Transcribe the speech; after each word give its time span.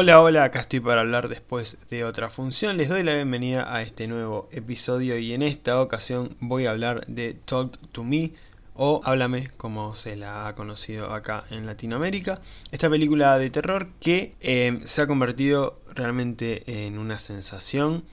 Hola, 0.00 0.20
hola, 0.20 0.44
acá 0.44 0.60
estoy 0.60 0.78
para 0.78 1.00
hablar 1.00 1.28
después 1.28 1.76
de 1.90 2.04
otra 2.04 2.30
función. 2.30 2.76
Les 2.76 2.88
doy 2.88 3.02
la 3.02 3.14
bienvenida 3.14 3.74
a 3.74 3.82
este 3.82 4.06
nuevo 4.06 4.48
episodio 4.52 5.18
y 5.18 5.32
en 5.32 5.42
esta 5.42 5.82
ocasión 5.82 6.36
voy 6.38 6.66
a 6.66 6.70
hablar 6.70 7.04
de 7.08 7.34
Talk 7.34 7.76
to 7.90 8.04
Me 8.04 8.30
o 8.74 9.00
Háblame 9.02 9.48
como 9.56 9.96
se 9.96 10.14
la 10.14 10.46
ha 10.46 10.54
conocido 10.54 11.12
acá 11.12 11.46
en 11.50 11.66
Latinoamérica. 11.66 12.40
Esta 12.70 12.88
película 12.88 13.36
de 13.40 13.50
terror 13.50 13.88
que 13.98 14.36
eh, 14.40 14.78
se 14.84 15.02
ha 15.02 15.08
convertido 15.08 15.80
realmente 15.96 16.86
en 16.86 16.96
una 16.96 17.18
sensación. 17.18 18.04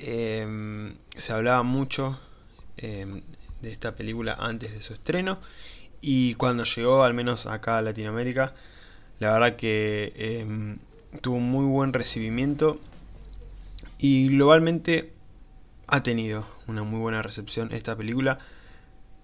Eh, 0.00 0.94
se 1.14 1.32
hablaba 1.34 1.62
mucho 1.62 2.18
eh, 2.78 3.20
de 3.60 3.70
esta 3.70 3.94
película 3.94 4.34
antes 4.40 4.72
de 4.72 4.80
su 4.80 4.94
estreno 4.94 5.40
y 6.00 6.36
cuando 6.36 6.64
llegó 6.64 7.02
al 7.02 7.12
menos 7.12 7.44
acá 7.44 7.76
a 7.76 7.82
Latinoamérica 7.82 8.54
la 9.20 9.32
verdad 9.32 9.56
que 9.56 10.46
tuvo 11.20 11.36
un 11.36 11.50
muy 11.50 11.66
buen 11.66 11.92
recibimiento 11.92 12.80
y 13.98 14.28
globalmente 14.28 15.12
ha 15.86 16.02
tenido 16.02 16.46
una 16.66 16.82
muy 16.82 17.00
buena 17.00 17.22
recepción 17.22 17.72
esta 17.72 17.96
película. 17.96 18.38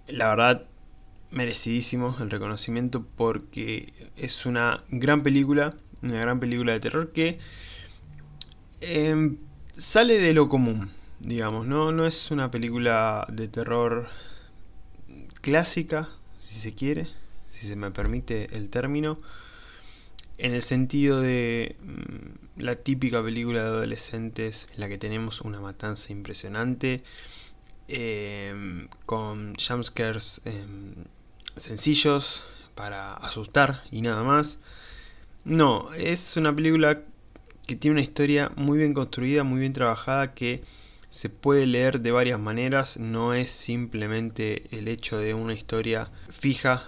La 0.07 0.29
verdad, 0.29 0.67
merecidísimo 1.31 2.17
el 2.21 2.31
reconocimiento 2.31 3.05
porque 3.17 3.93
es 4.17 4.47
una 4.47 4.85
gran 4.91 5.23
película, 5.23 5.75
una 6.03 6.19
gran 6.19 6.41
película 6.41 6.73
de 6.73 6.81
terror 6.81 7.13
que 7.13 7.39
em, 8.81 9.37
sale 9.77 10.19
de 10.19 10.35
lo 10.35 10.49
común, 10.49 10.91
digamos, 11.21 11.67
¿no? 11.67 11.93
no 11.93 12.07
es 12.07 12.31
una 12.31 12.51
película 12.51 13.27
de 13.31 13.49
terror 13.49 14.09
clásica, 15.41 16.09
si 16.39 16.55
se 16.55 16.75
quiere, 16.75 17.07
si 17.51 17.67
se 17.67 17.77
me 17.77 17.91
permite 17.91 18.55
el 18.57 18.71
término 18.71 19.19
en 20.41 20.55
el 20.55 20.63
sentido 20.63 21.21
de 21.21 21.77
mm, 21.83 22.63
la 22.63 22.77
típica 22.77 23.23
película 23.23 23.63
de 23.63 23.69
adolescentes 23.69 24.67
en 24.75 24.81
la 24.81 24.89
que 24.89 24.99
tenemos 24.99 25.43
una 25.43 25.61
matanza 25.61 26.13
impresionante, 26.13 27.03
em, 27.89 28.89
con 29.07 29.55
jumpscares 29.57 30.41
em, 30.45 30.95
sencillos 31.57 32.45
para 32.75 33.15
asustar 33.15 33.83
y 33.91 34.03
nada 34.03 34.25
más. 34.25 34.59
No, 35.45 35.93
es 35.95 36.37
una 36.37 36.55
película 36.55 37.03
que 37.67 37.77
tiene 37.77 37.95
una 37.95 38.03
historia 38.03 38.51
muy 38.57 38.79
bien 38.79 38.95
construida, 38.95 39.45
muy 39.45 39.61
bien 39.61 39.73
trabajada, 39.73 40.35
que 40.35 40.63
se 41.11 41.29
puede 41.29 41.67
leer 41.67 42.01
de 42.01 42.13
varias 42.13 42.39
maneras, 42.41 42.99
no 42.99 43.35
es 43.35 43.51
simplemente 43.51 44.65
el 44.71 44.89
hecho 44.89 45.19
de 45.19 45.35
una 45.35 45.55
historia 45.55 46.11
fija 46.31 46.85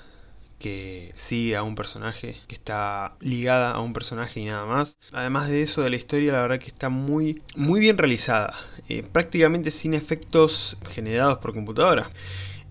que 0.62 1.12
sigue 1.16 1.56
a 1.56 1.62
un 1.64 1.74
personaje, 1.74 2.36
que 2.48 2.55
está 2.55 3.16
ligada 3.20 3.72
a 3.72 3.80
un 3.80 3.92
personaje 3.92 4.41
y 4.41 4.46
nada 4.46 4.66
más. 4.66 4.98
Además 5.12 5.48
de 5.48 5.62
eso, 5.62 5.82
de 5.82 5.91
la 5.91 5.96
historia, 5.96 6.32
la 6.32 6.42
verdad 6.42 6.60
que 6.60 6.68
está 6.68 6.88
muy, 6.88 7.42
muy 7.56 7.80
bien 7.80 7.98
realizada, 7.98 8.55
eh, 8.88 9.02
prácticamente 9.02 9.70
sin 9.72 9.94
efectos 9.94 10.77
generados 10.88 11.38
por 11.38 11.55
computadora. 11.55 12.10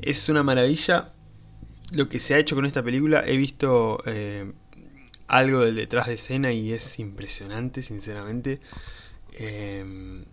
Es 0.01 0.29
una 0.29 0.43
maravilla 0.43 1.13
lo 1.91 2.09
que 2.09 2.19
se 2.19 2.35
ha 2.35 2.39
hecho 2.39 2.55
con 2.55 2.65
esta 2.65 2.83
película. 2.83 3.23
He 3.25 3.37
visto 3.37 4.01
eh, 4.05 4.51
algo 5.27 5.61
del 5.61 5.75
detrás 5.75 6.07
de 6.07 6.15
escena 6.15 6.53
y 6.53 6.73
es 6.73 6.99
impresionante, 6.99 7.83
sinceramente. 7.83 8.61
Eh, 9.33 10.23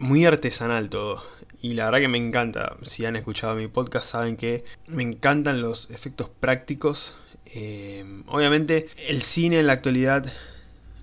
muy 0.00 0.24
artesanal 0.24 0.88
todo. 0.88 1.22
Y 1.60 1.74
la 1.74 1.84
verdad 1.84 2.00
que 2.00 2.08
me 2.08 2.18
encanta. 2.18 2.76
Si 2.82 3.04
han 3.04 3.16
escuchado 3.16 3.54
mi 3.54 3.68
podcast 3.68 4.06
saben 4.06 4.36
que 4.36 4.64
me 4.88 5.02
encantan 5.02 5.60
los 5.60 5.90
efectos 5.90 6.30
prácticos. 6.40 7.16
Eh, 7.54 8.22
obviamente 8.26 8.88
el 9.06 9.22
cine 9.22 9.60
en 9.60 9.66
la 9.66 9.74
actualidad 9.74 10.24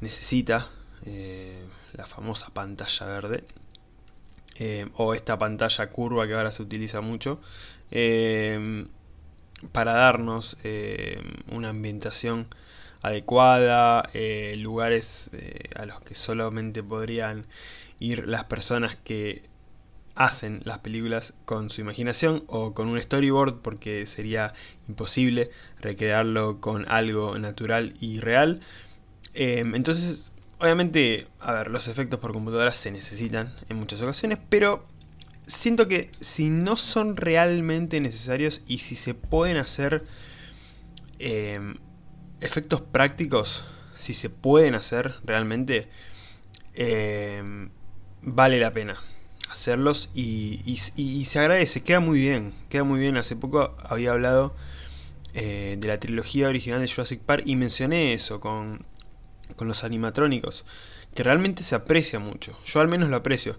necesita 0.01 0.69
eh, 1.05 1.63
la 1.93 2.05
famosa 2.07 2.49
pantalla 2.53 3.05
verde. 3.05 3.43
Eh, 4.59 4.87
o 4.95 5.13
esta 5.13 5.37
pantalla 5.37 5.87
curva 5.91 6.25
que 6.27 6.33
ahora 6.33 6.51
se 6.51 6.63
utiliza 6.63 6.99
mucho. 7.01 7.39
para 9.71 9.93
darnos 9.93 10.57
una 11.51 11.69
ambientación 11.69 12.47
adecuada. 13.03 14.09
lugares 14.55 15.29
a 15.75 15.85
los 15.85 16.01
que 16.01 16.15
solamente 16.15 16.81
podrían 16.81 17.45
ir 17.99 18.27
las 18.27 18.45
personas 18.45 18.95
que 19.03 19.43
hacen 20.17 20.61
las 20.65 20.79
películas 20.79 21.35
con 21.45 21.69
su 21.69 21.81
imaginación 21.81 22.43
o 22.47 22.73
con 22.73 22.87
un 22.87 22.99
storyboard 22.99 23.61
porque 23.61 24.07
sería 24.07 24.53
imposible 24.87 25.51
recrearlo 25.79 26.59
con 26.59 26.89
algo 26.89 27.37
natural 27.37 27.95
y 28.01 28.19
real. 28.19 28.61
Em, 29.35 29.75
entonces, 29.75 30.31
obviamente, 30.59 31.27
a 31.39 31.53
ver, 31.53 31.69
los 31.69 31.87
efectos 31.87 32.19
por 32.19 32.33
computadora 32.33 32.73
se 32.73 32.91
necesitan 32.91 33.53
en 33.69 33.77
muchas 33.77 34.01
ocasiones, 34.01 34.39
pero 34.49 34.83
siento 35.45 35.87
que 35.87 36.09
si 36.19 36.49
no 36.49 36.77
son 36.77 37.15
realmente 37.15 38.01
necesarios 38.01 38.63
y 38.67 38.79
si 38.79 38.95
se 38.95 39.13
pueden 39.13 39.57
hacer 39.57 40.03
em, 41.19 41.75
efectos 42.41 42.81
prácticos, 42.81 43.65
si 43.95 44.13
se 44.13 44.31
pueden 44.31 44.73
hacer 44.73 45.15
realmente, 45.23 45.89
eh, 46.73 47.69
vale 48.27 48.59
la 48.59 48.71
pena 48.71 49.01
hacerlos 49.49 50.09
y, 50.13 50.75
se 51.25 51.39
agradece, 51.39 51.81
queda 51.81 52.01
muy 52.01 52.19
bien, 52.19 52.53
queda 52.69 52.83
muy 52.83 52.99
bien. 52.99 53.17
Hace 53.17 53.35
poco 53.35 53.75
había 53.81 54.11
hablado 54.11 54.53
eh, 55.33 55.77
de 55.79 55.87
la 55.87 55.99
trilogía 55.99 56.49
original 56.49 56.81
de 56.81 56.87
Jurassic 56.87 57.21
Park 57.21 57.43
y 57.45 57.55
mencioné 57.55 58.13
eso 58.13 58.39
con, 58.41 58.85
con 59.55 59.67
los 59.69 59.83
animatrónicos, 59.83 60.65
que 61.15 61.23
realmente 61.23 61.63
se 61.63 61.75
aprecia 61.75 62.19
mucho, 62.19 62.59
yo 62.65 62.81
al 62.81 62.89
menos 62.89 63.09
lo 63.09 63.15
aprecio. 63.15 63.57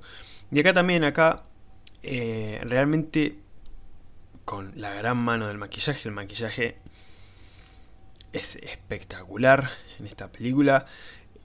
Y 0.52 0.60
acá 0.60 0.74
también, 0.74 1.04
acá 1.04 1.44
eh, 2.02 2.60
realmente 2.64 3.38
con 4.44 4.72
la 4.76 4.94
gran 4.94 5.18
mano 5.18 5.48
del 5.48 5.58
maquillaje, 5.58 6.08
el 6.08 6.14
maquillaje 6.14 6.76
es 8.32 8.56
espectacular 8.56 9.70
en 9.98 10.06
esta 10.06 10.30
película. 10.30 10.86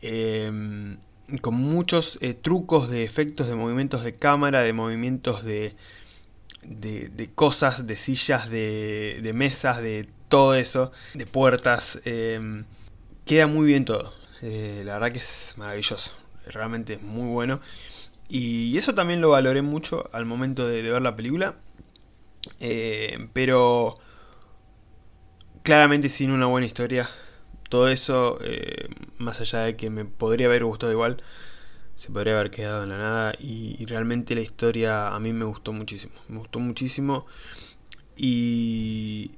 Eh, 0.01 0.97
con 1.41 1.55
muchos 1.55 2.17
eh, 2.21 2.33
trucos 2.33 2.89
de 2.89 3.03
efectos, 3.03 3.47
de 3.47 3.55
movimientos 3.55 4.03
de 4.03 4.16
cámara, 4.16 4.61
de 4.61 4.73
movimientos 4.73 5.44
de, 5.44 5.75
de, 6.63 7.29
cosas, 7.33 7.88
de 7.88 7.97
sillas, 7.97 8.49
de, 8.49 9.19
de, 9.21 9.33
mesas, 9.33 9.81
de 9.81 10.07
todo 10.29 10.55
eso, 10.55 10.91
de 11.13 11.25
puertas. 11.25 12.01
Em, 12.05 12.66
queda 13.25 13.47
muy 13.47 13.67
bien 13.67 13.85
todo. 13.85 14.13
Eh, 14.41 14.83
la 14.85 14.93
verdad 14.93 15.11
que 15.11 15.19
es 15.19 15.53
maravilloso. 15.57 16.11
Realmente 16.47 16.93
es 16.93 17.01
muy 17.01 17.27
bueno. 17.27 17.59
Y 18.29 18.77
eso 18.77 18.93
también 18.93 19.22
lo 19.22 19.29
valoré 19.29 19.61
mucho 19.61 20.09
al 20.13 20.25
momento 20.25 20.67
de, 20.67 20.81
ver 20.81 21.01
la 21.01 21.16
película. 21.16 21.55
Eh, 22.59 23.29
pero 23.33 23.95
claramente 25.63 26.09
sin 26.09 26.31
una 26.31 26.45
buena 26.45 26.67
historia 26.67 27.09
todo 27.73 27.88
eso, 27.88 28.38
eh, 28.44 28.88
más 29.17 29.41
allá 29.41 29.61
de 29.61 29.75
que 29.75 29.89
me 29.89 30.06
podría 30.06 30.45
haber 30.45 30.63
gustado 30.63 30.91
igual, 30.91 31.17
se 31.95 32.11
podría 32.11 32.35
haber 32.35 32.51
quedado 32.51 32.84
en 32.84 32.89
la 32.89 33.00
nada. 33.00 33.34
Y, 33.39 33.84
realmente 33.87 34.35
la 34.35 34.41
historia 34.41 35.08
a 35.08 35.20
mí 35.20 35.34
me 35.34 35.43
gustó 35.46 35.73
muchísimo. 35.73 36.14
Me 36.28 36.37
gustó 36.37 36.59
muchísimo. 36.59 37.25
Y, 38.16 39.31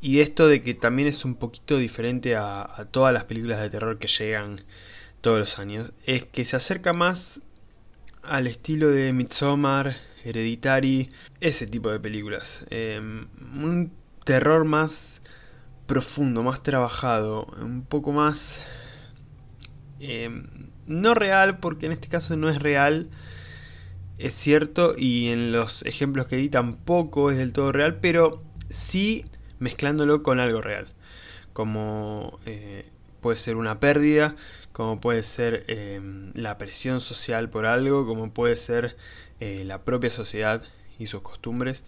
y 0.00 0.18
esto 0.18 0.48
de 0.48 0.62
que 0.62 0.74
también 0.74 1.06
es 1.06 1.24
un 1.24 1.36
poquito 1.36 1.76
diferente 1.78 2.34
a, 2.34 2.88
todas 2.90 3.14
las 3.14 3.22
películas 3.26 3.60
de 3.60 3.70
terror 3.70 4.00
que 4.00 4.08
llegan 4.08 4.60
todos 5.20 5.38
los 5.38 5.60
años, 5.60 5.92
es 6.06 6.24
que 6.24 6.44
se 6.44 6.56
acerca 6.56 6.92
más 6.92 7.42
al 8.24 8.48
estilo 8.48 8.88
de 8.88 9.12
Midsommar, 9.12 9.94
Hereditary, 10.24 11.08
ese 11.40 11.68
tipo 11.68 11.88
de 11.92 12.00
películas. 12.00 12.66
Em, 12.70 13.28
un 13.62 13.92
terror 14.24 14.64
más 14.64 15.22
profundo, 15.88 16.44
más 16.44 16.62
trabajado, 16.62 17.46
un 17.60 17.82
poco 17.82 18.12
más... 18.12 18.64
Em, 19.98 20.46
no 20.86 21.14
real, 21.14 21.58
porque 21.58 21.86
en 21.86 21.92
este 21.92 22.08
caso 22.08 22.36
no 22.36 22.48
es 22.48 22.60
real, 22.60 23.08
es 24.18 24.34
cierto, 24.34 24.94
y 24.96 25.28
en 25.28 25.50
los 25.50 25.82
ejemplos 25.84 26.26
que 26.28 26.36
di 26.36 26.48
tampoco 26.48 27.30
es 27.30 27.36
del 27.38 27.52
todo 27.52 27.72
real, 27.72 27.98
pero 28.00 28.42
sí 28.70 29.24
mezclándolo 29.58 30.22
con 30.22 30.40
algo 30.40 30.60
real, 30.62 30.88
como 31.52 32.38
eh, 32.46 32.88
puede 33.20 33.38
ser 33.38 33.56
una 33.56 33.80
pérdida, 33.80 34.36
como 34.72 35.00
puede 35.00 35.24
ser 35.24 35.64
em, 35.68 36.32
la 36.34 36.58
presión 36.58 37.00
social 37.00 37.50
por 37.50 37.66
algo, 37.66 38.06
como 38.06 38.30
puede 38.32 38.56
ser 38.56 38.96
eh, 39.40 39.64
la 39.64 39.82
propia 39.82 40.10
sociedad 40.10 40.62
y 40.98 41.06
sus 41.06 41.22
costumbres, 41.22 41.84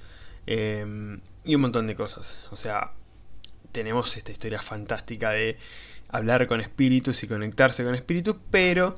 y 0.47 1.55
un 1.55 1.61
montón 1.61 1.87
de 1.87 1.95
cosas. 1.95 2.43
O 2.51 2.57
sea, 2.57 2.93
tenemos 3.73 4.17
esta 4.17 4.33
historia 4.33 4.61
fantástica 4.61 5.31
de 5.31 5.59
hablar 6.09 6.47
con 6.47 6.61
espíritus 6.61 7.23
y 7.23 7.29
conectarse 7.29 7.85
con 7.85 7.95
espíritus, 7.95 8.37
pero 8.51 8.97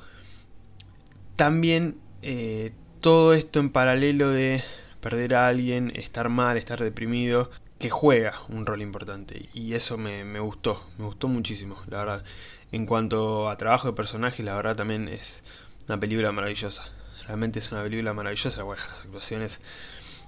también 1.36 1.96
eh, 2.22 2.72
todo 3.00 3.34
esto 3.34 3.60
en 3.60 3.70
paralelo 3.70 4.30
de 4.30 4.62
perder 5.00 5.34
a 5.34 5.48
alguien, 5.48 5.92
estar 5.96 6.28
mal, 6.28 6.56
estar 6.56 6.82
deprimido, 6.82 7.50
que 7.78 7.90
juega 7.90 8.40
un 8.48 8.64
rol 8.64 8.80
importante. 8.80 9.48
Y 9.52 9.74
eso 9.74 9.98
me, 9.98 10.38
gustó, 10.38 10.82
me 10.98 11.04
gustó 11.04 11.26
muchísimo, 11.26 11.76
la 11.88 11.98
verdad. 11.98 12.24
En 12.70 12.86
cuanto 12.86 13.50
a 13.50 13.56
trabajo 13.56 13.88
de 13.88 13.94
personaje, 13.94 14.44
la 14.44 14.54
verdad 14.54 14.76
también 14.76 15.08
es 15.08 15.44
una 15.88 15.98
película 15.98 16.30
maravillosa. 16.30 16.84
Realmente 17.26 17.58
es 17.58 17.72
una 17.72 17.82
película 17.82 18.14
maravillosa. 18.14 18.62
Bueno, 18.62 18.82
las 18.88 19.00
actuaciones, 19.00 19.60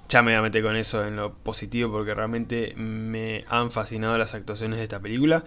ya 0.09 0.23
me 0.23 0.33
voy 0.33 0.39
a 0.39 0.43
meter 0.43 0.63
con 0.63 0.77
eso 0.77 1.07
en 1.07 1.17
lo 1.17 1.35
positivo 1.35 1.91
porque 1.93 2.15
realmente 2.15 2.75
me 2.77 3.45
han 3.49 3.71
fascinado 3.71 4.19
las 4.19 4.35
actuaciones 4.35 4.79
de 4.79 4.85
esta 4.85 5.01
película. 5.01 5.45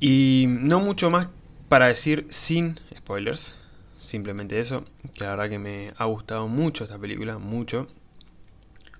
Y 0.00 0.46
no 0.48 0.80
mucho 0.80 1.10
más 1.10 1.28
para 1.68 1.86
decir 1.86 2.26
sin 2.30 2.80
spoilers. 2.96 3.56
Simplemente 3.98 4.60
eso, 4.60 4.84
que 5.14 5.24
la 5.24 5.30
verdad 5.30 5.48
que 5.48 5.58
me 5.58 5.92
ha 5.96 6.04
gustado 6.04 6.48
mucho 6.48 6.84
esta 6.84 6.98
película, 6.98 7.38
mucho. 7.38 7.88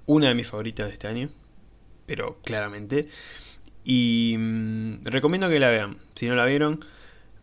Una 0.07 0.29
de 0.29 0.35
mis 0.35 0.49
favoritas 0.49 0.87
de 0.87 0.95
este 0.95 1.07
año, 1.07 1.29
pero 2.07 2.39
claramente. 2.45 3.09
Y 3.85 4.37
mm, 4.39 5.05
recomiendo 5.05 5.49
que 5.49 5.61
la 5.61 5.71
vean. 5.71 5.99
Si 6.15 6.27
no 6.29 6.35
la 6.35 6.47
vieron, 6.47 6.85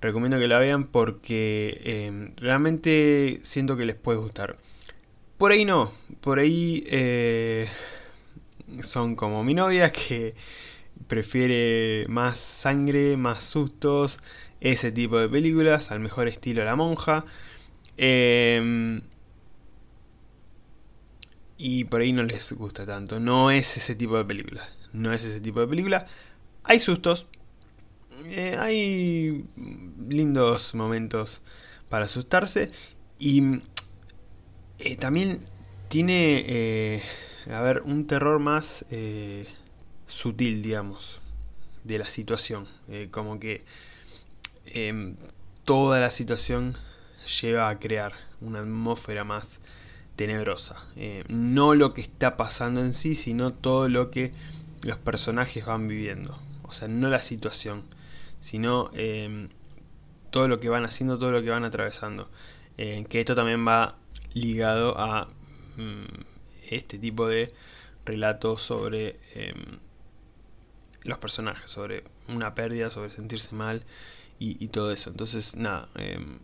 recomiendo 0.01 0.39
que 0.39 0.47
la 0.47 0.59
vean 0.59 0.85
porque 0.87 1.81
em, 1.85 2.35
realmente 2.37 3.39
siento 3.43 3.77
que 3.77 3.85
les 3.85 3.95
puede 3.95 4.19
gustar. 4.19 4.57
Por 5.43 5.51
ahí 5.51 5.65
no, 5.65 5.91
por 6.21 6.39
ahí 6.39 6.85
eh, 6.87 7.67
son 8.81 9.17
como 9.17 9.43
mi 9.43 9.53
novia 9.53 9.91
que 9.91 10.35
prefiere 11.09 12.05
más 12.07 12.37
sangre, 12.37 13.17
más 13.17 13.43
sustos, 13.43 14.19
ese 14.61 14.93
tipo 14.93 15.17
de 15.17 15.27
películas, 15.27 15.91
al 15.91 15.99
mejor 15.99 16.29
estilo 16.29 16.63
La 16.63 16.77
Monja. 16.77 17.25
Em, 17.97 19.01
y 21.57 21.83
por 21.83 21.99
ahí 21.99 22.13
no 22.13 22.23
les 22.23 22.53
gusta 22.53 22.85
tanto. 22.85 23.19
No 23.19 23.51
es 23.51 23.75
ese 23.75 23.95
tipo 23.95 24.15
de 24.15 24.23
película. 24.23 24.65
No 24.93 25.11
es 25.11 25.25
ese 25.25 25.41
tipo 25.41 25.59
de 25.59 25.67
película. 25.67 26.07
Hay 26.63 26.79
sustos. 26.79 27.27
Eh, 28.27 28.55
hay 28.57 29.43
lindos 30.07 30.73
momentos 30.73 31.41
para 31.89 32.05
asustarse. 32.05 32.71
Y 33.19 33.59
eh, 34.83 34.95
también 34.97 35.39
tiene, 35.89 36.43
eh, 36.47 37.03
a 37.51 37.61
ver, 37.61 37.81
un 37.81 38.07
terror 38.07 38.39
más 38.39 38.85
sutil, 40.07 40.61
digamos, 40.61 41.21
de 41.83 41.99
la 41.99 42.09
situación. 42.09 42.67
como 43.11 43.39
que 43.39 43.63
em, 44.65 45.15
toda 45.65 45.99
la 45.99 46.11
situación 46.11 46.75
lleva 47.41 47.69
a 47.69 47.79
crear 47.79 48.13
una 48.41 48.59
atmósfera 48.59 49.23
más 49.23 49.61
tenebrosa. 50.15 50.75
Eh, 50.95 51.23
no 51.27 51.75
lo 51.75 51.93
que 51.93 52.01
está 52.01 52.37
pasando 52.37 52.81
en 52.81 52.93
sí, 52.93 53.15
sino 53.15 53.53
todo 53.53 53.89
lo 53.89 54.11
que 54.11 54.31
los 54.81 54.97
personajes 54.97 55.65
van 55.65 55.87
viviendo. 55.87 56.37
O 56.63 56.71
sea, 56.71 56.87
no 56.87 57.09
la 57.09 57.21
situación, 57.21 57.83
sino 58.39 58.91
em, 58.93 59.49
todo 60.31 60.47
lo 60.47 60.59
que 60.59 60.69
van 60.69 60.85
haciendo, 60.85 61.17
todo 61.17 61.31
lo 61.31 61.41
que 61.41 61.49
van 61.49 61.63
atravesando. 61.63 62.29
Eh, 62.77 63.05
que 63.09 63.19
esto 63.19 63.35
también 63.35 63.65
va 63.67 63.97
ligado 64.33 64.97
a 64.97 65.29
mm, 65.77 66.05
este 66.69 66.97
tipo 66.97 67.27
de 67.27 67.53
relatos 68.05 68.61
sobre 68.61 69.19
em, 69.33 69.79
los 71.03 71.17
personajes, 71.17 71.69
sobre 71.69 72.03
una 72.27 72.55
pérdida, 72.55 72.89
sobre 72.89 73.11
sentirse 73.11 73.55
mal 73.55 73.83
y, 74.39 74.67
todo 74.67 74.91
eso. 74.91 75.09
Entonces, 75.09 75.55
nada, 75.55 75.87
em, 75.95 76.39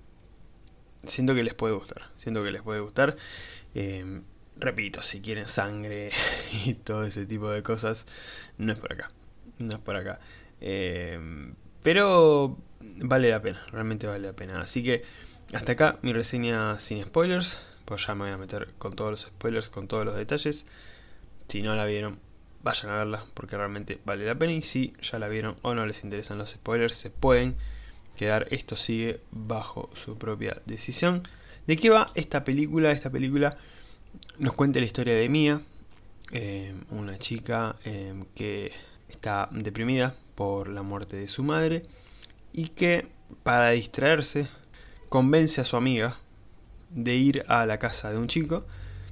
siento 1.04 1.36
que 1.36 1.44
les 1.44 1.54
puede 1.54 1.74
gustar, 1.74 2.10
siento 2.16 2.44
que 2.44 2.52
les 2.52 2.62
puede 2.62 2.80
gustar. 2.80 3.18
Em, 3.74 4.24
repito, 4.58 5.02
si 5.02 5.22
quieren 5.22 5.48
sangre 5.48 6.12
y 6.66 6.76
todo 6.76 7.04
ese 7.04 7.26
tipo 7.26 7.50
de 7.50 7.64
cosas, 7.64 8.06
no 8.58 8.72
es 8.72 8.80
por 8.80 8.94
acá. 8.94 9.12
No 9.58 9.74
es 9.74 9.80
por 9.80 9.96
acá. 9.98 10.20
Pero 11.84 12.58
vale 12.80 13.30
la 13.30 13.42
pena, 13.42 13.62
realmente 13.72 14.08
vale 14.08 14.28
la 14.28 14.34
pena. 14.34 14.62
Así 14.62 14.84
que 14.84 15.04
hasta 15.54 15.74
acá 15.74 16.00
mi 16.02 16.14
reseña 16.14 16.80
sin 16.80 17.04
spoilers. 17.04 17.60
Pues 17.90 18.06
ya 18.06 18.14
me 18.14 18.26
voy 18.26 18.34
a 18.34 18.38
meter 18.38 18.70
con 18.78 18.96
todos 18.96 19.10
los 19.10 19.22
spoilers, 19.22 19.70
con 19.70 19.88
todos 19.88 20.06
los 20.06 20.16
detalles. 20.16 20.68
Si 21.48 21.64
no 21.64 21.76
la 21.76 21.86
vieron, 21.86 22.20
vayan 22.62 22.92
a 22.92 22.98
verla 22.98 23.26
porque 23.34 23.58
realmente 23.58 24.00
vale 24.06 24.28
la 24.28 24.36
pena. 24.36 24.54
Y 24.54 24.62
si 24.62 24.94
ya 25.02 25.18
la 25.18 25.28
vieron 25.28 25.56
o 25.64 25.74
no 25.74 25.88
les 25.88 26.04
interesan 26.04 26.38
los 26.38 26.52
spoilers, 26.52 26.94
se 26.94 27.10
pueden 27.10 27.56
quedar. 28.16 28.46
Esto 28.52 28.78
sigue 28.78 29.22
bajo 29.32 29.90
su 29.96 30.20
propia 30.20 30.62
decisión. 30.68 31.28
¿De 31.66 31.78
qué 31.78 31.90
va 31.90 32.06
esta 32.14 32.44
película? 32.44 32.92
Esta 32.92 33.10
película 33.10 33.58
nos 34.38 34.54
cuenta 34.54 34.80
la 34.80 34.86
historia 34.86 35.16
de 35.16 35.28
Mia, 35.28 35.60
eh, 36.32 36.76
una 36.92 37.18
chica 37.18 37.76
eh, 37.86 38.24
que 38.36 38.72
está 39.10 39.50
deprimida 39.52 40.16
por 40.36 40.68
la 40.68 40.84
muerte 40.84 41.16
de 41.16 41.28
su 41.28 41.44
madre 41.44 41.88
y 42.54 42.68
que 42.68 43.08
para 43.42 43.72
distraerse 43.72 44.48
convence 45.10 45.60
a 45.60 45.66
su 45.66 45.76
amiga 45.76 46.20
de 46.90 47.16
ir 47.16 47.46
a 47.48 47.66
la 47.66 47.80
casa 47.80 48.12
de 48.12 48.18
un 48.18 48.28
chico 48.28 48.66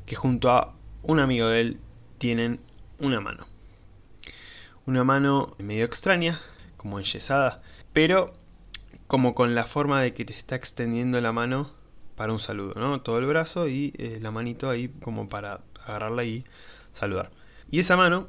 que 0.05 0.15
junto 0.15 0.49
a 0.51 0.73
un 1.03 1.19
amigo 1.19 1.47
de 1.47 1.61
él 1.61 1.79
tienen 2.17 2.59
una 2.99 3.21
mano. 3.21 3.45
Una 4.85 5.03
mano 5.03 5.55
medio 5.59 5.85
extraña, 5.85 6.39
como 6.77 6.99
enyesada, 6.99 7.61
pero 7.93 8.33
como 9.07 9.35
con 9.35 9.55
la 9.55 9.65
forma 9.65 10.01
de 10.01 10.13
que 10.13 10.25
te 10.25 10.33
está 10.33 10.55
extendiendo 10.55 11.19
la 11.21 11.31
mano 11.31 11.71
para 12.15 12.33
un 12.33 12.39
saludo, 12.39 12.73
¿no? 12.75 13.01
Todo 13.01 13.19
el 13.19 13.25
brazo 13.25 13.67
y 13.67 13.93
eh, 13.97 14.19
la 14.21 14.31
manito 14.31 14.69
ahí 14.69 14.89
como 15.01 15.29
para 15.29 15.61
agarrarla 15.85 16.23
y 16.23 16.45
saludar. 16.91 17.31
Y 17.69 17.79
esa 17.79 17.95
mano, 17.95 18.27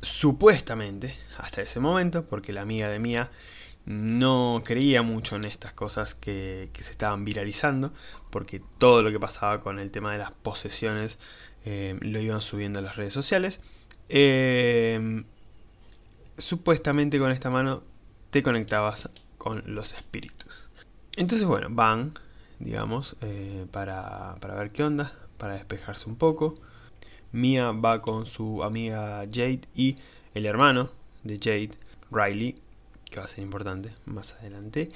supuestamente, 0.00 1.14
hasta 1.38 1.62
ese 1.62 1.80
momento, 1.80 2.24
porque 2.26 2.52
la 2.52 2.62
amiga 2.62 2.88
de 2.88 2.98
Mía 2.98 3.30
no 3.86 4.62
creía 4.64 5.02
mucho 5.02 5.36
en 5.36 5.44
estas 5.44 5.72
cosas 5.72 6.14
que, 6.14 6.70
se 6.74 6.92
estaban 6.92 7.24
viralizando, 7.24 7.92
porque 8.30 8.60
todo 8.78 9.02
lo 9.02 9.10
que 9.10 9.20
pasaba 9.20 9.60
con 9.60 9.78
el 9.78 9.90
tema 9.90 10.12
de 10.12 10.18
las 10.18 10.32
posesiones 10.32 11.18
eh, 11.64 11.96
lo 12.00 12.20
iban 12.20 12.42
subiendo 12.42 12.80
a 12.80 12.82
las 12.82 12.96
redes 12.96 13.12
sociales. 13.12 13.60
Eh, 14.08 15.24
supuestamente 16.38 17.18
con 17.18 17.30
esta 17.30 17.50
mano 17.50 17.82
te 18.30 18.42
conectabas 18.42 19.08
con 19.38 19.62
los 19.66 19.94
espíritus. 19.94 20.68
Entonces, 21.16 21.46
bueno, 21.46 21.68
van 21.70 22.12
digamos, 22.58 23.16
eh, 23.20 23.66
para, 23.70 24.36
para 24.40 24.54
ver 24.54 24.70
qué 24.70 24.84
onda, 24.84 25.12
para 25.38 25.54
despejarse 25.54 26.08
un 26.08 26.16
poco. 26.16 26.54
Mia 27.32 27.72
va 27.72 28.02
con 28.02 28.26
su 28.26 28.62
amiga 28.62 29.24
Jade 29.30 29.62
y 29.74 29.96
el 30.34 30.46
hermano 30.46 30.90
de 31.24 31.38
Jade, 31.38 31.70
Riley, 32.10 32.56
que 33.10 33.18
va 33.18 33.24
a 33.24 33.28
ser 33.28 33.42
importante 33.44 33.92
más 34.04 34.34
adelante. 34.34 34.90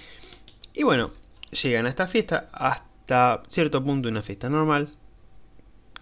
Y 0.74 0.82
bueno, 0.82 1.10
llegan 1.50 1.86
a 1.86 1.88
esta 1.88 2.06
fiesta 2.06 2.48
hasta 2.52 3.42
cierto 3.48 3.82
punto 3.82 4.08
una 4.08 4.22
fiesta 4.22 4.48
normal, 4.48 4.90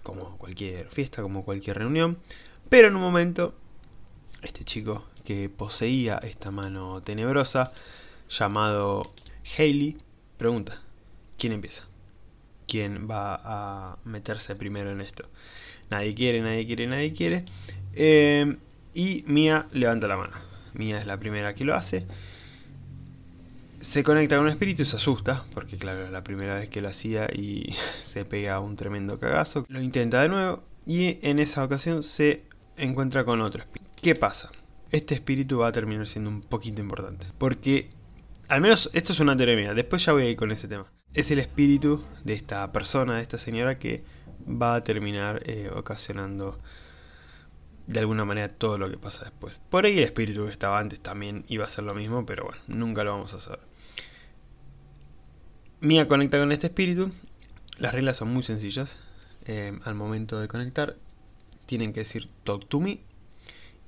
como 0.02 0.36
cualquier 0.38 0.88
fiesta, 0.88 1.22
como 1.22 1.44
cualquier 1.44 1.78
reunión. 1.78 2.18
Pero 2.68 2.88
en 2.88 2.96
un 2.96 3.02
momento, 3.02 3.54
este 4.42 4.64
chico 4.64 5.06
que 5.24 5.48
poseía 5.48 6.18
esta 6.22 6.50
mano 6.50 7.02
tenebrosa, 7.02 7.72
llamado 8.28 9.02
Haley, 9.56 9.96
pregunta, 10.36 10.80
¿quién 11.38 11.52
empieza? 11.52 11.84
¿Quién 12.66 13.08
va 13.10 13.40
a 13.42 13.98
meterse 14.04 14.54
primero 14.54 14.90
en 14.90 15.00
esto? 15.00 15.28
Nadie 15.90 16.14
quiere, 16.14 16.42
nadie 16.42 16.66
quiere, 16.66 16.86
nadie 16.86 17.12
quiere. 17.12 17.44
Eh, 17.94 18.56
y 18.94 19.24
Mia 19.26 19.66
levanta 19.72 20.06
la 20.06 20.16
mano. 20.16 20.47
Mia 20.78 20.98
es 20.98 21.06
la 21.06 21.18
primera 21.18 21.54
que 21.54 21.64
lo 21.64 21.74
hace. 21.74 22.06
Se 23.80 24.02
conecta 24.02 24.36
con 24.36 24.46
un 24.46 24.50
espíritu 24.50 24.82
y 24.82 24.86
se 24.86 24.96
asusta, 24.96 25.44
porque 25.54 25.76
claro, 25.76 26.06
es 26.06 26.10
la 26.10 26.24
primera 26.24 26.54
vez 26.54 26.68
que 26.68 26.80
lo 26.80 26.88
hacía 26.88 27.28
y 27.32 27.76
se 28.04 28.24
pega 28.24 28.60
un 28.60 28.76
tremendo 28.76 29.20
cagazo. 29.20 29.66
Lo 29.68 29.80
intenta 29.80 30.22
de 30.22 30.28
nuevo 30.28 30.62
y 30.86 31.18
en 31.22 31.38
esa 31.38 31.64
ocasión 31.64 32.02
se 32.02 32.44
encuentra 32.76 33.24
con 33.24 33.40
otro 33.40 33.62
espíritu. 33.62 33.90
¿Qué 34.00 34.14
pasa? 34.14 34.50
Este 34.90 35.14
espíritu 35.14 35.58
va 35.58 35.68
a 35.68 35.72
terminar 35.72 36.08
siendo 36.08 36.30
un 36.30 36.40
poquito 36.40 36.80
importante. 36.80 37.26
Porque, 37.36 37.90
al 38.48 38.62
menos 38.62 38.90
esto 38.94 39.12
es 39.12 39.20
una 39.20 39.36
teoría 39.36 39.74
después 39.74 40.04
ya 40.04 40.12
voy 40.12 40.22
a 40.22 40.30
ir 40.30 40.36
con 40.36 40.50
ese 40.50 40.66
tema 40.66 40.86
es 41.14 41.30
el 41.30 41.38
espíritu 41.38 42.02
de 42.24 42.34
esta 42.34 42.70
persona, 42.72 43.16
de 43.16 43.22
esta 43.22 43.38
señora 43.38 43.78
que 43.78 44.04
va 44.46 44.76
a 44.76 44.84
terminar 44.84 45.42
eh, 45.46 45.70
ocasionando 45.74 46.58
de 47.88 48.00
alguna 48.00 48.26
manera 48.26 48.48
todo 48.50 48.76
lo 48.76 48.90
que 48.90 48.98
pasa 48.98 49.24
después. 49.24 49.60
Por 49.70 49.86
ahí 49.86 49.96
el 49.96 50.04
espíritu 50.04 50.44
que 50.44 50.52
estaba 50.52 50.78
antes 50.78 51.00
también 51.00 51.46
iba 51.48 51.64
a 51.64 51.68
ser 51.68 51.84
lo 51.84 51.94
mismo, 51.94 52.26
pero 52.26 52.44
bueno, 52.44 52.60
nunca 52.66 53.02
lo 53.02 53.12
vamos 53.12 53.32
a 53.32 53.40
saber. 53.40 53.60
Mia 55.80 56.06
conecta 56.06 56.38
con 56.38 56.52
este 56.52 56.66
espíritu. 56.66 57.10
Las 57.78 57.94
reglas 57.94 58.18
son 58.18 58.28
muy 58.28 58.42
sencillas. 58.42 58.98
Eh, 59.46 59.72
al 59.84 59.94
momento 59.94 60.38
de 60.38 60.48
conectar, 60.48 60.96
tienen 61.64 61.94
que 61.94 62.00
decir 62.00 62.28
talk 62.44 62.68
to 62.68 62.78
me. 62.78 63.00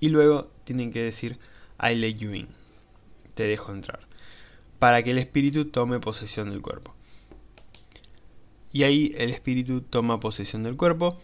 Y 0.00 0.08
luego 0.08 0.50
tienen 0.64 0.92
que 0.92 1.02
decir 1.02 1.38
I 1.78 1.94
let 1.94 2.14
you 2.14 2.32
in. 2.32 2.48
Te 3.34 3.42
dejo 3.42 3.70
entrar. 3.70 4.00
Para 4.78 5.02
que 5.02 5.10
el 5.10 5.18
espíritu 5.18 5.66
tome 5.66 6.00
posesión 6.00 6.48
del 6.48 6.62
cuerpo. 6.62 6.94
Y 8.72 8.84
ahí 8.84 9.14
el 9.18 9.28
espíritu 9.28 9.82
toma 9.82 10.20
posesión 10.20 10.62
del 10.62 10.78
cuerpo. 10.78 11.20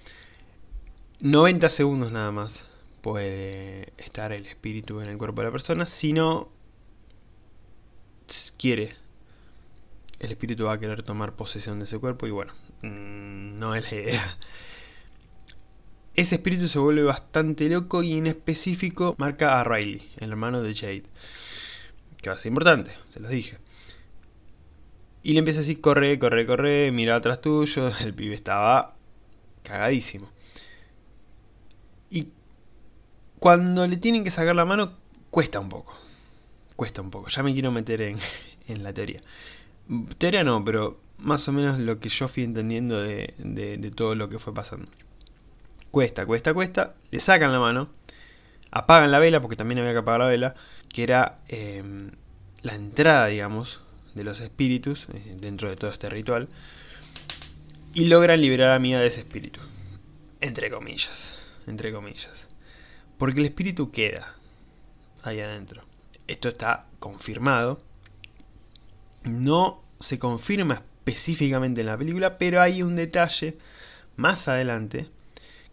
90 1.21 1.69
segundos 1.69 2.13
nada 2.13 2.31
más 2.31 2.69
puede 3.03 3.93
estar 3.99 4.33
el 4.33 4.47
espíritu 4.47 5.01
en 5.01 5.09
el 5.09 5.19
cuerpo 5.19 5.41
de 5.43 5.47
la 5.47 5.53
persona. 5.53 5.87
Si 5.87 6.13
no 6.13 6.49
quiere 8.59 8.95
el 10.19 10.33
espíritu 10.33 10.65
va 10.65 10.75
a 10.75 10.81
querer 10.81 11.03
tomar 11.03 11.35
posesión 11.35 11.79
de 11.79 11.85
ese 11.85 11.99
cuerpo 11.99 12.27
y 12.27 12.31
bueno, 12.31 12.53
mm, 12.83 13.59
no 13.59 13.75
es 13.75 13.91
la 13.91 13.99
idea. 13.99 14.39
Ese 16.15 16.37
espíritu 16.37 16.69
se 16.69 16.79
vuelve 16.79 17.03
bastante 17.03 17.69
loco 17.69 18.03
y 18.03 18.17
en 18.17 18.27
específico 18.27 19.15
marca 19.19 19.61
a 19.61 19.65
Riley, 19.65 20.09
el 20.17 20.31
hermano 20.31 20.63
de 20.63 20.75
Jade. 20.75 21.05
Que 22.23 22.31
va 22.31 22.37
a 22.37 22.39
ser 22.39 22.51
importante, 22.51 22.93
se 23.11 23.21
los 23.21 23.31
dije. 23.31 23.59
Y 25.23 25.33
le 25.33 25.41
empieza 25.41 25.61
a 25.61 25.63
decir, 25.63 25.81
corre, 25.81 26.19
corre, 26.19 26.47
corre, 26.47 26.91
mira 26.93 27.17
atrás 27.17 27.41
tuyo. 27.41 27.93
El 28.01 28.15
pibe 28.15 28.35
estaba 28.35 28.95
cagadísimo. 29.63 30.31
Y 32.11 32.29
cuando 33.39 33.87
le 33.87 33.97
tienen 33.97 34.25
que 34.25 34.31
sacar 34.31 34.57
la 34.57 34.65
mano, 34.65 34.93
cuesta 35.31 35.61
un 35.61 35.69
poco. 35.69 35.97
Cuesta 36.77 37.03
un 37.03 37.11
poco. 37.11 37.29
Ya 37.29 37.43
me 37.43 37.53
quiero 37.53 37.73
meter 37.73 38.03
en, 38.03 38.19
en 38.69 38.83
la 38.83 38.93
teoría. 38.93 39.21
Teoría 40.19 40.45
no, 40.45 40.65
pero 40.65 40.99
más 41.19 41.49
o 41.49 41.53
menos 41.53 41.79
lo 41.79 41.99
que 42.01 42.09
yo 42.09 42.29
fui 42.29 42.43
entendiendo 42.43 43.01
de, 43.01 43.35
de 43.39 43.91
todo 43.91 44.15
lo 44.15 44.29
que 44.29 44.39
fue 44.39 44.53
pasando. 44.53 44.91
Cuesta, 45.97 46.27
cuesta, 46.27 46.53
cuesta. 46.53 46.95
Le 47.11 47.21
sacan 47.21 47.53
la 47.53 47.59
mano. 47.59 47.89
Apagan 48.71 49.11
la 49.11 49.19
vela, 49.19 49.41
porque 49.41 49.57
también 49.57 49.79
había 49.79 49.93
que 49.93 49.99
apagar 50.01 50.21
la 50.21 50.27
vela. 50.27 50.55
Que 50.93 51.05
era 51.05 51.39
em, 51.49 52.11
la 52.61 52.75
entrada, 52.75 53.29
digamos, 53.29 53.81
de 54.15 54.23
los 54.23 54.41
espíritus 54.41 55.09
eh, 55.15 55.37
dentro 55.41 55.71
de 55.71 55.77
todo 55.77 55.91
este 55.91 56.11
ritual. 56.11 56.49
Y 57.95 58.05
logran 58.09 58.43
liberar 58.43 58.73
a 58.73 58.79
Mia 58.79 59.01
de 59.01 59.07
ese 59.07 59.21
espíritu. 59.21 59.61
Entre 60.43 60.71
comillas. 60.71 61.39
Entre 61.67 61.93
comillas. 61.93 62.46
Porque 63.19 63.41
el 63.41 63.47
espíritu 63.47 63.91
queda 63.91 64.35
ahí 65.23 65.41
adentro. 65.41 65.83
Esto 66.27 66.49
está 66.49 66.87
confirmado. 66.99 67.81
No 69.25 69.83
se 70.01 70.19
confirma 70.19 70.83
específicamente 71.05 71.81
en 71.81 71.87
la 71.87 71.97
película, 71.97 72.39
pero 72.39 72.61
hay 72.61 72.83
un 72.83 72.97
detalle 72.97 73.57
más 74.17 74.49
adelante 74.49 75.09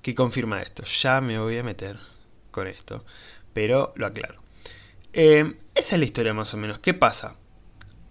que 0.02 0.14
confirma 0.14 0.62
esto. 0.62 0.84
Ya 0.84 1.22
me 1.22 1.40
voy 1.40 1.58
a 1.58 1.64
meter 1.64 1.98
con 2.52 2.68
esto, 2.68 3.04
pero 3.54 3.94
lo 3.96 4.06
aclaro. 4.06 4.42
Eh, 5.14 5.56
esa 5.76 5.96
es 5.96 6.00
la 6.00 6.06
historia 6.06 6.34
más 6.34 6.54
o 6.54 6.58
menos. 6.58 6.80
¿Qué 6.80 6.94
pasa? 6.94 7.36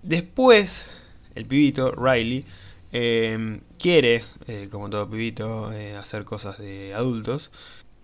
Después, 0.03 0.85
el 1.35 1.47
pibito, 1.47 1.93
Riley, 1.93 2.45
eh, 2.93 3.61
quiere, 3.79 4.25
eh, 4.47 4.69
como 4.71 4.91
todo 4.91 5.09
pibito, 5.09 5.71
hacer 5.99 6.25
cosas 6.25 6.59
de 6.59 6.95
adultos. 6.95 7.51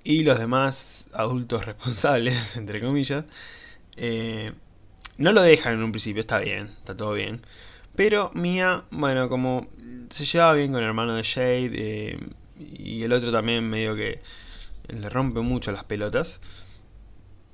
Y 0.08 0.24
los 0.24 0.38
demás 0.38 1.06
adultos 1.12 1.66
responsables, 1.66 2.56
entre 2.56 2.80
comillas, 2.80 3.26
no 5.18 5.32
lo 5.32 5.42
dejan 5.42 5.74
en 5.74 5.82
un 5.82 5.92
principio, 5.92 6.22
está 6.22 6.38
bien, 6.38 6.68
está 6.78 6.96
todo 6.96 7.12
bien. 7.12 7.42
Pero 7.94 8.30
Mia, 8.32 8.84
bueno, 8.90 9.28
como 9.28 9.68
se 10.08 10.24
llevaba 10.24 10.54
bien 10.54 10.72
con 10.72 10.80
el 10.80 10.86
hermano 10.86 11.12
de 11.12 11.24
Jade, 11.24 12.18
y 12.58 13.02
el 13.02 13.12
otro 13.12 13.30
también 13.30 13.68
medio 13.68 13.94
que 13.96 14.22
le 14.88 15.10
rompe 15.10 15.40
mucho 15.40 15.72
las 15.72 15.84
pelotas. 15.84 16.40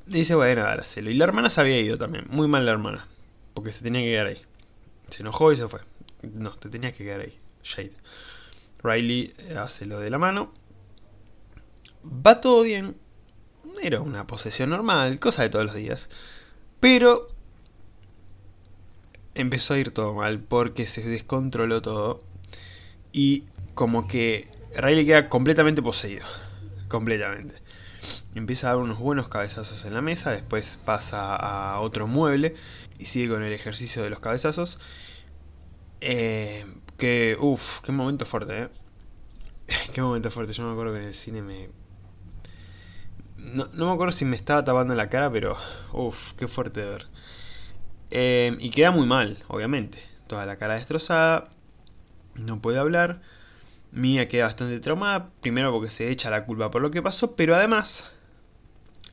Dice, 0.06 0.36
bueno, 0.36 0.62
hacelo. 0.62 1.10
Y 1.10 1.14
la 1.14 1.24
hermana 1.24 1.50
se 1.50 1.60
había 1.60 1.80
ido 1.80 1.98
también, 1.98 2.26
muy 2.28 2.46
mal 2.46 2.64
la 2.64 2.70
hermana, 2.70 3.08
porque 3.54 3.72
se 3.72 3.82
tenía 3.82 4.02
que 4.02 4.10
quedar 4.10 4.28
ahí. 4.28 4.42
Se 5.08 5.22
enojó 5.22 5.50
y 5.50 5.56
se 5.56 5.66
fue. 5.66 5.80
No, 6.22 6.50
te 6.50 6.68
tenías 6.68 6.94
que 6.94 7.02
quedar 7.02 7.22
ahí, 7.22 7.36
Shade. 7.64 7.96
Riley 8.84 9.34
eh, 9.38 9.56
hace 9.58 9.86
lo 9.86 9.98
de 9.98 10.10
la 10.10 10.18
mano. 10.18 10.52
Va 12.04 12.40
todo 12.40 12.62
bien. 12.62 12.96
Era 13.82 14.00
una 14.00 14.26
posesión 14.26 14.70
normal, 14.70 15.18
cosa 15.18 15.42
de 15.42 15.48
todos 15.48 15.64
los 15.64 15.74
días. 15.74 16.10
Pero 16.80 17.28
empezó 19.34 19.74
a 19.74 19.78
ir 19.78 19.90
todo 19.90 20.14
mal 20.14 20.40
porque 20.40 20.86
se 20.86 21.02
descontroló 21.02 21.82
todo. 21.82 22.22
Y 23.12 23.44
como 23.74 24.08
que 24.08 24.48
Riley 24.76 25.06
queda 25.06 25.28
completamente 25.28 25.82
poseído. 25.82 26.26
Completamente. 26.88 27.56
Empieza 28.34 28.68
a 28.68 28.74
dar 28.74 28.82
unos 28.82 28.98
buenos 28.98 29.28
cabezazos 29.28 29.84
en 29.84 29.94
la 29.94 30.02
mesa, 30.02 30.32
después 30.32 30.80
pasa 30.84 31.36
a 31.36 31.80
otro 31.80 32.06
mueble 32.06 32.54
y 32.98 33.06
sigue 33.06 33.28
con 33.28 33.42
el 33.44 33.52
ejercicio 33.52 34.02
de 34.02 34.10
los 34.10 34.18
cabezazos. 34.18 34.80
Eh, 36.00 36.66
que, 36.98 37.36
uff, 37.40 37.80
qué 37.80 37.92
momento 37.92 38.26
fuerte, 38.26 38.62
eh. 38.62 38.68
qué 39.92 40.02
momento 40.02 40.30
fuerte. 40.30 40.52
Yo 40.52 40.64
me 40.64 40.72
acuerdo 40.72 40.92
que 40.94 41.00
en 41.00 41.06
el 41.06 41.14
cine 41.14 41.42
me... 41.42 41.70
No, 43.44 43.68
me 43.72 43.92
acuerdo 43.92 44.12
si 44.12 44.24
me 44.24 44.36
estaba 44.36 44.64
tapando 44.64 44.94
la 44.94 45.10
cara, 45.10 45.30
pero, 45.30 45.56
uff, 45.92 46.32
qué 46.32 46.48
fuerte 46.48 46.80
de 46.80 46.88
ver. 46.88 47.06
Eh, 48.10 48.56
y 48.58 48.70
queda 48.70 48.90
muy 48.90 49.06
mal, 49.06 49.38
obviamente. 49.48 49.98
Toda 50.26 50.46
la 50.46 50.56
cara 50.56 50.74
destrozada. 50.74 51.50
No 52.34 52.60
puede 52.60 52.78
hablar. 52.78 53.20
Mía 53.92 54.28
queda 54.28 54.44
bastante 54.44 54.80
traumada, 54.80 55.30
primero 55.42 55.70
porque 55.72 55.90
se 55.90 56.10
echa 56.10 56.30
la 56.30 56.46
culpa 56.46 56.70
por 56.70 56.82
lo 56.82 56.90
que 56.90 57.02
pasó, 57.02 57.36
pero 57.36 57.54
además, 57.54 58.10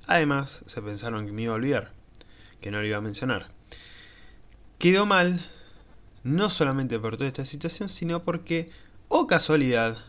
además 0.07 0.63
se 0.65 0.81
pensaron 0.81 1.25
que 1.25 1.31
me 1.31 1.43
iba 1.43 1.51
a 1.51 1.57
olvidar, 1.57 1.91
que 2.61 2.71
no 2.71 2.79
lo 2.79 2.87
iba 2.87 2.97
a 2.97 3.01
mencionar. 3.01 3.51
Quedó 4.79 5.05
mal, 5.05 5.39
no 6.23 6.49
solamente 6.49 6.97
por 6.97 7.17
toda 7.17 7.27
esta 7.27 7.45
situación, 7.45 7.89
sino 7.89 8.23
porque, 8.23 8.71
oh 9.07 9.27
casualidad, 9.27 9.99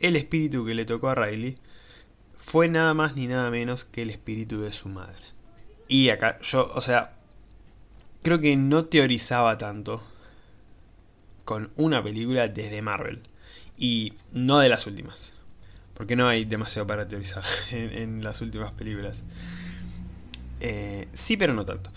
el 0.00 0.16
espíritu 0.16 0.64
que 0.64 0.74
le 0.74 0.84
tocó 0.84 1.10
a 1.10 1.14
Riley 1.14 1.56
fue 2.48 2.68
nada 2.68 2.94
más 2.94 3.14
ni 3.14 3.26
nada 3.26 3.50
menos 3.50 3.84
que 3.84 4.00
el 4.00 4.08
espíritu 4.08 4.62
de 4.62 4.72
su 4.72 4.88
madre. 4.88 5.22
Y 5.86 6.08
acá, 6.08 6.38
yo, 6.40 6.72
o 6.74 6.80
sea, 6.80 7.12
creo 8.22 8.40
que 8.40 8.56
no 8.56 8.86
teorizaba 8.86 9.58
tanto 9.58 10.02
con 11.44 11.70
una 11.76 12.02
película 12.02 12.48
desde 12.48 12.80
Marvel. 12.80 13.20
Y 13.76 14.14
no 14.32 14.60
de 14.60 14.70
las 14.70 14.86
últimas. 14.86 15.34
Porque 15.92 16.16
no 16.16 16.26
hay 16.26 16.46
demasiado 16.46 16.86
para 16.86 17.06
teorizar 17.06 17.44
en, 17.70 18.24
las 18.24 18.40
últimas 18.40 18.72
películas. 18.72 19.24
Eh, 20.60 21.06
sí, 21.12 21.36
pero 21.36 21.52
no 21.52 21.66
tanto. 21.66 21.92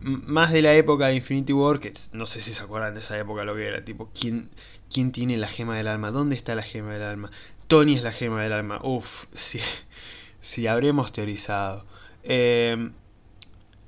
más 0.00 0.50
de 0.50 0.62
la 0.62 0.74
época 0.74 1.06
de 1.06 1.14
Infinity 1.14 1.52
War, 1.52 1.78
que 1.78 1.94
no 2.12 2.26
sé 2.26 2.40
si 2.40 2.54
se 2.54 2.62
acuerdan 2.64 2.94
de 2.94 3.00
esa 3.00 3.16
época 3.20 3.44
lo 3.44 3.54
que 3.54 3.68
era. 3.68 3.84
Tipo, 3.84 4.10
¿quién, 4.18 4.50
quién 4.92 5.12
tiene 5.12 5.36
la 5.36 5.46
gema 5.46 5.76
del 5.76 5.86
alma? 5.86 6.10
¿Dónde 6.10 6.34
está 6.34 6.56
la 6.56 6.64
gema 6.64 6.92
del 6.92 7.04
alma? 7.04 7.30
Tony 7.72 7.94
es 7.94 8.02
la 8.02 8.12
gema 8.12 8.42
del 8.42 8.52
alma. 8.52 8.80
Uf, 8.82 9.24
si, 9.32 9.58
si 10.42 10.66
habremos 10.66 11.10
teorizado. 11.10 11.86
Eh, 12.22 12.90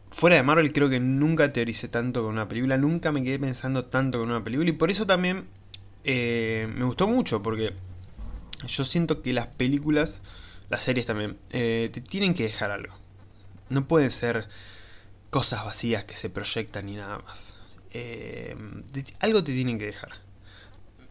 fuera 0.08 0.36
de 0.36 0.42
Marvel 0.42 0.72
creo 0.72 0.88
que 0.88 1.00
nunca 1.00 1.52
teoricé 1.52 1.88
tanto 1.88 2.22
con 2.22 2.32
una 2.32 2.48
película. 2.48 2.78
Nunca 2.78 3.12
me 3.12 3.22
quedé 3.22 3.38
pensando 3.38 3.84
tanto 3.84 4.18
con 4.18 4.30
una 4.30 4.42
película. 4.42 4.70
Y 4.70 4.72
por 4.72 4.90
eso 4.90 5.04
también 5.04 5.44
eh, 6.02 6.66
me 6.74 6.86
gustó 6.86 7.06
mucho 7.06 7.42
porque 7.42 7.74
yo 8.66 8.86
siento 8.86 9.20
que 9.20 9.34
las 9.34 9.48
películas, 9.48 10.22
las 10.70 10.82
series 10.82 11.04
también, 11.04 11.36
eh, 11.50 11.90
te 11.92 12.00
tienen 12.00 12.32
que 12.32 12.44
dejar 12.44 12.70
algo. 12.70 12.94
No 13.68 13.86
pueden 13.86 14.10
ser 14.10 14.48
cosas 15.28 15.62
vacías 15.62 16.04
que 16.04 16.16
se 16.16 16.30
proyectan 16.30 16.88
y 16.88 16.96
nada 16.96 17.18
más. 17.18 17.52
Eh, 17.90 18.56
algo 19.20 19.44
te 19.44 19.52
tienen 19.52 19.78
que 19.78 19.84
dejar. 19.84 20.12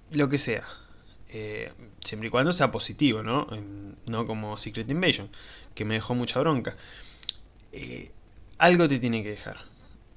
Lo 0.09 0.27
que 0.27 0.39
sea. 0.39 0.63
Siempre 2.01 2.27
y 2.27 2.31
cuando 2.31 2.51
sea 2.51 2.71
positivo, 2.71 3.23
¿no? 3.23 3.47
no 4.05 4.27
como 4.27 4.57
Secret 4.57 4.89
Invasion, 4.89 5.29
que 5.75 5.85
me 5.85 5.95
dejó 5.95 6.15
mucha 6.15 6.39
bronca. 6.39 6.75
algo 8.57 8.87
te 8.87 8.99
tiene 8.99 9.23
que 9.23 9.29
dejar. 9.29 9.73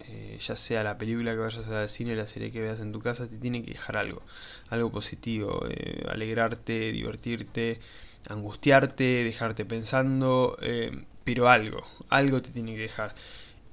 Eh, 0.08 0.38
ya 0.40 0.56
sea 0.56 0.84
la 0.84 0.98
película 0.98 1.32
que 1.32 1.38
vayas 1.38 1.66
a 1.66 1.70
ver 1.70 1.78
al 1.78 1.88
cine, 1.90 2.14
la 2.14 2.26
serie 2.28 2.52
que 2.52 2.60
veas 2.60 2.80
en 2.80 2.92
tu 2.92 3.00
casa, 3.00 3.28
te 3.28 3.36
tiene 3.38 3.62
que 3.64 3.72
dejar 3.72 3.96
algo, 3.96 4.22
algo 4.68 4.92
positivo, 4.92 5.66
eh, 5.68 6.04
alegrarte, 6.08 6.92
divertirte, 6.92 7.80
angustiarte, 8.28 9.24
dejarte 9.24 9.64
pensando, 9.64 10.58
eh, 10.62 11.04
pero 11.24 11.48
algo, 11.48 11.84
algo 12.08 12.40
te 12.40 12.50
tiene 12.50 12.74
que 12.74 12.82
dejar. 12.82 13.14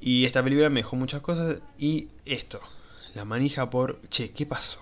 Y 0.02 0.26
esta 0.26 0.44
película 0.44 0.70
me 0.70 0.82
dejó 0.82 0.96
muchas 0.96 1.22
cosas 1.22 1.58
y 1.78 2.08
esto, 2.26 2.60
la 3.14 3.26
manija 3.26 3.70
por, 3.70 4.02
che, 4.10 4.32
¿qué 4.32 4.46
pasó? 4.46 4.82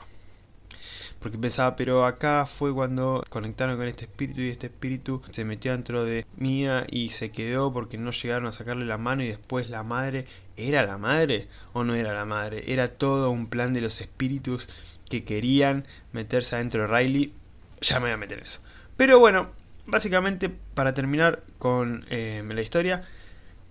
Porque 1.22 1.38
pensaba, 1.38 1.75
pero 1.75 2.06
acá 2.06 2.48
fue 2.48 2.74
cuando 2.74 3.24
conectaron 3.30 3.78
con 3.78 3.88
este 3.88 4.06
espíritu 4.06 4.42
y 4.42 4.50
este 4.50 4.68
espíritu 4.68 5.22
se 5.30 5.46
metió 5.46 5.72
dentro 5.72 6.04
de 6.04 6.25
Mía 6.36 6.88
y 6.90 7.10
se 7.10 7.30
quedó 7.32 7.72
porque 7.72 8.00
no 8.00 8.10
llegaron 8.10 8.48
a 8.48 8.54
sacarle 8.54 8.86
la 8.86 8.98
mano 8.98 9.22
y 9.22 9.28
después 9.28 9.70
la 9.70 9.84
madre, 9.84 10.25
¿era 10.58 10.84
la 10.84 10.98
madre 10.98 11.48
o 11.74 11.84
no 11.84 11.94
era 11.94 12.13
la 12.13 12.25
madre? 12.25 12.63
Era 12.74 12.88
todo 12.88 13.30
un 13.30 13.48
plan 13.48 13.72
de 13.72 13.82
los 13.82 14.01
espíritus 14.01 14.68
que 15.10 15.24
querían 15.24 15.86
meterse 16.12 16.56
adentro 16.56 16.82
de 16.82 16.88
Riley. 16.88 17.34
Ya 17.82 18.00
me 18.00 18.06
voy 18.06 18.13
a 18.13 18.18
meter 18.18 18.40
en 18.40 18.48
eso. 18.48 18.62
Pero 18.98 19.20
bueno, 19.20 19.51
básicamente 19.86 20.50
para 20.50 20.96
terminar 20.96 21.44
con 21.60 22.04
eh, 22.10 22.44
la 22.48 22.62
historia, 22.62 23.04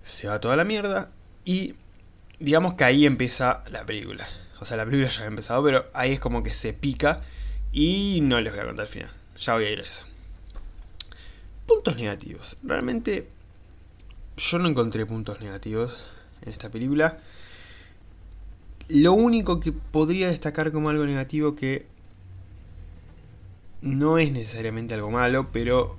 se 0.04 0.28
va 0.28 0.40
toda 0.40 0.54
la 0.54 0.64
mierda 0.64 1.10
y 1.44 1.74
digamos 2.38 2.74
que 2.74 2.84
ahí 2.84 3.06
empieza 3.06 3.64
la 3.70 3.84
película. 3.84 4.28
O 4.60 4.64
sea, 4.64 4.76
la 4.76 4.84
película 4.84 5.10
ya 5.10 5.22
ha 5.22 5.26
empezado, 5.26 5.64
pero 5.64 5.86
ahí 5.94 6.12
es 6.12 6.20
como 6.20 6.44
que 6.44 6.54
se 6.54 6.72
pica 6.72 7.22
y 7.72 8.20
no 8.22 8.40
les 8.40 8.52
voy 8.52 8.62
a 8.62 8.66
contar 8.66 8.86
el 8.86 8.92
final. 8.92 9.10
Ya 9.38 9.54
voy 9.54 9.64
a 9.64 9.70
ir 9.70 9.80
a 9.80 9.82
eso. 9.82 10.06
Puntos 11.66 11.96
negativos. 11.96 12.56
Realmente 12.62 13.28
yo 14.36 14.58
no 14.58 14.68
encontré 14.68 15.06
puntos 15.06 15.40
negativos 15.40 16.04
en 16.42 16.52
esta 16.52 16.70
película. 16.70 17.18
Lo 18.88 19.12
único 19.12 19.60
que 19.60 19.72
podría 19.72 20.28
destacar 20.28 20.72
como 20.72 20.90
algo 20.90 21.06
negativo 21.06 21.54
que 21.54 21.86
no 23.82 24.18
es 24.18 24.32
necesariamente 24.32 24.94
algo 24.94 25.10
malo, 25.10 25.48
pero 25.52 25.96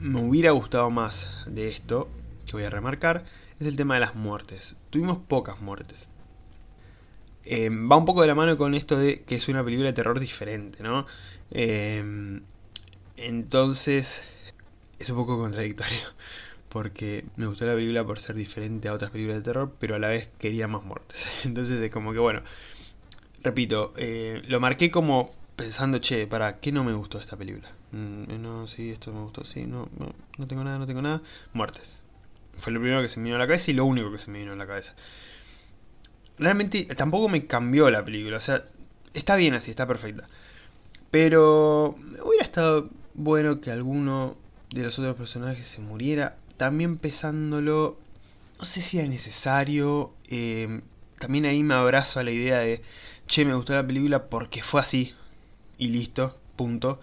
me 0.00 0.20
hubiera 0.20 0.52
gustado 0.52 0.90
más 0.90 1.44
de 1.46 1.68
esto, 1.68 2.08
que 2.46 2.52
voy 2.52 2.64
a 2.64 2.70
remarcar, 2.70 3.24
es 3.58 3.66
el 3.66 3.76
tema 3.76 3.94
de 3.94 4.00
las 4.00 4.14
muertes. 4.14 4.76
Tuvimos 4.90 5.18
pocas 5.18 5.60
muertes. 5.60 6.10
Eh, 7.46 7.68
va 7.68 7.96
un 7.96 8.04
poco 8.04 8.22
de 8.22 8.28
la 8.28 8.34
mano 8.34 8.56
con 8.56 8.74
esto 8.74 8.98
de 8.98 9.22
que 9.22 9.36
es 9.36 9.48
una 9.48 9.64
película 9.64 9.88
de 9.88 9.94
terror 9.94 10.18
diferente, 10.18 10.82
¿no? 10.82 11.06
Eh, 11.50 12.40
entonces, 13.16 14.28
es 14.98 15.10
un 15.10 15.16
poco 15.16 15.38
contradictorio. 15.38 16.00
Porque 16.68 17.24
me 17.36 17.46
gustó 17.46 17.66
la 17.66 17.74
película 17.74 18.04
por 18.04 18.18
ser 18.18 18.34
diferente 18.34 18.88
a 18.88 18.94
otras 18.94 19.12
películas 19.12 19.38
de 19.38 19.42
terror, 19.44 19.72
pero 19.78 19.94
a 19.94 20.00
la 20.00 20.08
vez 20.08 20.30
quería 20.38 20.66
más 20.66 20.82
muertes. 20.82 21.28
Entonces 21.44 21.80
es 21.80 21.90
como 21.92 22.12
que, 22.12 22.18
bueno, 22.18 22.42
repito, 23.44 23.94
eh, 23.96 24.42
lo 24.48 24.58
marqué 24.58 24.90
como 24.90 25.30
pensando, 25.54 25.98
che, 25.98 26.26
¿para 26.26 26.58
qué 26.58 26.72
no 26.72 26.82
me 26.82 26.92
gustó 26.92 27.20
esta 27.20 27.36
película? 27.36 27.68
Mm, 27.92 28.42
no, 28.42 28.66
sí, 28.66 28.90
esto 28.90 29.12
me 29.12 29.20
gustó, 29.20 29.44
sí, 29.44 29.66
no, 29.66 29.88
no, 30.36 30.46
tengo 30.48 30.64
nada, 30.64 30.78
no 30.78 30.86
tengo 30.86 31.00
nada. 31.00 31.22
Muertes. 31.52 32.02
Fue 32.58 32.72
lo 32.72 32.80
primero 32.80 33.02
que 33.02 33.08
se 33.08 33.20
me 33.20 33.24
vino 33.24 33.36
a 33.36 33.38
la 33.38 33.46
cabeza 33.46 33.70
y 33.70 33.74
lo 33.74 33.84
único 33.84 34.10
que 34.10 34.18
se 34.18 34.32
me 34.32 34.40
vino 34.40 34.52
a 34.52 34.56
la 34.56 34.66
cabeza. 34.66 34.96
Realmente 36.38 36.84
tampoco 36.96 37.28
me 37.28 37.46
cambió 37.46 37.90
la 37.90 38.04
película, 38.04 38.38
o 38.38 38.40
sea, 38.40 38.64
está 39.12 39.36
bien 39.36 39.54
así, 39.54 39.70
está 39.70 39.86
perfecta. 39.86 40.26
Pero 41.10 41.96
hubiera 42.24 42.44
estado 42.44 42.90
bueno 43.14 43.60
que 43.60 43.70
alguno 43.70 44.36
de 44.70 44.82
los 44.82 44.98
otros 44.98 45.14
personajes 45.14 45.66
se 45.66 45.80
muriera. 45.80 46.36
También 46.56 46.98
pesándolo, 46.98 47.98
no 48.58 48.64
sé 48.64 48.82
si 48.82 48.98
era 48.98 49.08
necesario. 49.08 50.12
Eh, 50.28 50.80
también 51.18 51.46
ahí 51.46 51.62
me 51.62 51.74
abrazo 51.74 52.20
a 52.20 52.24
la 52.24 52.32
idea 52.32 52.58
de, 52.58 52.82
che, 53.26 53.44
me 53.44 53.54
gustó 53.54 53.74
la 53.74 53.86
película 53.86 54.24
porque 54.24 54.62
fue 54.62 54.80
así. 54.80 55.14
Y 55.78 55.88
listo, 55.88 56.36
punto. 56.56 57.00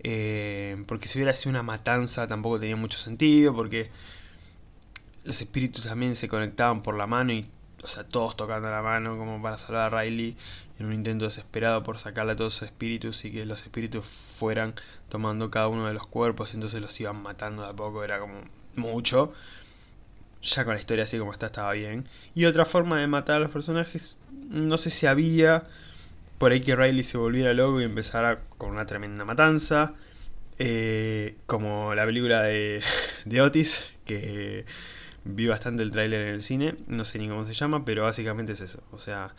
Eh, 0.00 0.82
porque 0.88 1.06
si 1.06 1.18
hubiera 1.18 1.34
sido 1.34 1.50
una 1.50 1.62
matanza 1.62 2.26
tampoco 2.26 2.58
tenía 2.58 2.76
mucho 2.76 2.98
sentido. 2.98 3.54
Porque 3.54 3.90
los 5.24 5.40
espíritus 5.40 5.84
también 5.84 6.16
se 6.16 6.28
conectaban 6.28 6.82
por 6.82 6.96
la 6.96 7.06
mano 7.06 7.32
y 7.32 7.46
o 7.82 7.88
sea, 7.88 8.04
todos 8.04 8.36
tocando 8.36 8.70
la 8.70 8.82
mano 8.82 9.18
como 9.18 9.42
para 9.42 9.58
salvar 9.58 9.92
a 9.92 10.02
Riley 10.02 10.36
en 10.78 10.86
un 10.86 10.92
intento 10.92 11.24
desesperado 11.24 11.82
por 11.82 11.98
sacarle 11.98 12.32
a 12.32 12.36
todos 12.36 12.54
sus 12.54 12.62
espíritus 12.62 13.24
y 13.24 13.32
que 13.32 13.44
los 13.44 13.62
espíritus 13.62 14.04
fueran 14.06 14.74
tomando 15.08 15.50
cada 15.50 15.68
uno 15.68 15.86
de 15.86 15.94
los 15.94 16.06
cuerpos 16.06 16.52
y 16.52 16.56
entonces 16.56 16.80
los 16.80 16.98
iban 17.00 17.22
matando 17.22 17.62
de 17.62 17.70
a 17.70 17.72
poco, 17.72 18.04
era 18.04 18.20
como 18.20 18.42
mucho. 18.76 19.32
Ya 20.42 20.64
con 20.64 20.74
la 20.74 20.80
historia 20.80 21.04
así 21.04 21.18
como 21.18 21.32
está 21.32 21.46
estaba 21.46 21.72
bien. 21.72 22.08
Y 22.34 22.46
otra 22.46 22.64
forma 22.64 23.00
de 23.00 23.06
matar 23.06 23.36
a 23.36 23.40
los 23.40 23.50
personajes, 23.50 24.20
no 24.48 24.76
sé 24.76 24.90
si 24.90 25.06
había 25.06 25.64
por 26.38 26.52
ahí 26.52 26.60
que 26.60 26.74
Riley 26.74 27.04
se 27.04 27.18
volviera 27.18 27.54
loco 27.54 27.80
y 27.80 27.84
empezara 27.84 28.40
con 28.58 28.70
una 28.70 28.86
tremenda 28.86 29.24
matanza. 29.24 29.94
Eh, 30.58 31.36
como 31.46 31.94
la 31.94 32.04
película 32.04 32.42
de, 32.42 32.82
de 33.24 33.40
Otis, 33.40 33.84
que 34.04 34.64
Vi 35.24 35.46
bastante 35.46 35.82
el 35.82 35.92
tráiler 35.92 36.22
en 36.22 36.34
el 36.34 36.42
cine, 36.42 36.74
no 36.88 37.04
sé 37.04 37.18
ni 37.18 37.28
cómo 37.28 37.44
se 37.44 37.54
llama, 37.54 37.84
pero 37.84 38.02
básicamente 38.02 38.52
es 38.52 38.60
eso. 38.60 38.82
O 38.90 38.98
sea, 38.98 39.34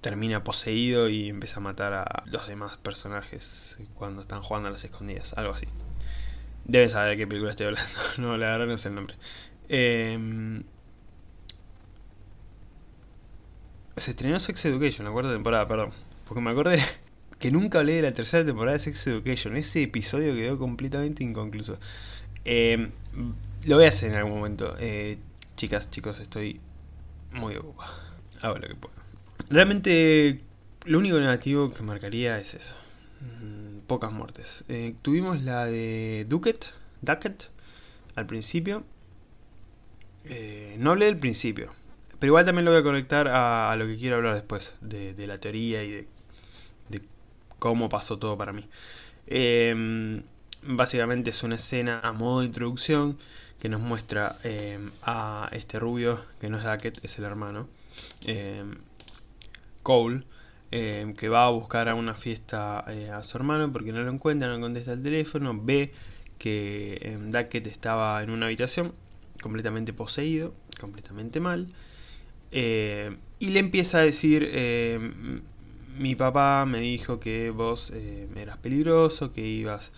termina 0.00 0.42
poseído 0.44 1.08
y 1.08 1.28
empieza 1.28 1.58
a 1.58 1.62
matar 1.62 1.92
a 1.92 2.24
los 2.26 2.48
demás 2.48 2.76
personajes 2.78 3.78
cuando 3.94 4.22
están 4.22 4.42
jugando 4.42 4.68
a 4.68 4.72
las 4.72 4.84
escondidas, 4.84 5.34
algo 5.34 5.52
así. 5.52 5.66
Deben 6.64 6.90
saber 6.90 7.10
de 7.10 7.16
qué 7.18 7.26
película 7.26 7.50
estoy 7.52 7.66
hablando, 7.66 7.90
no, 8.18 8.36
la 8.36 8.50
verdad 8.50 8.66
no 8.66 8.78
sé 8.78 8.88
el 8.88 8.94
nombre. 8.94 9.14
Em, 9.68 10.64
se 13.96 14.12
estrenó 14.12 14.40
Sex 14.40 14.64
Education, 14.64 15.04
la 15.04 15.12
cuarta 15.12 15.32
temporada, 15.32 15.68
perdón. 15.68 15.92
Porque 16.26 16.40
me 16.40 16.50
acordé 16.50 16.82
que 17.38 17.50
nunca 17.50 17.80
hablé 17.80 17.94
de 17.94 18.02
la 18.02 18.12
tercera 18.12 18.44
temporada 18.44 18.76
de 18.78 18.84
Sex 18.84 19.06
Education. 19.06 19.56
Ese 19.56 19.82
episodio 19.82 20.34
quedó 20.34 20.58
completamente 20.58 21.22
inconcluso. 21.22 21.78
Eh, 22.44 22.90
lo 23.64 23.76
voy 23.76 23.84
a 23.84 23.88
hacer 23.88 24.10
en 24.10 24.16
algún 24.16 24.34
momento. 24.34 24.76
Eh, 24.78 25.18
chicas, 25.56 25.90
chicos, 25.90 26.20
estoy 26.20 26.60
muy 27.32 27.56
ocupado. 27.56 27.92
Hago 28.40 28.58
lo 28.58 28.68
que 28.68 28.74
puedo. 28.74 28.94
Realmente, 29.50 30.40
lo 30.86 30.98
único 30.98 31.18
negativo 31.18 31.72
que 31.72 31.82
marcaría 31.82 32.38
es 32.38 32.54
eso. 32.54 32.76
Mm, 33.20 33.80
pocas 33.86 34.12
muertes. 34.12 34.64
Eh, 34.68 34.94
tuvimos 35.02 35.42
la 35.42 35.66
de 35.66 36.26
Ducket, 36.28 36.66
Ducket, 37.02 37.50
al 38.16 38.26
principio. 38.26 38.84
Eh, 40.24 40.76
no 40.78 40.92
hablé 40.92 41.06
del 41.06 41.18
principio. 41.18 41.72
Pero 42.18 42.30
igual 42.30 42.44
también 42.44 42.64
lo 42.64 42.70
voy 42.70 42.80
a 42.80 42.82
conectar 42.82 43.28
a, 43.28 43.74
lo 43.76 43.86
que 43.86 43.96
quiero 43.96 44.16
hablar 44.16 44.34
después. 44.34 44.76
De, 44.80 45.14
la 45.26 45.38
teoría 45.38 45.82
y 45.82 45.90
de, 45.90 46.08
de, 46.88 47.02
cómo 47.58 47.88
pasó 47.88 48.18
todo 48.18 48.36
para 48.36 48.52
mí. 48.52 48.66
básicamente 50.62 51.30
es 51.30 51.42
una 51.42 51.56
escena 51.56 52.00
a 52.02 52.12
modo 52.12 52.40
de 52.40 52.46
introducción 52.46 53.18
que 53.60 53.68
nos 53.68 53.80
muestra 53.80 54.36
eh, 54.42 54.78
a 55.02 55.48
este 55.52 55.78
rubio, 55.78 56.18
que 56.40 56.48
no 56.48 56.56
es 56.56 56.64
Dackett, 56.64 57.04
es 57.04 57.18
el 57.18 57.24
hermano, 57.24 57.68
eh, 58.24 58.64
Cole, 59.82 60.22
eh, 60.72 61.12
que 61.18 61.28
va 61.28 61.46
a 61.46 61.50
buscar 61.50 61.88
a 61.88 61.94
una 61.94 62.14
fiesta 62.14 62.78
a 62.80 63.22
su 63.22 63.36
hermano 63.36 63.70
porque 63.70 63.92
no 63.92 64.02
lo 64.02 64.10
encuentra, 64.10 64.48
no 64.48 64.60
contesta 64.60 64.94
el 64.94 65.02
teléfono, 65.02 65.58
ve 65.62 65.92
que 66.38 67.18
Dackett 67.28 67.66
estaba 67.66 68.22
en 68.22 68.30
una 68.30 68.46
habitación 68.46 68.94
completamente 69.42 69.92
poseído, 69.92 70.54
completamente 70.80 71.38
mal, 71.38 71.68
y 72.50 73.50
le 73.50 73.60
empieza 73.60 73.98
a 73.98 74.02
decir, 74.02 74.48
mi 75.98 76.14
papá 76.14 76.64
me 76.66 76.80
dijo 76.80 77.20
que 77.20 77.50
vos 77.50 77.92
eras 78.36 78.56
peligroso, 78.58 79.32
que 79.32 79.46
ibas 79.46 79.92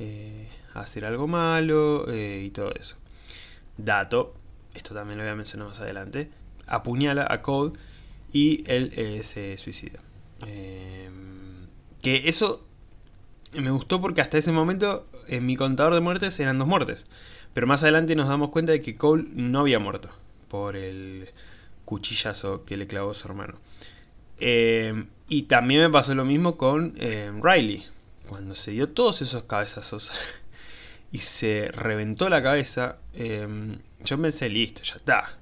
eh, 0.00 0.46
hacer 0.74 1.04
algo 1.04 1.26
malo 1.26 2.06
eh, 2.08 2.44
y 2.46 2.50
todo 2.50 2.72
eso. 2.72 2.96
Dato, 3.76 4.34
esto 4.74 4.94
también 4.94 5.18
lo 5.18 5.24
voy 5.24 5.32
a 5.32 5.36
mencionar 5.36 5.68
más 5.68 5.80
adelante, 5.80 6.30
apuñala 6.66 7.26
a 7.28 7.42
Cole 7.42 7.72
y 8.32 8.62
él 8.70 8.92
eh, 8.96 9.22
se 9.24 9.58
suicida. 9.58 9.98
que 12.00 12.28
eso 12.28 12.64
me 13.54 13.70
gustó 13.70 14.00
porque 14.00 14.20
hasta 14.20 14.38
ese 14.38 14.52
momento 14.52 15.06
en 15.26 15.46
mi 15.46 15.56
contador 15.56 15.94
de 15.94 16.00
muertes 16.00 16.38
eran 16.38 16.58
dos 16.58 16.68
muertes. 16.68 17.06
Pero 17.52 17.66
más 17.66 17.82
adelante 17.82 18.14
nos 18.14 18.28
damos 18.28 18.50
cuenta 18.50 18.72
de 18.72 18.82
que 18.82 18.94
Cole 18.94 19.26
no 19.32 19.60
había 19.60 19.80
muerto 19.80 20.10
por 20.48 20.76
el 20.76 21.28
cuchillazo 21.84 22.64
que 22.64 22.76
le 22.76 22.86
clavó 22.86 23.14
su 23.14 23.26
hermano. 23.26 23.58
y 25.28 25.42
también 25.42 25.80
me 25.80 25.90
pasó 25.90 26.14
lo 26.14 26.24
mismo 26.24 26.56
con 26.56 26.94
Riley 27.42 27.84
cuando 28.28 28.54
se 28.54 28.70
dio 28.70 28.90
todos 28.90 29.22
esos 29.22 29.44
cabezazos 29.44 30.12
y 31.12 31.18
se 31.18 31.70
reventó 31.72 32.28
la 32.28 32.42
cabeza, 32.42 32.98
em, 33.14 33.78
yo 34.04 34.20
pensé, 34.20 34.48
listo, 34.48 34.82
ya 34.82 34.96
está. 34.96 35.38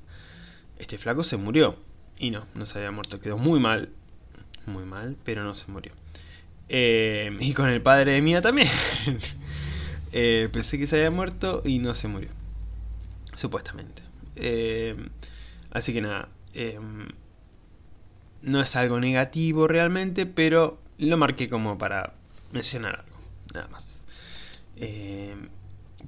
Este 0.79 0.97
flaco 0.97 1.25
se 1.25 1.37
murió. 1.37 1.77
Y 2.19 2.31
no, 2.31 2.47
no 2.55 2.65
se 2.65 2.79
había 2.79 2.93
muerto. 2.93 3.21
Quedó 3.21 3.37
muy 3.37 3.61
mal. 3.61 3.91
Muy 4.65 4.85
mal, 4.85 5.17
pero 5.25 5.45
no 5.45 5.55
se 5.55 5.71
murió. 5.71 5.93
Em, 6.69 7.41
y 7.41 7.53
con 7.53 7.69
el 7.69 7.83
padre 7.83 8.13
de 8.13 8.23
Mía 8.23 8.41
también. 8.41 8.71
Eh, 10.19 10.49
pensé 10.51 10.79
que 10.79 10.87
se 10.87 10.97
había 10.97 11.11
muerto 11.11 11.61
y 11.63 11.79
no 11.79 11.95
se 11.95 12.09
murió. 12.09 12.31
Supuestamente. 13.35 14.03
Em, 14.37 15.11
así 15.73 15.93
que 15.93 16.01
nada. 16.01 16.31
no 18.41 18.61
es 18.63 18.77
algo 18.77 18.99
negativo 18.99 19.69
realmente, 19.69 20.25
pero 20.25 20.79
lo 20.97 21.19
marqué 21.19 21.51
como 21.51 21.77
para 21.77 22.16
mencionar 22.53 23.05
algo, 23.07 23.21
nada 23.55 23.69
más. 23.69 24.05
Eh, 24.77 25.37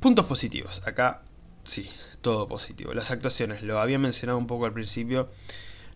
puntos 0.00 0.26
positivos, 0.26 0.82
acá 0.86 1.22
sí, 1.68 1.90
todo 2.22 2.48
positivo. 2.48 2.94
Las 2.94 3.10
actuaciones, 3.10 3.62
lo 3.62 3.80
había 3.80 3.98
mencionado 3.98 4.38
un 4.38 4.46
poco 4.46 4.66
al 4.66 4.72
principio, 4.72 5.30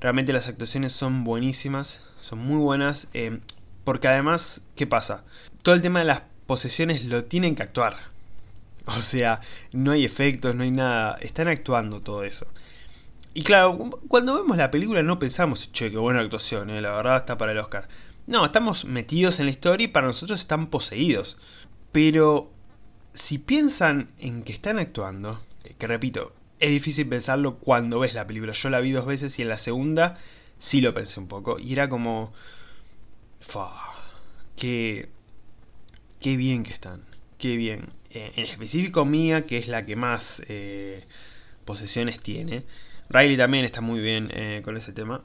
realmente 0.01 0.33
las 0.33 0.49
actuaciones 0.49 0.93
son 0.93 1.25
buenísimas, 1.25 2.03
son 2.21 2.39
muy 2.39 2.59
buenas, 2.59 3.09
eh, 3.15 3.41
porque 3.85 4.09
además, 4.09 4.63
¿qué 4.77 4.87
pasa? 4.87 5.25
Todo 5.63 5.75
el 5.75 5.83
tema 5.83 6.01
de 6.01 6.05
las 6.07 6.23
posesiones 6.47 7.05
lo 7.05 7.25
tienen 7.25 7.57
que 7.57 7.63
actuar. 7.63 7.97
O 8.87 9.01
sea, 9.01 9.41
no 9.73 9.93
hay 9.93 10.05
efectos, 10.05 10.55
no 10.55 10.65
hay 10.65 10.73
nada, 10.73 11.17
están 11.21 11.49
actuando 11.49 12.01
todo 12.01 12.25
eso. 12.25 12.47
Y 13.35 13.45
claro, 13.45 13.91
cuando 14.09 14.35
vemos 14.35 14.57
la 14.57 14.71
película 14.71 15.03
no 15.03 15.19
pensamos, 15.19 15.71
che, 15.73 15.91
qué 15.91 15.99
buena 15.99 16.21
actuación, 16.21 16.69
eh, 16.69 16.81
la 16.81 16.91
verdad 16.91 17.19
está 17.19 17.39
para 17.39 17.53
el 17.53 17.59
Oscar. 17.59 17.89
No, 18.27 18.45
estamos 18.45 18.85
metidos 18.85 19.41
en 19.41 19.47
la 19.47 19.53
historia 19.53 19.85
y 19.85 19.89
para 19.89 20.07
nosotros 20.07 20.41
están 20.41 20.69
poseídos. 20.69 21.39
Pero 21.91 22.53
si 23.15 23.39
piensan 23.39 24.11
en 24.19 24.43
que 24.45 24.53
están 24.53 24.79
actuando, 24.79 25.45
eh, 25.65 25.75
que 25.79 25.87
repito, 25.87 26.33
es 26.61 26.71
difícil 26.71 27.09
pensarlo 27.09 27.59
cuando 27.59 27.99
ves 27.99 28.15
la 28.15 28.27
película. 28.27 28.53
Yo 28.53 28.71
la 28.71 28.81
vi 28.81 28.93
dos 28.93 29.07
veces 29.07 29.39
y 29.39 29.43
en 29.43 29.49
la 29.49 29.59
segunda 29.59 30.19
sí 30.59 30.81
lo 30.81 30.95
pensé 30.95 31.19
un 31.19 31.29
poco. 31.29 31.59
Y 31.59 31.73
era 31.73 31.89
como... 31.89 32.33
Fa, 33.41 33.71
qué, 34.57 35.09
qué 36.21 36.37
bien 36.37 36.63
que 36.63 36.73
están. 36.73 37.03
Qué 37.39 37.57
bien. 37.57 37.89
Eh, 38.11 38.33
en 38.37 38.45
específico 38.45 39.05
Mía, 39.05 39.47
que 39.47 39.59
es 39.59 39.67
la 39.67 39.85
que 39.85 39.97
más 39.97 40.43
eh, 40.49 41.05
posesiones 41.65 42.21
tiene. 42.21 42.65
Riley 43.09 43.37
también 43.37 43.65
está 43.65 43.81
muy 43.81 44.01
bien 44.01 44.31
con 44.63 44.77
ese 44.77 44.93
tema. 44.93 45.23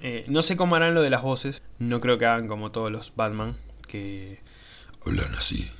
Eh, 0.00 0.24
no 0.28 0.42
sé 0.42 0.56
cómo 0.56 0.76
harán 0.76 0.94
lo 0.94 1.02
de 1.02 1.10
las 1.10 1.22
voces. 1.22 1.62
No 1.78 2.00
creo 2.00 2.18
que 2.18 2.26
hagan 2.26 2.48
como 2.48 2.70
todos 2.70 2.92
los 2.92 3.14
Batman, 3.16 3.56
que 3.88 4.40
hablan 5.04 5.34
así. 5.34 5.70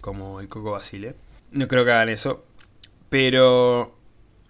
Como 0.00 0.40
el 0.40 0.48
Coco 0.48 0.72
Basile. 0.72 1.16
No 1.50 1.68
creo 1.68 1.84
que 1.84 1.92
hagan 1.92 2.08
eso. 2.08 2.44
Pero... 3.08 3.98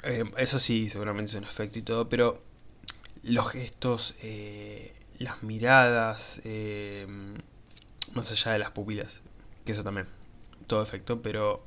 Eh, 0.02 0.24
eso 0.36 0.58
sí, 0.58 0.88
seguramente 0.90 1.30
es 1.30 1.34
un 1.36 1.44
efecto 1.44 1.78
y 1.78 1.82
todo. 1.82 2.08
Pero 2.08 2.42
los 3.22 3.48
gestos, 3.48 4.14
eh, 4.22 4.94
las 5.18 5.42
miradas, 5.42 6.42
más 8.14 8.32
allá 8.32 8.52
de 8.52 8.58
las 8.58 8.70
pupilas, 8.72 9.22
que 9.64 9.72
eso 9.72 9.82
también, 9.82 10.06
todo 10.66 10.82
efecto, 10.82 11.22
pero 11.22 11.64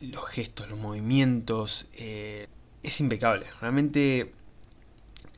los 0.00 0.26
gestos, 0.26 0.68
los 0.68 0.78
movimientos, 0.78 1.86
es 1.94 3.00
impecable. 3.00 3.46
Realmente 3.62 4.34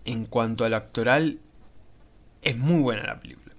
en 0.07 0.25
cuanto 0.25 0.64
al 0.64 0.75
actoral, 0.75 1.38
es 2.42 2.57
muy 2.57 2.81
buena 2.81 3.03
la 3.05 3.21
película. 3.21 3.55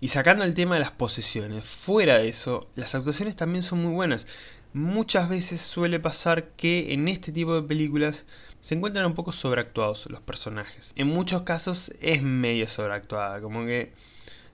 Y 0.00 0.08
sacando 0.08 0.44
el 0.44 0.54
tema 0.54 0.74
de 0.74 0.80
las 0.80 0.90
posesiones, 0.90 1.64
fuera 1.64 2.18
de 2.18 2.28
eso, 2.28 2.68
las 2.74 2.94
actuaciones 2.94 3.36
también 3.36 3.62
son 3.62 3.82
muy 3.82 3.92
buenas. 3.92 4.26
Muchas 4.72 5.28
veces 5.28 5.60
suele 5.60 6.00
pasar 6.00 6.48
que 6.56 6.92
en 6.92 7.06
este 7.08 7.32
tipo 7.32 7.54
de 7.54 7.66
películas 7.66 8.24
se 8.60 8.74
encuentran 8.74 9.06
un 9.06 9.14
poco 9.14 9.32
sobreactuados 9.32 10.06
los 10.10 10.20
personajes. 10.20 10.92
En 10.96 11.06
muchos 11.08 11.42
casos 11.42 11.92
es 12.00 12.22
medio 12.22 12.66
sobreactuada, 12.66 13.40
como 13.40 13.64
que 13.66 13.92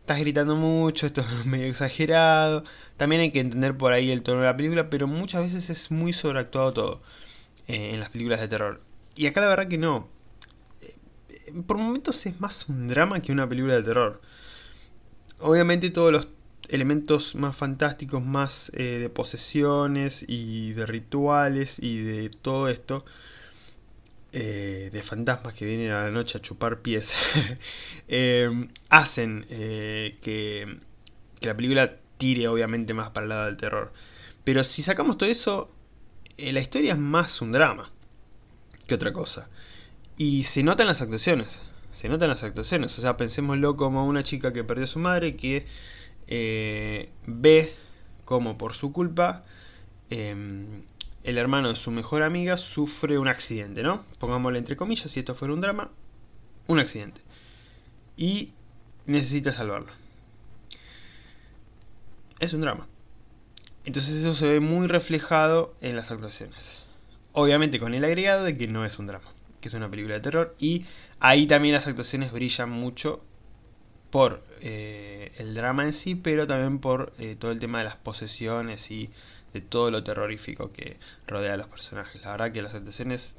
estás 0.01 0.19
gritando 0.19 0.57
mucho, 0.57 1.07
esto 1.07 1.23
es 1.23 1.47
medio 1.47 1.69
exagerado. 1.69 2.64
También 2.97 3.23
hay 3.23 3.31
que 3.31 3.40
entender 3.40 3.77
por 3.77 3.93
ahí 3.93 4.11
el 4.11 4.23
tono 4.23 4.40
de 4.40 4.47
la 4.47 4.57
película, 4.57 4.90
pero 4.90 5.07
muchas 5.07 5.43
veces 5.43 5.71
es 5.71 5.90
muy 5.90 6.12
sobreactuado 6.12 6.73
todo 6.73 7.03
eh, 7.69 7.90
en 7.93 8.01
las 8.01 8.11
películas 8.11 8.40
de 8.40 8.49
terror. 8.49 8.81
Y 9.16 9.27
acá 9.27 9.40
la 9.40 9.49
verdad 9.49 9.69
que 9.69 9.79
no 9.79 10.09
por 11.67 11.79
momentos 11.79 12.25
es 12.27 12.41
más 12.41 12.69
un 12.69 12.89
drama 12.89 13.21
que 13.21 13.33
una 13.33 13.49
película 13.49 13.75
de 13.75 13.83
terror. 13.83 14.21
Obviamente 15.41 15.91
todos 15.91 16.13
los 16.13 16.29
elementos 16.69 17.35
más 17.35 17.57
fantásticos, 17.57 18.25
más 18.25 18.71
eh, 18.75 18.99
de 19.01 19.09
posesiones 19.09 20.25
y 20.29 20.73
de 20.73 20.87
rituales 20.87 21.81
y 21.81 22.03
de 22.03 22.31
todo 22.31 22.69
esto, 22.69 23.05
eh, 24.33 24.91
de 24.93 25.03
fantasmas 25.03 25.55
que 25.55 25.65
vienen 25.65 25.91
a 25.91 26.05
la 26.05 26.11
noche 26.11 26.39
a 26.39 26.41
chupar 26.41 26.81
pies, 26.81 27.15
eh, 28.09 28.69
hacen 28.89 29.47
que, 29.49 30.79
que 31.41 31.47
la 31.47 31.57
película 31.57 31.97
tire 32.19 32.47
obviamente 32.49 32.95
más 32.95 33.11
para 33.11 33.25
el 33.25 33.29
lado 33.31 33.47
del 33.47 33.57
terror. 33.57 33.93
Pero 34.45 34.63
si 34.63 34.83
sacamos 34.83 35.19
todo 35.19 35.29
eso, 35.29 35.71
la 36.39 36.61
historia 36.61 36.93
es 36.93 36.99
más 36.99 37.43
un 37.43 37.53
drama 37.53 37.91
que 38.87 38.95
otra 38.95 39.13
cosa. 39.13 39.49
Y 40.21 40.45
se 40.45 40.63
notan 40.63 40.87
las 40.87 41.01
actuaciones. 41.01 41.63
Se 41.93 42.11
notan 42.11 42.29
las 42.29 42.45
actuaciones. 42.45 42.99
O 42.99 43.01
sea, 43.01 43.17
pensémoslo 43.17 43.79
como 43.79 44.05
una 44.05 44.23
chica 44.23 44.53
que 44.53 44.63
perdió 44.63 44.85
a 44.85 44.87
su 44.87 44.99
madre 44.99 45.35
que 45.35 45.65
eh, 46.27 47.09
ve 47.27 47.75
como 48.27 48.59
por 48.59 48.75
su 48.75 48.93
culpa 48.93 49.47
em, 50.11 50.83
el 51.25 51.39
hermano 51.39 51.71
de 51.71 51.77
su 51.77 51.91
mejor 51.91 52.23
amiga 52.23 52.59
sufre 52.59 53.19
un 53.19 53.29
accidente, 53.29 53.83
¿no? 53.83 54.05
Pongámosle 54.19 54.59
entre 54.59 54.77
comillas, 54.77 55.11
si 55.11 55.21
esto 55.21 55.35
fuera 55.35 55.55
un 55.55 55.63
drama, 55.63 55.91
un 56.67 56.81
accidente. 56.81 57.23
Y 58.15 58.53
necesita 59.07 59.55
salvarlo. 59.55 59.91
Es 62.41 62.53
un 62.53 62.61
drama. 62.61 62.87
Entonces 63.87 64.17
eso 64.17 64.35
se 64.35 64.49
ve 64.49 64.61
muy 64.61 64.87
reflejado 64.87 65.75
en 65.81 65.97
las 65.97 66.11
actuaciones. 66.11 66.77
Obviamente 67.33 67.81
con 67.81 67.95
el 67.95 68.05
agregado 68.05 68.45
de 68.45 68.59
que 68.59 68.69
no 68.69 68.85
es 68.85 68.99
un 68.99 69.07
drama 69.07 69.39
que 69.61 69.68
es 69.68 69.75
una 69.75 69.90
película 69.90 70.14
de 70.14 70.20
terror, 70.20 70.57
y 70.59 70.85
ahí 71.20 71.46
también 71.46 71.75
las 71.75 71.87
actuaciones 71.87 72.33
brillan 72.33 72.70
mucho 72.70 73.23
por 74.11 74.42
eh, 74.61 75.33
el 75.38 75.55
drama 75.55 75.85
en 75.85 75.92
sí, 75.92 76.14
pero 76.14 76.46
también 76.46 76.79
por 76.81 77.12
eh, 77.18 77.37
todo 77.38 77.53
el 77.53 77.59
tema 77.59 77.79
de 77.79 77.85
las 77.85 77.96
posesiones 77.96 78.90
y 78.90 79.11
de 79.53 79.61
todo 79.61 79.90
lo 79.90 80.05
terrorífico 80.05 80.73
que 80.73 80.96
rodea 81.27 81.55
a 81.55 81.57
los 81.57 81.68
personajes. 81.68 82.20
La 82.23 82.33
verdad 82.33 82.53
que 82.53 82.62
las 82.62 82.75
actuaciones 82.75 83.37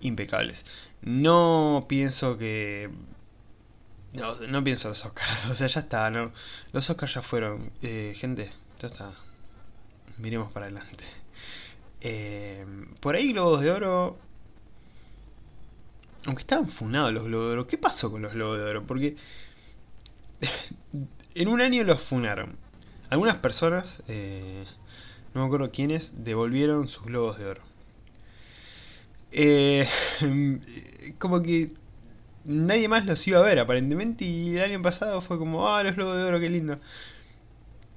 impecables. 0.00 0.66
No 1.02 1.86
pienso 1.88 2.38
que... 2.38 2.90
No, 4.12 4.34
no 4.34 4.62
pienso 4.62 4.90
los 4.90 5.04
Oscars, 5.06 5.46
o 5.50 5.54
sea, 5.54 5.66
ya 5.68 5.80
está, 5.80 6.10
¿no? 6.10 6.32
Los 6.72 6.88
Oscars 6.90 7.14
ya 7.14 7.22
fueron. 7.22 7.72
Eh, 7.82 8.12
gente, 8.14 8.52
ya 8.78 8.88
está. 8.88 9.12
Miremos 10.18 10.52
para 10.52 10.66
adelante. 10.66 11.04
por 13.00 13.16
ahí 13.16 13.32
Globos 13.32 13.62
de 13.62 13.70
Oro 13.70 14.18
aunque 16.26 16.42
estaban 16.42 16.68
funados 16.68 17.12
los 17.12 17.24
Globos 17.24 17.48
de 17.48 17.52
Oro. 17.52 17.66
¿Qué 17.66 17.78
pasó 17.78 18.10
con 18.10 18.22
los 18.22 18.32
Globos 18.32 18.58
de 18.58 18.64
Oro? 18.64 18.86
Porque 18.86 19.16
en 21.34 21.48
un 21.48 21.60
año 21.60 21.84
los 21.84 22.00
funaron. 22.00 22.56
Algunas 23.10 23.36
personas, 23.36 24.02
eh, 24.08 24.64
no 25.34 25.42
me 25.42 25.46
acuerdo 25.46 25.70
quiénes, 25.70 26.24
devolvieron 26.24 26.88
sus 26.88 27.04
Globos 27.04 27.38
de 27.38 27.46
Oro. 27.46 27.62
Eh, 29.32 29.88
como 31.18 31.42
que 31.42 31.72
nadie 32.44 32.88
más 32.88 33.06
los 33.06 33.26
iba 33.26 33.38
a 33.38 33.42
ver 33.42 33.58
aparentemente 33.58 34.24
y 34.24 34.56
el 34.56 34.62
año 34.62 34.82
pasado 34.82 35.20
fue 35.20 35.38
como, 35.38 35.68
ah, 35.68 35.82
los 35.82 35.96
Globos 35.96 36.16
de 36.16 36.24
Oro, 36.24 36.40
qué 36.40 36.50
lindo. 36.50 36.78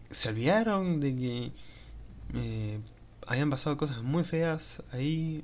Se 0.09 0.29
olvidaron 0.29 0.99
de 0.99 1.15
que 1.15 1.51
eh, 2.33 2.79
habían 3.27 3.49
pasado 3.49 3.77
cosas 3.77 4.01
muy 4.01 4.23
feas 4.23 4.83
ahí. 4.91 5.43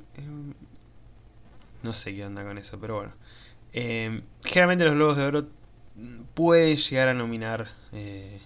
No 1.83 1.93
sé 1.93 2.13
qué 2.15 2.25
onda 2.25 2.43
con 2.43 2.57
eso, 2.57 2.79
pero 2.79 2.95
bueno. 2.95 3.13
Eh, 3.73 4.21
generalmente 4.43 4.85
los 4.85 4.93
Globos 4.95 5.17
de 5.17 5.23
Oro 5.25 5.47
pueden 6.33 6.77
llegar 6.77 7.07
a 7.07 7.13
nominar 7.13 7.71
eh, 7.91 8.39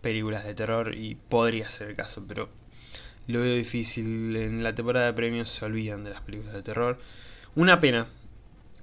películas 0.00 0.44
de 0.44 0.54
terror 0.54 0.94
y 0.94 1.14
podría 1.14 1.68
ser 1.70 1.90
el 1.90 1.96
caso, 1.96 2.24
pero 2.26 2.48
lo 3.26 3.40
veo 3.40 3.56
difícil. 3.56 4.36
En 4.36 4.62
la 4.62 4.74
temporada 4.74 5.06
de 5.06 5.12
premios 5.12 5.48
se 5.50 5.64
olvidan 5.64 6.04
de 6.04 6.10
las 6.10 6.20
películas 6.20 6.54
de 6.54 6.62
terror. 6.62 6.98
Una 7.54 7.80
pena, 7.80 8.06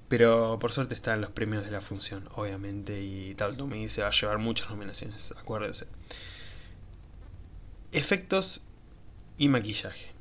pero 0.08 0.58
por 0.60 0.72
suerte 0.72 0.96
están 0.96 1.22
los 1.22 1.32
premios 1.32 1.66
de 1.66 1.72
la 1.72 1.82
función, 1.82 2.28
obviamente, 2.36 3.02
y 3.02 3.36
tal 3.36 3.56
me 3.68 3.90
se 3.90 4.02
va 4.02 4.10
a 4.10 4.12
llevar 4.12 4.38
muchas 4.40 4.70
nominaciones, 4.70 5.34
acuérdense. 5.38 5.88
Efectos 7.92 8.66
y 9.38 9.50
maquillaje. 9.50 10.19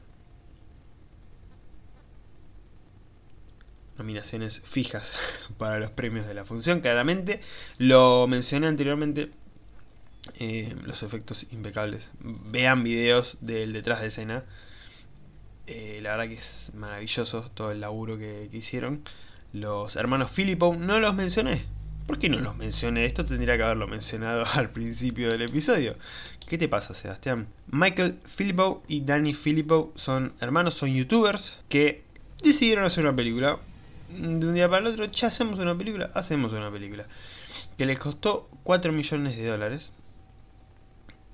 Nominaciones 3.99 4.63
fijas 4.65 5.13
para 5.59 5.79
los 5.79 5.91
premios 5.91 6.27
de 6.27 6.35
la 6.35 6.45
función, 6.45 6.81
claramente. 6.81 7.41
Lo 7.79 8.27
mencioné 8.27 8.67
anteriormente, 8.67 9.31
eh, 10.39 10.75
los 10.85 11.03
efectos 11.03 11.47
impecables. 11.51 12.11
Vean 12.21 12.83
videos 12.85 13.39
del 13.41 13.73
detrás 13.73 14.01
de 14.01 14.09
escena. 14.09 14.45
Eh, 15.67 16.01
la 16.03 16.17
verdad 16.17 16.29
que 16.29 16.39
es 16.39 16.73
maravilloso 16.75 17.51
todo 17.55 17.73
el 17.73 17.81
laburo 17.81 18.19
que, 18.19 18.49
hicieron. 18.53 19.03
Los 19.53 19.97
hermanos 19.97 20.31
Filippo, 20.31 20.75
no 20.79 20.99
los 20.99 21.15
mencioné. 21.15 21.65
¿Por 22.07 22.19
qué 22.19 22.31
no 22.31 22.39
los 22.39 22.57
mencioné? 22.57 23.05
Esto 23.05 23.25
tendría 23.25 23.57
que 23.57 23.65
haberlo 23.65 23.87
mencionado 23.87 24.45
al 24.55 24.71
principio 24.71 25.31
del 25.31 25.43
episodio. 25.43 25.97
¿Qué 26.47 26.57
te 26.57 26.69
pasa, 26.69 26.95
Sebastián? 26.95 27.49
Michael 27.71 28.19
Filippo 28.25 28.83
y 28.89 29.03
Danny 29.03 29.35
Filippo 29.35 29.93
son 29.95 30.33
hermanos, 30.41 30.75
son 30.75 30.95
youtubers 30.95 31.59
que 31.69 32.03
decidieron 32.43 32.85
hacer 32.85 33.05
una 33.05 33.15
película 33.15 33.59
de 34.09 34.47
un 34.47 34.55
día 34.55 34.69
para 34.69 34.87
el 34.87 34.93
otro, 34.93 35.05
ya 35.07 35.29
hacemos 35.29 35.59
una 35.59 35.77
película, 35.77 36.11
hacemos 36.15 36.53
una 36.53 36.71
película. 36.71 37.07
Que 37.77 37.87
les 37.87 37.99
costó 37.99 38.49
4 38.65 38.93
millones 38.93 39.37
de 39.37 39.47
dólares. 39.47 39.93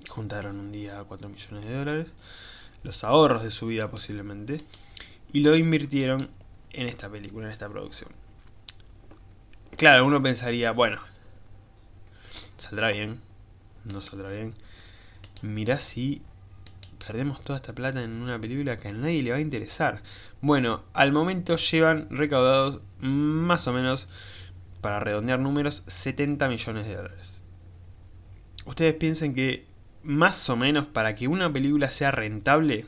Juntaron 0.07 0.59
un 0.59 0.71
día 0.71 1.03
4 1.07 1.29
millones 1.29 1.65
de 1.65 1.73
dólares. 1.73 2.13
Los 2.83 3.03
ahorros 3.03 3.43
de 3.43 3.51
su 3.51 3.67
vida 3.67 3.89
posiblemente. 3.89 4.57
Y 5.33 5.39
lo 5.39 5.55
invirtieron 5.55 6.29
en 6.71 6.87
esta 6.87 7.09
película, 7.09 7.47
en 7.47 7.51
esta 7.51 7.69
producción. 7.69 8.11
Claro, 9.77 10.05
uno 10.05 10.21
pensaría, 10.21 10.71
bueno, 10.71 11.01
saldrá 12.57 12.89
bien. 12.89 13.21
No 13.91 14.01
saldrá 14.01 14.29
bien. 14.29 14.53
Mirá 15.41 15.79
si 15.79 16.21
perdemos 17.05 17.41
toda 17.41 17.57
esta 17.57 17.73
plata 17.73 18.01
en 18.03 18.11
una 18.11 18.39
película 18.39 18.77
que 18.77 18.87
a 18.87 18.91
nadie 18.91 19.21
le 19.23 19.31
va 19.31 19.37
a 19.37 19.41
interesar. 19.41 20.01
Bueno, 20.41 20.83
al 20.93 21.11
momento 21.11 21.57
llevan 21.57 22.07
recaudados 22.09 22.81
más 22.99 23.67
o 23.67 23.73
menos, 23.73 24.07
para 24.81 24.99
redondear 24.99 25.39
números, 25.39 25.83
70 25.87 26.47
millones 26.47 26.87
de 26.87 26.95
dólares. 26.95 27.43
Ustedes 28.65 28.93
piensen 28.95 29.33
que 29.33 29.65
más 30.03 30.49
o 30.49 30.55
menos 30.55 30.85
para 30.85 31.15
que 31.15 31.27
una 31.27 31.51
película 31.51 31.89
sea 31.89 32.11
rentable, 32.11 32.85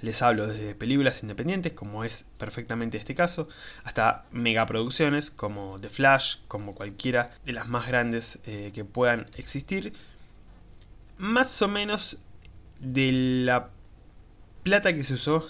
les 0.00 0.22
hablo 0.22 0.46
desde 0.46 0.74
películas 0.74 1.22
independientes, 1.22 1.72
como 1.72 2.04
es 2.04 2.28
perfectamente 2.38 2.98
este 2.98 3.14
caso, 3.14 3.48
hasta 3.84 4.24
megaproducciones 4.30 5.30
como 5.30 5.78
The 5.80 5.88
Flash, 5.88 6.36
como 6.48 6.74
cualquiera 6.74 7.30
de 7.44 7.52
las 7.52 7.68
más 7.68 7.86
grandes 7.86 8.38
eh, 8.46 8.72
que 8.74 8.84
puedan 8.84 9.26
existir. 9.36 9.94
Más 11.18 11.62
o 11.62 11.68
menos 11.68 12.20
de 12.80 13.12
la 13.44 13.70
plata 14.62 14.94
que 14.94 15.04
se 15.04 15.14
usó 15.14 15.46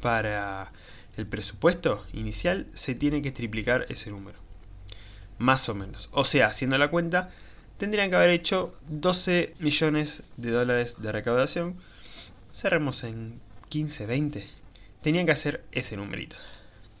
para 0.00 0.72
el 1.16 1.26
presupuesto 1.26 2.04
inicial, 2.12 2.66
se 2.74 2.94
tiene 2.94 3.22
que 3.22 3.32
triplicar 3.32 3.86
ese 3.88 4.10
número. 4.10 4.38
Más 5.38 5.68
o 5.68 5.74
menos. 5.74 6.08
O 6.12 6.24
sea, 6.24 6.46
haciendo 6.46 6.78
la 6.78 6.90
cuenta, 6.90 7.30
tendrían 7.78 8.10
que 8.10 8.16
haber 8.16 8.30
hecho 8.30 8.76
12 8.88 9.54
millones 9.60 10.24
de 10.36 10.50
dólares 10.50 11.02
de 11.02 11.12
recaudación. 11.12 11.76
Cerremos 12.54 13.04
en 13.04 13.40
15, 13.68 14.06
20. 14.06 14.46
Tenían 15.02 15.26
que 15.26 15.32
hacer 15.32 15.64
ese 15.72 15.96
numerito. 15.96 16.36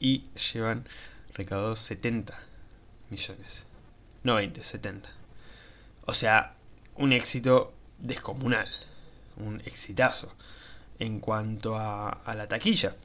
Y 0.00 0.24
llevan 0.52 0.86
recaudados 1.34 1.80
70 1.80 2.38
millones. 3.10 3.66
No 4.24 4.34
20, 4.34 4.62
70. 4.64 5.08
O 6.06 6.14
sea, 6.14 6.54
un 6.96 7.12
éxito 7.12 7.72
descomunal. 7.98 8.68
Un 9.36 9.60
exitazo 9.64 10.34
en 10.98 11.20
cuanto 11.20 11.76
a, 11.76 12.20
la 12.26 12.48
taquilla. 12.48 12.96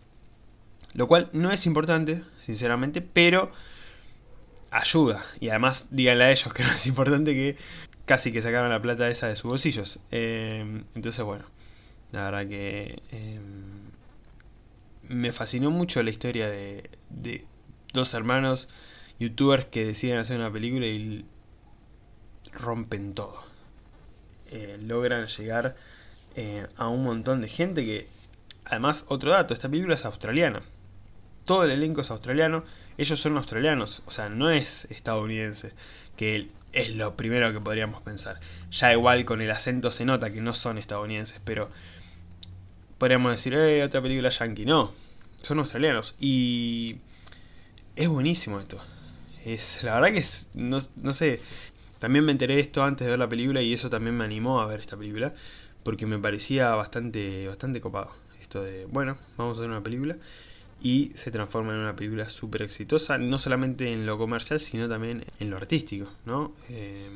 Lo 0.94 1.08
cual 1.08 1.30
no 1.34 1.52
es 1.52 1.66
importante, 1.66 2.24
sinceramente, 2.40 3.02
pero 3.02 3.52
ayuda. 4.72 5.26
Y 5.40 5.50
además, 5.50 5.88
díganle 5.92 6.26
a 6.26 6.32
ellos 6.32 6.54
que 6.54 6.64
no 6.64 6.72
es 6.72 6.88
importante 6.88 7.34
que 7.34 7.58
casi 8.06 8.32
que 8.32 8.42
sacaron 8.42 8.70
la 8.70 8.82
plata 8.82 9.10
esa 9.10 9.28
de 9.28 9.36
sus 9.36 9.50
bolsillos. 9.50 10.00
Eh, 10.12 10.84
entonces, 10.96 11.24
bueno, 11.24 11.46
la 12.12 12.24
verdad 12.30 12.48
que 12.48 13.02
eh, 13.12 13.40
me 15.08 15.32
fascinó 15.34 15.72
mucho 15.72 16.02
la 16.04 16.10
historia 16.10 16.50
de, 16.50 16.90
de, 17.10 17.46
dos 17.94 18.14
hermanos 18.14 18.70
youtubers 19.20 19.66
que 19.66 19.86
deciden 19.86 20.20
hacer 20.20 20.38
una 20.38 20.52
película 20.52 20.86
y 20.86 21.26
rompen 22.54 23.14
todo. 23.14 23.44
Eh, 24.52 24.78
logran 24.82 25.28
llegar 25.28 25.76
a 26.78 26.88
un 26.88 27.04
montón 27.04 27.42
de 27.42 27.48
gente 27.48 27.86
que, 27.86 28.08
además, 28.66 29.06
otro 29.08 29.32
dato, 29.32 29.54
esta 29.54 29.70
película 29.70 29.96
es 29.96 30.06
australiana. 30.06 30.62
Todo 31.46 31.64
el 31.64 31.72
elenco 31.72 32.02
es 32.02 32.12
australiano 32.12 32.64
ellos 32.98 33.20
son 33.20 33.38
australianos, 33.38 34.02
o 34.08 34.12
sea, 34.12 34.28
no 34.30 34.50
es 34.50 34.86
estadounidense, 34.86 35.72
que 36.16 36.50
es 36.74 36.96
lo 36.96 37.16
primero 37.16 37.54
que 37.54 37.60
podríamos 37.60 38.02
pensar. 38.02 38.40
Ya 38.72 38.92
igual 38.92 39.24
con 39.24 39.42
el 39.42 39.52
acento 39.52 39.92
se 39.92 40.04
nota 40.04 40.34
que 40.34 40.42
no 40.42 40.54
son 40.54 40.80
estadounidenses, 40.80 41.40
pero 41.46 41.70
podríamos 42.98 43.32
decir, 43.32 43.54
eh, 43.54 43.84
otra 43.84 44.02
película 44.02 44.30
yankee. 44.30 44.66
No, 44.66 44.94
son 45.44 45.60
australianos. 45.60 46.16
Y 46.20 46.98
es 47.96 48.08
buenísimo 48.08 48.60
esto. 48.60 48.82
Es, 49.46 49.84
la 49.84 49.94
verdad 49.94 50.12
que 50.12 50.20
es, 50.20 50.50
no, 50.56 50.80
no 50.96 51.14
sé, 51.14 51.40
también 52.00 52.26
me 52.26 52.32
enteré 52.32 52.56
de 52.56 52.62
esto 52.62 52.84
antes 52.84 53.06
de 53.06 53.12
ver 53.12 53.20
la 53.20 53.30
película 53.30 53.62
y 53.62 53.74
eso 53.74 53.92
también 53.92 54.18
me 54.18 54.24
animó 54.24 54.60
a 54.60 54.66
ver 54.66 54.80
esta 54.80 54.98
película, 54.98 55.36
porque 55.88 56.06
me 56.06 56.20
parecía 56.20 56.76
bastante, 56.76 57.48
bastante 57.48 57.80
copado. 57.80 58.12
Esto 58.42 58.62
de, 58.62 58.84
bueno, 58.88 59.18
vamos 59.38 59.56
a 59.56 59.62
hacer 59.62 59.70
una 59.70 59.82
película 59.82 60.18
y 60.82 61.14
se 61.16 61.32
transforma 61.32 61.72
en 61.72 61.80
una 61.80 61.96
película 61.96 62.26
súper 62.26 62.64
exitosa, 62.64 63.18
no 63.18 63.40
solamente 63.40 63.94
en 63.94 64.06
lo 64.06 64.18
comercial, 64.18 64.60
sino 64.60 64.90
también 64.90 65.24
en 65.40 65.50
lo 65.50 65.56
artístico, 65.56 66.10
¿no? 66.26 66.52
Eh, 66.68 67.10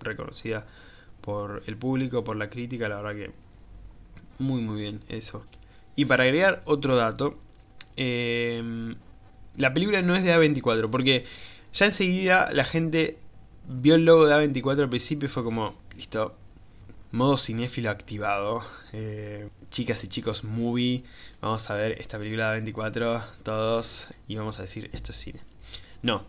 reconocida 0.00 0.66
por 1.20 1.62
el 1.68 1.76
público, 1.76 2.24
por 2.24 2.34
la 2.34 2.50
crítica, 2.50 2.88
la 2.88 3.00
verdad 3.00 3.14
que 3.14 3.30
muy 4.40 4.60
muy 4.60 4.80
bien 4.80 5.00
eso. 5.08 5.46
Y 5.94 6.06
para 6.06 6.24
agregar 6.24 6.62
otro 6.64 6.96
dato, 6.96 7.38
eh, 7.96 8.96
la 9.56 9.72
película 9.72 10.02
no 10.02 10.16
es 10.16 10.24
de 10.24 10.34
A24, 10.34 10.90
porque 10.90 11.26
ya 11.72 11.86
enseguida 11.86 12.50
la 12.52 12.64
gente 12.64 13.18
vio 13.68 13.94
el 13.94 14.04
logo 14.04 14.26
de 14.26 14.34
A24 14.34 14.80
al 14.80 14.88
principio 14.88 15.28
y 15.28 15.30
fue 15.30 15.44
como, 15.44 15.76
listo, 15.96 16.34
modo 17.14 17.38
cinéfilo 17.38 17.90
activado. 17.90 18.64
Eh, 18.92 19.48
chicas 19.70 20.02
y 20.04 20.08
chicos 20.08 20.42
movie. 20.42 21.04
Vamos 21.40 21.70
a 21.70 21.74
ver 21.74 21.92
esta 22.00 22.18
película 22.18 22.48
de 22.48 22.52
24 22.56 23.22
todos 23.44 24.08
y 24.26 24.34
vamos 24.34 24.58
a 24.58 24.62
decir 24.62 24.90
esto 24.92 25.12
es 25.12 25.18
cine. 25.18 25.40
No, 26.02 26.24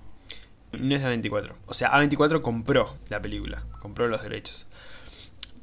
no 0.73 0.95
es 0.95 1.01
de 1.01 1.07
24. 1.07 1.55
O 1.65 1.73
sea, 1.73 1.91
A24 1.91 2.41
compró 2.41 2.95
la 3.09 3.19
película, 3.19 3.63
compró 3.79 4.07
los 4.07 4.21
derechos. 4.21 4.67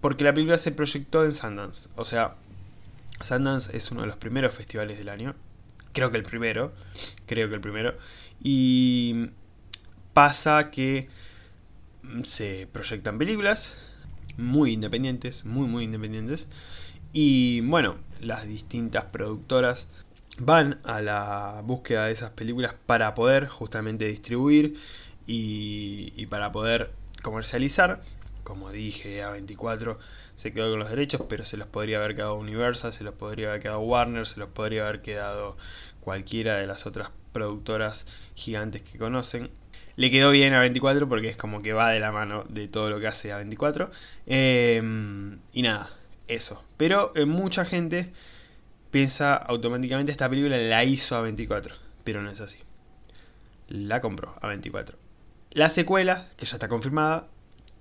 Porque 0.01 0.25
la 0.25 0.35
película 0.35 0.59
se 0.59 0.73
proyectó 0.73 1.25
en 1.25 1.31
Sundance. 1.31 1.89
O 1.95 2.05
sea, 2.05 2.35
Sundance 3.23 3.77
es 3.77 3.93
uno 3.93 4.01
de 4.01 4.09
los 4.09 4.17
primeros 4.17 4.53
festivales 4.53 4.99
del 4.99 5.09
año. 5.09 5.37
Creo 5.93 6.11
que 6.11 6.19
el 6.19 6.25
primero. 6.25 6.73
Creo 7.27 7.49
que 7.49 7.55
el 7.55 7.61
primero. 7.61 7.97
Y 8.43 9.31
pasa 10.15 10.73
que 10.73 11.09
se 12.25 12.67
proyectan 12.73 13.19
películas 13.19 13.73
muy 14.43 14.73
independientes, 14.73 15.45
muy 15.45 15.67
muy 15.69 15.85
independientes. 15.85 16.49
Y 17.13 17.61
bueno, 17.63 17.97
las 18.21 18.47
distintas 18.47 19.05
productoras 19.07 19.89
van 20.39 20.81
a 20.85 21.01
la 21.01 21.63
búsqueda 21.65 22.07
de 22.07 22.13
esas 22.13 22.31
películas 22.31 22.75
para 22.87 23.15
poder 23.15 23.49
justamente 23.49 24.07
distribuir 24.07 24.77
y, 25.27 26.27
para 26.27 26.53
poder 26.53 26.93
comercializar. 27.23 28.03
Como 28.45 28.71
dije, 28.73 29.23
A24 29.23 29.99
se 30.35 30.53
quedó 30.53 30.71
con 30.71 30.81
los 30.81 30.91
derechos, 30.91 31.23
pero 31.29 31.45
se 31.45 31.57
los 31.57 31.69
podría 31.69 31.99
haber 31.99 32.17
quedado 32.17 32.35
Universal, 32.35 32.93
se 32.93 33.05
los 33.05 33.15
podría 33.15 33.51
haber 33.51 33.63
quedado 33.63 33.81
Warner, 33.81 34.27
se 34.27 34.41
los 34.41 34.49
podría 34.49 34.89
haber 34.89 35.03
quedado 35.03 35.57
cualquiera 36.01 36.57
de 36.57 36.67
las 36.67 36.87
otras 36.87 37.11
productoras 37.33 38.07
gigantes 38.35 38.83
que 38.83 38.99
conocen 38.99 39.51
le 39.97 40.11
quedó 40.11 40.31
bien 40.31 40.55
a 40.55 40.61
24 40.61 41.09
porque 41.09 41.29
es 41.29 41.37
como 41.37 41.63
que 41.63 41.73
va 41.73 41.91
de 41.91 42.01
la 42.01 42.13
mano 42.13 42.45
de 42.49 42.69
todo 42.69 42.91
lo 42.91 43.01
que 43.01 43.07
hace 43.07 43.33
a 43.33 43.37
24. 43.37 43.91
Em, 44.27 45.39
y 45.53 45.63
nada, 45.63 45.91
eso. 46.29 46.63
Pero 46.77 47.13
eh, 47.15 47.27
mucha 47.27 47.65
gente 47.65 48.13
piensa 48.91 49.35
automáticamente 49.35 50.13
esta 50.13 50.29
película 50.29 50.57
la 50.57 50.85
hizo 50.85 51.17
a 51.17 51.23
24, 51.23 51.75
pero 52.05 52.23
no 52.23 52.31
es 52.31 52.41
así. 52.41 52.59
La 53.69 54.01
compró 54.01 54.37
a 54.41 54.49
24. 54.49 54.97
La 55.53 55.69
secuela, 55.69 56.29
que 56.37 56.47
ya 56.47 56.57
está 56.57 56.69
confirmada, 56.69 57.29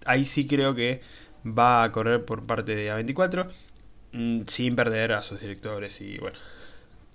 ahí 0.06 0.26
sí 0.26 0.48
creo 0.48 0.76
que 0.76 1.02
va 1.46 1.84
a 1.84 1.92
correr 1.92 2.26
por 2.26 2.46
parte 2.46 2.76
de 2.76 2.92
A24, 2.92 3.48
mm, 4.14 4.42
sin 4.48 4.76
perder 4.76 5.14
a 5.14 5.24
sus 5.24 5.40
directores 5.40 6.02
y 6.02 6.18
bueno, 6.18 6.38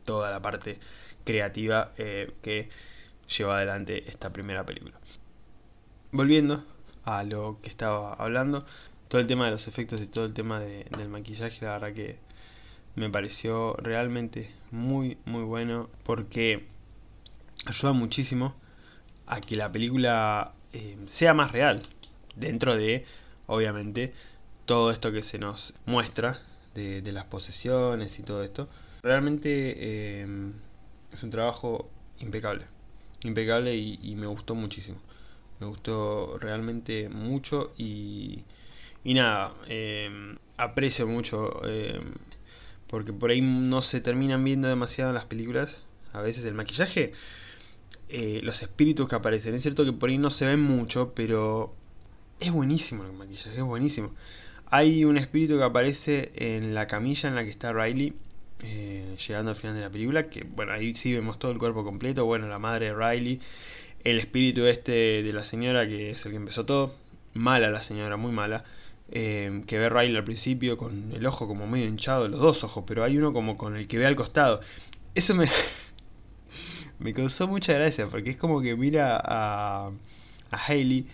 toda 0.04 0.30
la 0.30 0.40
parte 0.40 0.78
creativa 1.24 1.92
eh, 1.98 2.32
que 2.42 2.70
lleva 3.28 3.56
adelante 3.56 4.08
esta 4.08 4.32
primera 4.32 4.64
película. 4.64 4.98
Volviendo 6.12 6.64
a 7.04 7.22
lo 7.24 7.58
que 7.62 7.68
estaba 7.68 8.14
hablando, 8.14 8.64
todo 9.08 9.20
el 9.20 9.26
tema 9.26 9.46
de 9.46 9.52
los 9.52 9.68
efectos 9.68 10.00
y 10.00 10.06
todo 10.06 10.24
el 10.24 10.34
tema 10.34 10.60
del 10.60 11.08
maquillaje, 11.08 11.64
la 11.64 11.72
verdad 11.72 11.92
que 11.92 12.18
me 12.94 13.10
pareció 13.10 13.74
realmente 13.74 14.50
muy, 14.70 15.18
muy 15.24 15.44
bueno 15.44 15.90
porque 16.02 16.66
ayuda 17.66 17.92
muchísimo 17.92 18.54
a 19.26 19.40
que 19.40 19.56
la 19.56 19.70
película 19.70 20.52
eh, 20.72 20.96
sea 21.06 21.34
más 21.34 21.52
real, 21.52 21.82
dentro 22.36 22.76
de, 22.76 23.04
obviamente, 23.46 24.14
todo 24.64 24.90
esto 24.90 25.12
que 25.12 25.22
se 25.22 25.38
nos 25.38 25.74
muestra 25.84 26.40
de, 26.74 27.02
las 27.12 27.24
posesiones 27.24 28.18
y 28.18 28.22
todo 28.22 28.42
esto. 28.42 28.68
Realmente 29.02 29.74
eh, 29.76 30.26
es 31.12 31.22
un 31.22 31.30
trabajo 31.30 31.88
impecable 32.18 32.64
impecable 33.28 33.74
y, 33.76 34.14
me 34.16 34.26
gustó 34.26 34.54
muchísimo. 34.54 34.98
Me 35.60 35.66
gustó 35.66 36.38
realmente 36.38 37.08
mucho 37.08 37.72
y, 37.76 38.44
nada, 39.04 39.54
eh, 39.68 40.36
aprecio 40.56 41.06
mucho 41.06 41.62
eh, 41.66 42.00
porque 42.88 43.12
por 43.12 43.30
ahí 43.30 43.40
no 43.40 43.82
se 43.82 44.00
terminan 44.00 44.44
viendo 44.44 44.68
demasiado 44.68 45.10
en 45.10 45.14
las 45.14 45.24
películas. 45.24 45.82
A 46.12 46.20
veces 46.20 46.44
el 46.44 46.54
maquillaje, 46.54 47.12
eh, 48.08 48.40
los 48.42 48.62
espíritus 48.62 49.08
que 49.08 49.16
aparecen. 49.16 49.54
Es 49.54 49.62
cierto 49.62 49.84
que 49.84 49.92
por 49.92 50.08
ahí 50.10 50.18
no 50.18 50.30
se 50.30 50.46
ven 50.46 50.60
mucho, 50.60 51.12
pero 51.14 51.74
es 52.40 52.52
buenísimo 52.52 53.04
el 53.04 53.12
maquillaje, 53.12 53.56
es 53.56 53.62
buenísimo. 53.62 54.14
Hay 54.68 55.04
un 55.04 55.16
espíritu 55.16 55.58
que 55.58 55.64
aparece 55.64 56.32
en 56.34 56.74
la 56.74 56.86
camilla 56.86 57.28
en 57.28 57.34
la 57.34 57.44
que 57.44 57.50
está 57.50 57.72
Riley 57.72 58.14
eh, 58.62 59.16
llegando 59.26 59.50
al 59.50 59.56
final 59.56 59.74
de 59.76 59.82
la 59.82 59.90
película, 59.90 60.28
que 60.28 60.44
bueno, 60.44 60.72
ahí 60.72 60.94
sí 60.94 61.12
vemos 61.12 61.38
todo 61.38 61.52
el 61.52 61.58
cuerpo 61.58 61.84
completo, 61.84 62.24
bueno, 62.24 62.48
la 62.48 62.58
madre 62.58 62.86
de 62.86 62.94
Riley, 62.94 63.40
el 64.04 64.18
espíritu 64.18 64.66
este 64.66 65.22
de 65.22 65.32
la 65.32 65.44
señora, 65.44 65.86
que 65.86 66.10
es 66.10 66.24
el 66.26 66.32
que 66.32 66.36
empezó 66.36 66.64
todo, 66.66 66.94
mala 67.34 67.70
la 67.70 67.82
señora, 67.82 68.16
muy 68.16 68.32
mala, 68.32 68.64
eh, 69.08 69.62
que 69.66 69.78
ve 69.78 69.88
Riley 69.88 70.16
al 70.16 70.24
principio 70.24 70.76
con 70.78 71.12
el 71.12 71.26
ojo 71.26 71.46
como 71.46 71.66
medio 71.66 71.86
hinchado, 71.86 72.28
los 72.28 72.40
dos 72.40 72.64
ojos, 72.64 72.84
pero 72.86 73.04
hay 73.04 73.18
uno 73.18 73.32
como 73.32 73.56
con 73.56 73.76
el 73.76 73.88
que 73.88 73.98
ve 73.98 74.06
al 74.06 74.16
costado. 74.16 74.60
Eso 75.14 75.34
me, 75.34 75.48
me 76.98 77.12
causó 77.12 77.48
mucha 77.48 77.74
gracia, 77.74 78.06
porque 78.08 78.30
es 78.30 78.36
como 78.36 78.60
que 78.62 78.76
mira 78.76 79.20
a, 79.22 79.90
a 80.50 80.66
Hailey 80.66 81.06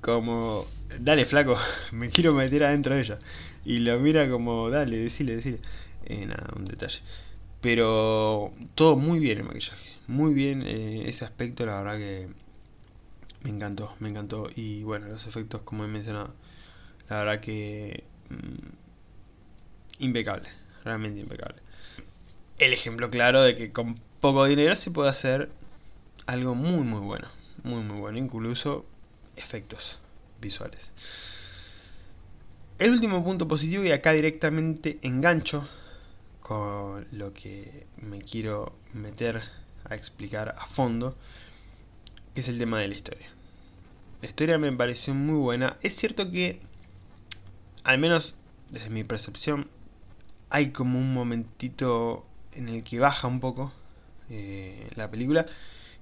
como, 0.00 0.66
dale 0.98 1.24
flaco, 1.26 1.56
me 1.92 2.08
quiero 2.10 2.34
meter 2.34 2.64
adentro 2.64 2.94
de 2.94 3.02
ella. 3.02 3.18
Y 3.64 3.78
lo 3.78 3.98
mira 4.00 4.28
como, 4.30 4.70
dale, 4.70 4.96
decile, 4.96 5.36
decile. 5.36 5.58
Eh, 6.10 6.26
nada, 6.26 6.48
un 6.56 6.64
detalle. 6.64 7.00
Pero 7.60 8.52
todo 8.74 8.96
muy 8.96 9.20
bien 9.20 9.38
el 9.38 9.44
maquillaje. 9.44 9.90
Muy 10.08 10.34
bien 10.34 10.62
eh, 10.66 11.04
ese 11.06 11.24
aspecto, 11.24 11.64
la 11.66 11.82
verdad 11.82 11.98
que 11.98 12.28
me 13.44 13.50
encantó, 13.50 13.94
me 14.00 14.08
encantó. 14.08 14.50
Y 14.56 14.82
bueno, 14.82 15.06
los 15.06 15.26
efectos, 15.28 15.62
como 15.62 15.84
he 15.84 15.86
mencionado, 15.86 16.34
la 17.08 17.18
verdad 17.18 17.40
que 17.40 18.02
mm, 18.28 20.02
impecable, 20.02 20.48
realmente 20.84 21.20
impecable. 21.20 21.62
El 22.58 22.72
ejemplo 22.72 23.08
claro 23.08 23.42
de 23.42 23.54
que 23.54 23.72
poco 24.20 24.44
dinero 24.46 24.74
se 24.74 24.90
puede 24.90 25.10
hacer 25.10 25.50
algo 26.26 26.56
muy 26.56 26.82
muy 26.82 27.00
bueno. 27.00 27.28
Muy 27.62 27.82
muy 27.82 27.98
bueno. 28.00 28.18
Incluso 28.18 28.84
efectos 29.36 30.00
visuales. 30.40 30.92
El 32.80 32.90
último 32.90 33.22
punto 33.22 33.46
positivo 33.46 33.84
y 33.84 33.92
acá 33.92 34.12
directamente 34.12 34.98
engancho 35.02 35.68
con 36.50 37.06
lo 37.12 37.32
que 37.32 37.86
me 37.96 38.18
quiero 38.18 38.72
meter 38.92 39.40
a 39.84 39.94
explicar 39.94 40.56
a 40.58 40.66
fondo, 40.66 41.14
que 42.34 42.40
es 42.40 42.48
el 42.48 42.58
tema 42.58 42.80
de 42.80 42.88
la 42.88 42.94
historia. 42.96 43.28
La 44.20 44.30
historia 44.30 44.58
me 44.58 44.72
pareció 44.72 45.14
muy 45.14 45.38
buena. 45.38 45.76
Es 45.80 45.94
cierto 45.94 46.28
que, 46.32 46.60
al 47.84 47.98
menos 47.98 48.34
desde 48.68 48.90
mi 48.90 49.04
percepción, 49.04 49.70
hay 50.48 50.72
como 50.72 50.98
un 50.98 51.14
momentito 51.14 52.26
en 52.50 52.68
el 52.68 52.82
que 52.82 52.98
baja 52.98 53.28
un 53.28 53.38
poco 53.38 53.72
eh, 54.28 54.88
la 54.96 55.08
película 55.08 55.46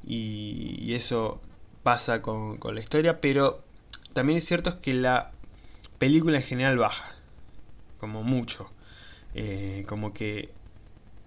y, 0.02 0.94
eso 0.94 1.42
pasa 1.82 2.22
con, 2.22 2.56
con 2.56 2.74
la 2.74 2.80
historia, 2.80 3.20
pero 3.20 3.62
también 4.14 4.38
es 4.38 4.46
cierto 4.46 4.80
que 4.80 4.94
la 4.94 5.30
película 5.98 6.38
en 6.38 6.42
general 6.42 6.78
baja, 6.78 7.14
como 8.00 8.22
mucho. 8.22 8.70
Eh, 9.34 9.84
como 9.88 10.12
que 10.12 10.50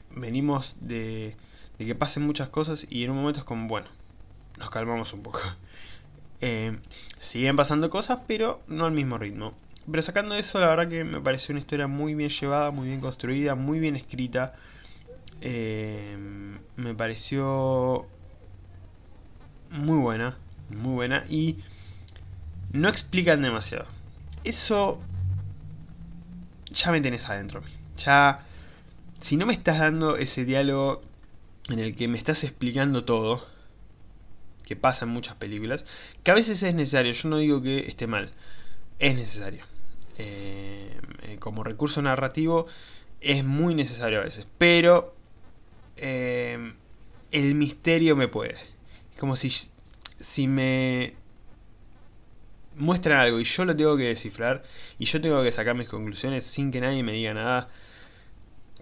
venimos 0.10 0.78
de, 0.82 1.36
que 1.78 1.96
pasen 1.96 2.26
muchas 2.26 2.50
cosas 2.50 2.88
y 2.90 3.04
en 3.04 3.12
un 3.12 3.18
momento 3.18 3.40
es 3.40 3.46
como, 3.46 3.68
bueno, 3.68 3.88
nos 4.58 4.70
calmamos 4.70 5.14
un 5.14 5.24
poco. 5.24 5.40
Eh, 6.44 6.76
siguen 7.20 7.56
pasando 7.56 7.92
cosas, 7.92 8.22
pero 8.26 8.64
no 8.66 8.88
al 8.88 8.94
mismo 8.94 9.20
ritmo. 9.20 9.54
Pero 9.86 10.02
sacando 10.02 10.34
eso, 10.34 10.60
la 10.60 10.70
verdad 10.70 10.90
que 10.90 11.04
me 11.04 11.22
pareció 11.22 11.54
una 11.54 11.60
historia 11.60 11.86
muy 11.86 12.16
bien 12.16 12.32
llevada, 12.32 12.72
muy 12.72 12.88
bien 12.88 13.00
construida, 13.00 13.54
muy 13.54 13.80
bien 13.80 13.96
escrita. 13.96 14.56
Eh, 15.42 16.18
me 16.78 16.96
pareció 16.96 18.08
muy 19.70 20.00
buena, 20.00 20.36
muy 20.72 20.96
buena 20.96 21.26
y 21.30 21.60
no 22.74 22.90
explican 22.90 23.44
demasiado 23.44 23.86
eso 24.44 25.00
ya 26.72 26.92
me 26.92 27.02
tenés 27.02 27.30
adentro. 27.30 27.62
Ya, 28.06 28.46
si 29.22 29.38
no 29.38 29.46
me 29.46 29.54
estás 29.54 29.80
dando 29.80 30.18
ese 30.18 30.46
diálogo 30.46 31.02
en 31.70 31.80
el 31.80 31.96
que 31.96 32.08
me 32.08 32.18
estás 32.18 32.44
explicando 32.44 33.06
todo, 33.06 33.46
que 34.66 34.76
pasa 34.76 35.06
en 35.06 35.12
muchas 35.12 35.36
películas, 35.36 35.86
que 36.24 36.32
a 36.32 36.36
veces 36.36 36.64
es 36.64 36.74
necesario, 36.74 37.12
yo 37.12 37.30
no 37.30 37.38
digo 37.38 37.62
que 37.62 37.80
esté 37.80 38.08
mal, 38.08 38.32
es 39.00 39.16
necesario. 39.16 39.64
Eh, 40.18 41.00
eh, 41.24 41.38
como 41.40 41.64
recurso 41.64 42.02
narrativo 42.02 42.68
es 43.22 43.44
muy 43.44 43.76
necesario 43.76 44.20
a 44.20 44.24
veces, 44.24 44.48
pero 44.58 45.16
eh, 45.98 46.74
el 47.32 47.56
misterio 47.56 48.16
me 48.16 48.28
puede. 48.28 48.56
Es 49.12 49.20
como 49.20 49.36
si, 49.36 49.52
si 50.20 50.48
me 50.48 51.14
muestran 52.76 53.20
algo 53.20 53.40
y 53.40 53.44
yo 53.44 53.66
lo 53.66 53.76
tengo 53.76 53.98
que 53.98 54.04
descifrar 54.04 54.64
y 54.98 55.06
yo 55.06 55.22
tengo 55.22 55.44
que 55.44 55.52
sacar 55.52 55.76
mis 55.76 55.90
conclusiones 55.90 56.46
sin 56.46 56.72
que 56.72 56.82
nadie 56.82 57.04
me 57.04 57.14
diga 57.14 57.34
nada, 57.34 57.70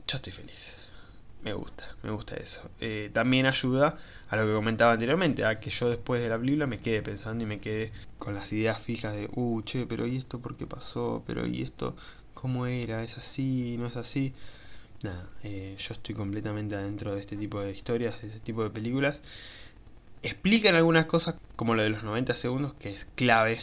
yo 0.10 0.18
estoy 0.18 0.34
feliz. 0.34 0.74
Me 1.44 1.54
gusta, 1.54 1.86
me 2.04 2.12
gusta 2.12 2.36
eso. 2.36 2.70
Eh, 2.82 3.12
también 3.14 3.46
ayuda 3.46 3.98
a 4.28 4.36
lo 4.36 4.46
que 4.46 4.54
comentaba 4.54 4.94
anteriormente, 4.94 5.46
a 5.46 5.60
que 5.60 5.70
yo 5.70 5.88
después 5.88 6.22
de 6.22 6.30
la 6.30 6.38
película 6.38 6.68
me 6.68 6.80
quede 6.80 7.02
pensando 7.02 7.44
y 7.44 7.48
me 7.48 7.60
quede 7.60 7.94
con 8.18 8.34
las 8.34 8.52
ideas 8.52 8.82
fijas 8.82 9.14
de, 9.16 9.30
uh, 9.34 9.62
che, 9.62 9.86
pero 9.86 10.06
¿y 10.08 10.18
esto 10.18 10.40
por 10.40 10.58
qué 10.58 10.68
pasó? 10.68 11.24
Pero 11.28 11.46
¿y 11.48 11.62
esto 11.62 11.96
cómo 12.34 12.66
era? 12.66 13.04
¿Es 13.04 13.18
así? 13.18 13.78
¿No 13.78 13.88
es 13.88 13.96
así? 13.96 14.34
Nada, 15.04 15.30
eh, 15.44 15.78
yo 15.78 15.94
estoy 15.94 16.16
completamente 16.16 16.76
adentro 16.76 17.14
de 17.16 17.22
este 17.22 17.38
tipo 17.38 17.62
de 17.62 17.72
historias, 17.72 18.22
de 18.22 18.28
este 18.28 18.40
tipo 18.42 18.64
de 18.64 18.70
películas. 18.72 19.22
Explican 20.24 20.76
algunas 20.76 21.06
cosas, 21.06 21.36
como 21.56 21.76
lo 21.76 21.84
de 21.84 21.90
los 21.90 22.04
90 22.04 22.36
segundos, 22.36 22.74
que 22.74 22.94
es 22.94 23.06
clave 23.16 23.60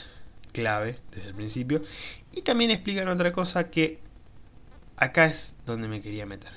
clave 0.53 0.99
desde 1.11 1.29
el 1.29 1.35
principio. 1.35 1.83
Y 2.33 2.41
también 2.41 2.71
explican 2.71 3.09
otra 3.09 3.33
cosa 3.33 3.71
que 3.71 3.99
acá 4.97 5.27
es 5.27 5.57
donde 5.67 5.89
me 5.89 6.01
quería 6.01 6.27
meter. 6.27 6.53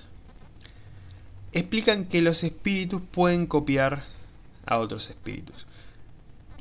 Explican 1.52 2.06
que 2.06 2.22
los 2.22 2.44
espíritus 2.44 3.02
pueden 3.02 3.48
copiar 3.48 4.04
a 4.66 4.78
otros 4.78 5.10
espíritus. 5.10 5.66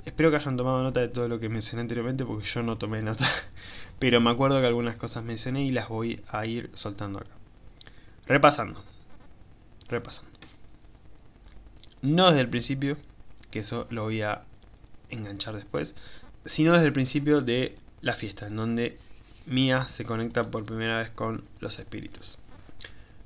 Espero 0.04 0.30
que 0.30 0.36
hayan 0.36 0.56
tomado 0.56 0.82
nota 0.82 1.00
de 1.00 1.08
todo 1.08 1.28
lo 1.28 1.38
que 1.38 1.50
mencioné 1.50 1.82
anteriormente 1.82 2.24
porque 2.24 2.46
yo 2.46 2.62
no 2.62 2.78
tomé 2.78 3.02
nota. 3.02 3.28
Pero 3.98 4.20
me 4.20 4.30
acuerdo 4.30 4.60
que 4.60 4.66
algunas 4.66 4.96
cosas 4.96 5.24
mencioné 5.24 5.64
y 5.64 5.70
las 5.70 5.88
voy 5.88 6.22
a 6.28 6.46
ir 6.46 6.70
soltando 6.72 7.18
acá. 7.18 7.30
Repasando. 8.26 8.82
Repasando. 9.88 10.30
No 12.00 12.28
desde 12.28 12.40
el 12.40 12.48
principio, 12.48 12.96
que 13.50 13.58
eso 13.60 13.86
lo 13.90 14.04
voy 14.04 14.22
a 14.22 14.44
enganchar 15.10 15.54
después, 15.54 15.94
sino 16.44 16.72
desde 16.72 16.86
el 16.86 16.92
principio 16.92 17.42
de 17.42 17.76
la 18.00 18.14
fiesta, 18.14 18.46
en 18.46 18.56
donde 18.56 18.98
Mia 19.48 19.88
se 19.88 20.04
conecta 20.04 20.44
por 20.44 20.64
primera 20.64 20.98
vez 20.98 21.10
con 21.10 21.42
los 21.60 21.78
espíritus. 21.78 22.38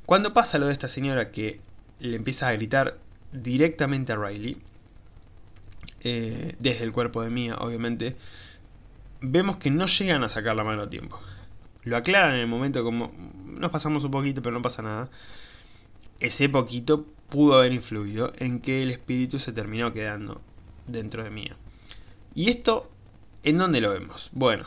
Cuando 0.06 0.32
pasa 0.32 0.58
lo 0.58 0.66
de 0.66 0.72
esta 0.72 0.88
señora 0.88 1.30
que 1.30 1.60
le 2.00 2.16
empieza 2.16 2.48
a 2.48 2.52
gritar 2.52 2.98
directamente 3.32 4.12
a 4.12 4.16
Riley, 4.16 4.60
eh, 6.04 6.56
desde 6.58 6.84
el 6.84 6.92
cuerpo 6.92 7.22
de 7.22 7.30
Mia, 7.30 7.56
obviamente, 7.56 8.16
vemos 9.20 9.56
que 9.56 9.70
no 9.70 9.86
llegan 9.86 10.24
a 10.24 10.28
sacar 10.28 10.56
la 10.56 10.64
mano 10.64 10.82
a 10.82 10.90
tiempo. 10.90 11.20
Lo 11.84 11.96
aclaran 11.96 12.34
en 12.34 12.40
el 12.40 12.46
momento 12.48 12.84
como 12.84 13.12
nos 13.44 13.70
pasamos 13.70 14.04
un 14.04 14.10
poquito, 14.10 14.42
pero 14.42 14.54
no 14.54 14.62
pasa 14.62 14.82
nada. 14.82 15.10
Ese 16.20 16.48
poquito 16.48 17.06
pudo 17.28 17.54
haber 17.54 17.72
influido 17.72 18.32
en 18.38 18.60
que 18.60 18.82
el 18.82 18.90
espíritu 18.90 19.38
se 19.38 19.52
terminó 19.52 19.92
quedando 19.92 20.40
dentro 20.86 21.24
de 21.24 21.30
Mia. 21.30 21.56
Y 22.34 22.50
esto 22.50 22.92
¿En 23.44 23.58
dónde 23.58 23.80
lo 23.80 23.92
vemos? 23.92 24.30
Bueno, 24.32 24.66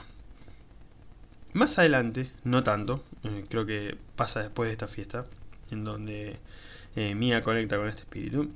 más 1.56 1.80
adelante, 1.80 2.30
no 2.44 2.64
tanto, 2.64 3.02
eh, 3.24 3.46
creo 3.50 3.66
que 3.66 3.98
pasa 4.18 4.42
después 4.42 4.68
de 4.68 4.74
esta 4.74 4.90
fiesta, 4.90 5.26
en 5.72 5.86
donde 5.86 6.38
eh, 6.98 7.16
Mia 7.16 7.42
conecta 7.44 7.78
con 7.78 7.88
este 7.88 8.02
espíritu. 8.02 8.52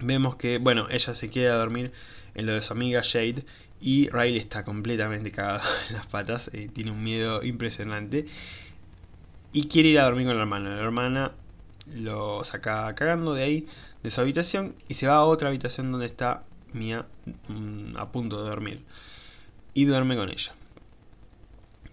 Vemos 0.00 0.36
que, 0.36 0.58
bueno, 0.58 0.86
ella 0.88 1.14
se 1.16 1.30
queda 1.30 1.54
a 1.54 1.56
dormir 1.56 1.92
en 2.36 2.46
lo 2.46 2.52
de 2.52 2.62
su 2.62 2.72
amiga 2.72 3.02
Jade 3.02 3.44
y 3.80 4.08
Riley 4.10 4.38
está 4.38 4.62
completamente 4.62 5.32
cagado 5.32 5.68
en 5.88 5.96
las 5.96 6.06
patas, 6.06 6.48
eh, 6.54 6.70
tiene 6.72 6.92
un 6.92 7.02
miedo 7.02 7.42
impresionante 7.42 8.26
y 9.52 9.66
quiere 9.66 9.88
ir 9.88 9.98
a 9.98 10.04
dormir 10.04 10.28
con 10.28 10.36
la 10.36 10.42
hermana. 10.42 10.76
La 10.76 10.82
hermana 10.82 11.32
lo 11.92 12.44
saca 12.44 12.94
cagando 12.94 13.34
de 13.34 13.42
ahí, 13.42 13.66
de 14.04 14.12
su 14.12 14.20
habitación, 14.20 14.76
y 14.86 14.94
se 14.94 15.08
va 15.08 15.16
a 15.16 15.24
otra 15.24 15.48
habitación 15.48 15.90
donde 15.90 16.06
está 16.06 16.44
Mia 16.72 17.04
mm, 17.48 17.96
a 17.96 18.12
punto 18.12 18.42
de 18.44 18.48
dormir 18.48 18.84
y 19.74 19.86
duerme 19.86 20.14
con 20.16 20.30
ella. 20.30 20.54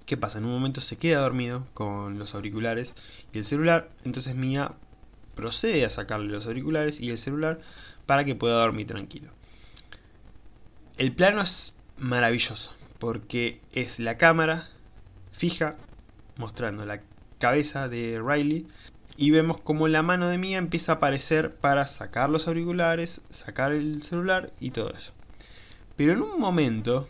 ¿Qué 0.06 0.18
pasa? 0.18 0.40
En 0.40 0.46
un 0.46 0.52
momento 0.52 0.82
se 0.82 0.98
queda 0.98 1.22
dormido 1.22 1.66
con 1.74 2.20
los 2.20 2.36
auriculares 2.36 2.94
y 3.32 3.38
el 3.38 3.46
celular, 3.46 3.90
entonces 4.04 4.36
Mia 4.36 4.74
procede 5.36 5.86
a 5.86 5.90
sacarle 5.90 6.32
los 6.32 6.46
auriculares 6.46 7.00
y 7.00 7.10
el 7.10 7.18
celular 7.18 7.62
para 8.06 8.26
que 8.26 8.36
pueda 8.36 8.60
dormir 8.60 8.88
tranquilo. 8.88 9.32
El 10.98 11.14
plano 11.14 11.42
es 11.42 11.74
maravilloso 11.98 12.74
porque 13.00 13.62
es 13.72 14.00
la 14.00 14.18
cámara 14.18 14.70
fija 15.32 15.78
mostrando 16.38 16.86
la 16.86 17.02
cabeza 17.40 17.88
de 17.88 18.22
Riley 18.24 18.68
y 19.16 19.32
vemos 19.32 19.60
como 19.62 19.88
la 19.88 20.02
mano 20.02 20.28
de 20.28 20.38
Mia 20.38 20.58
empieza 20.58 20.94
a 20.94 20.96
aparecer 20.96 21.56
para 21.56 21.88
sacar 21.88 22.30
los 22.30 22.48
auriculares, 22.48 23.22
sacar 23.30 23.72
el 23.72 24.04
celular 24.04 24.52
y 24.60 24.72
todo 24.72 24.92
eso. 24.92 25.14
Pero 25.96 26.14
en 26.14 26.22
un 26.22 26.40
momento 26.40 27.08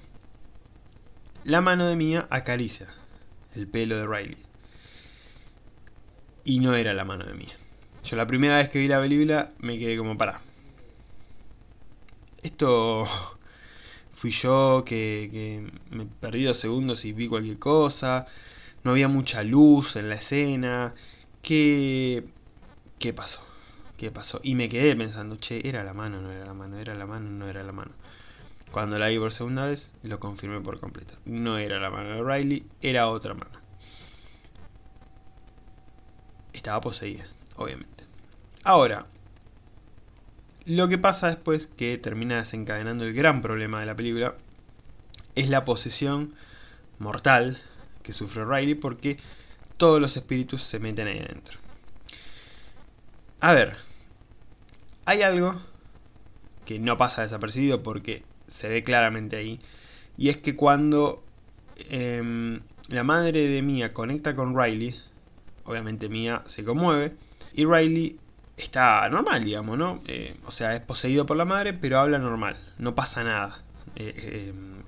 la 1.46 1.62
mano 1.62 1.88
de 1.88 1.96
Mia 1.96 2.28
acaricia 2.30 2.88
el 3.56 3.68
pelo 3.68 3.98
de 3.98 4.08
Riley. 4.08 4.38
Y 6.46 6.60
no 6.60 6.76
era 6.76 6.94
la 6.94 7.06
mano 7.06 7.26
de 7.26 7.34
Mia. 7.34 7.56
Yo 8.04 8.16
la 8.18 8.28
primera 8.28 8.58
vez 8.58 8.70
que 8.70 8.80
vi 8.80 8.88
la 8.88 9.00
película 9.00 9.52
me 9.60 9.78
quedé 9.78 9.98
como 9.98 10.18
para. 10.18 10.42
Esto 12.42 13.06
fui 14.14 14.32
yo 14.32 14.84
que, 14.86 15.30
que, 15.32 15.72
me 15.96 16.06
perdí 16.06 16.44
dos 16.44 16.58
segundos 16.58 17.06
y 17.06 17.14
vi 17.14 17.28
cualquier 17.28 17.60
cosa. 17.60 18.26
No 18.84 18.92
había 18.92 19.08
mucha 19.08 19.44
luz 19.44 19.96
en 19.96 20.10
la 20.10 20.16
escena. 20.16 20.94
¿Qué, 21.42 22.26
qué 23.00 23.14
pasó? 23.14 23.46
¿Qué 23.98 24.12
pasó? 24.12 24.42
Y 24.44 24.56
me 24.56 24.68
quedé 24.68 24.96
pensando, 24.96 25.38
che, 25.38 25.68
era 25.68 25.84
la 25.84 25.94
mano, 25.94 26.20
no 26.20 26.32
era 26.32 26.46
la 26.46 26.54
mano, 26.54 26.78
era 26.80 26.96
la 26.96 27.06
mano, 27.06 27.30
no 27.30 27.48
era 27.50 27.64
la 27.64 27.72
mano. 27.72 27.92
Cuando 28.74 28.98
la 28.98 29.10
vi 29.10 29.20
por 29.20 29.32
segunda 29.32 29.68
vez, 29.68 29.92
lo 30.02 30.20
confirmé 30.20 30.60
por 30.60 30.80
completo. 30.80 31.14
No 31.26 31.60
era 31.60 31.80
la 31.80 31.92
mano 31.92 32.10
de 32.10 32.24
Riley, 32.24 32.66
era 32.82 33.08
otra 33.08 33.36
mano. 33.36 33.60
Estaba 36.54 36.82
poseída, 36.82 37.28
obviamente. 37.56 38.04
Ahora, 38.64 39.06
lo 40.66 40.88
que 40.88 40.98
pasa 40.98 41.28
después, 41.28 41.68
que 41.68 42.00
termina 42.00 42.38
desencadenando 42.38 43.06
el 43.06 43.14
gran 43.14 43.44
problema 43.44 43.80
de 43.80 43.86
la 43.86 43.96
película, 43.96 44.34
es 45.36 45.50
la 45.50 45.66
posesión 45.66 46.34
mortal 46.98 47.60
que 48.02 48.12
sufre 48.12 48.44
Riley 48.44 48.74
porque 48.74 49.20
todos 49.78 50.02
los 50.02 50.18
espíritus 50.18 50.64
se 50.64 50.80
meten 50.80 51.08
ahí 51.08 51.20
adentro. 51.20 51.60
A 53.40 53.54
ver, 53.54 53.78
Hay 55.06 55.22
algo 55.22 55.62
que 56.66 56.80
no 56.80 56.98
pasa 56.98 57.22
desapercibido 57.22 57.84
porque 57.84 58.33
se 58.54 58.70
ve 58.70 58.84
claramente 58.84 59.36
ahí, 59.36 59.60
y 60.16 60.30
es 60.30 60.38
que 60.38 60.56
cuando 60.56 61.24
em, 61.90 62.62
la 62.90 63.04
madre 63.04 63.48
de 63.48 63.64
Mia 63.64 63.94
conecta 63.94 64.36
con 64.36 64.56
Riley, 64.56 64.96
obviamente 65.66 66.08
Mia 66.08 66.44
se 66.46 66.64
conmueve, 66.64 67.16
y 67.54 67.66
Riley 67.66 68.20
está 68.56 69.10
normal, 69.10 69.44
digamos, 69.44 69.78
¿no? 69.80 70.02
Eh, 70.08 70.36
o 70.46 70.52
sea, 70.52 70.76
es 70.76 70.82
poseído 70.82 71.26
por 71.26 71.36
la 71.36 71.46
madre, 71.46 71.74
pero 71.74 71.98
habla 71.98 72.20
normal, 72.20 72.58
no 72.78 72.94
pasa 72.94 73.24
nada. 73.24 73.64
Eh, 73.96 74.50
em, 74.50 74.84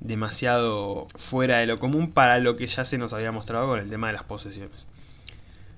demasiado 0.00 1.08
fuera 1.14 1.58
de 1.58 1.66
lo 1.66 1.78
común 1.78 2.10
para 2.10 2.38
lo 2.38 2.56
que 2.56 2.66
ya 2.66 2.84
se 2.86 2.98
nos 2.98 3.12
había 3.12 3.32
mostrado 3.32 3.68
con 3.68 3.80
el 3.80 3.90
tema 3.90 4.06
de 4.06 4.14
las 4.14 4.24
posesiones. 4.24 4.88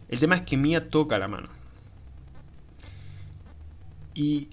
El 0.09 0.21
tema 0.21 0.37
es 0.37 0.43
que 0.43 0.57
Mia 0.57 0.91
toca 0.91 1.19
la 1.19 1.27
mano. 1.27 1.49
Y 4.15 4.49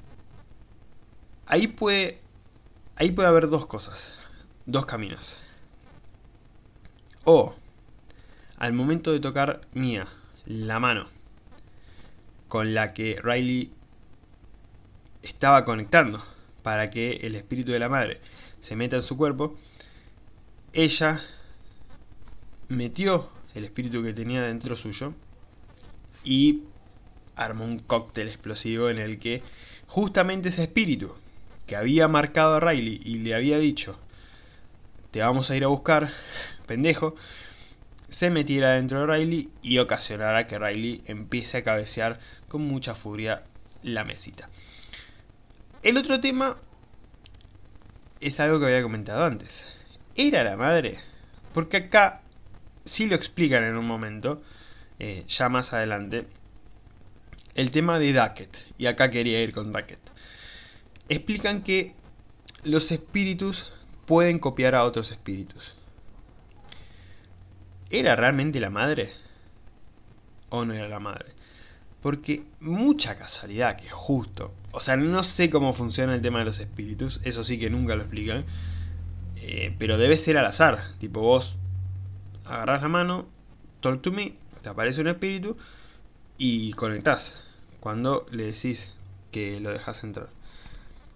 ahí 1.52 1.68
puede, 1.68 2.22
ahí 3.02 3.12
puede 3.12 3.30
haber 3.30 3.50
dos 3.50 3.66
cosas, 3.66 4.16
dos 4.68 4.86
caminos. 4.86 5.36
O, 7.24 7.56
al 8.58 8.74
momento 8.74 9.12
de 9.12 9.20
tocar 9.20 9.62
Mia 9.74 10.08
la 10.46 10.80
mano 10.80 11.08
con 12.48 12.76
la 12.76 12.94
que 12.94 13.20
Riley 13.20 13.72
estaba 15.24 15.66
conectando 15.66 16.24
para 16.62 16.92
que 16.92 17.14
el 17.24 17.34
espíritu 17.34 17.72
de 17.72 17.80
la 17.80 17.90
madre 17.90 18.22
se 18.60 18.76
meta 18.76 18.98
en 18.98 19.02
su 19.02 19.18
cuerpo, 19.18 19.58
ella 20.72 21.22
metió 22.68 23.32
el 23.56 23.64
espíritu 23.64 24.04
que 24.04 24.14
tenía 24.14 24.44
dentro 24.44 24.76
suyo 24.76 25.16
y 26.24 26.66
armó 27.36 27.66
un 27.66 27.80
cóctel 27.80 28.28
explosivo 28.28 28.92
en 28.92 29.00
el 29.00 29.18
que 29.18 29.42
justamente 29.88 30.50
ese 30.50 30.62
espíritu 30.62 31.16
que 31.72 31.78
había 31.78 32.10
marcado 32.10 32.58
a 32.58 32.60
Riley 32.60 33.00
y 33.02 33.20
le 33.20 33.34
había 33.34 33.58
dicho, 33.58 33.98
te 35.12 35.22
vamos 35.22 35.50
a 35.50 35.56
ir 35.56 35.64
a 35.64 35.68
buscar, 35.68 36.12
pendejo, 36.66 37.16
se 38.10 38.30
metiera 38.30 38.74
dentro 38.74 39.00
de 39.00 39.08
Riley 39.08 39.50
y 39.62 39.78
ocasionara 39.78 40.48
que 40.48 40.60
Riley 40.60 41.02
empiece 41.06 41.60
a 41.60 41.64
cabecear 41.64 42.20
con 42.50 42.64
mucha 42.64 42.94
furia 42.94 43.44
la 43.84 44.04
mesita. 44.04 44.50
El 45.82 45.96
otro 45.96 46.20
tema 46.20 46.58
es 48.20 48.42
algo 48.42 48.60
que 48.60 48.66
había 48.66 48.84
comentado 48.84 49.24
antes. 49.24 49.72
¿Era 50.18 50.44
la 50.44 50.58
madre? 50.58 51.00
Porque 51.54 51.78
acá 51.78 52.20
sí 52.84 53.08
lo 53.08 53.16
explican 53.16 53.64
en 53.64 53.78
un 53.78 53.88
momento, 53.88 54.44
eh, 55.00 55.24
ya 55.26 55.48
más 55.48 55.72
adelante, 55.72 56.28
el 57.56 57.72
tema 57.72 57.98
de 57.98 58.12
Duckett. 58.12 58.58
Y 58.78 58.88
acá 58.88 59.10
quería 59.10 59.42
ir 59.42 59.54
con 59.54 59.72
Duckett. 59.72 60.11
Explican 61.12 61.62
que 61.62 61.94
los 62.64 62.90
espíritus 62.90 63.70
pueden 64.06 64.40
copiar 64.40 64.76
a 64.76 64.86
otros 64.86 65.12
espíritus. 65.12 65.76
¿Era 67.90 68.16
realmente 68.16 68.62
la 68.62 68.70
madre? 68.70 69.12
¿O 70.48 70.64
no 70.64 70.74
era 70.74 70.88
la 70.88 71.02
madre? 71.02 71.34
Porque 72.02 72.46
mucha 72.62 73.18
casualidad 73.18 73.76
que 73.76 73.90
justo. 73.90 74.54
O 74.72 74.80
sea, 74.80 74.96
no 74.96 75.26
sé 75.26 75.50
cómo 75.50 75.74
funciona 75.74 76.16
el 76.16 76.22
tema 76.22 76.40
de 76.40 76.46
los 76.46 76.62
espíritus. 76.62 77.20
Eso 77.26 77.44
sí 77.44 77.60
que 77.60 77.70
nunca 77.70 77.98
lo 77.98 78.04
explican. 78.04 78.46
Eh, 79.36 79.76
pero 79.78 79.98
debe 79.98 80.18
ser 80.18 80.38
al 80.38 80.46
azar. 80.46 80.94
Tipo, 81.02 81.20
vos 81.20 81.58
agarrás 82.46 82.84
la 82.84 82.88
mano, 82.88 83.28
talk 83.82 84.02
to 84.02 84.14
me, 84.14 84.36
te 84.64 84.70
aparece 84.70 85.02
un 85.02 85.10
espíritu 85.10 85.58
y 86.38 86.72
conectás 86.72 87.36
cuando 87.82 88.26
le 88.32 88.46
decís 88.46 88.94
que 89.34 89.60
lo 89.60 89.74
dejas 89.74 90.06
entrar. 90.06 90.30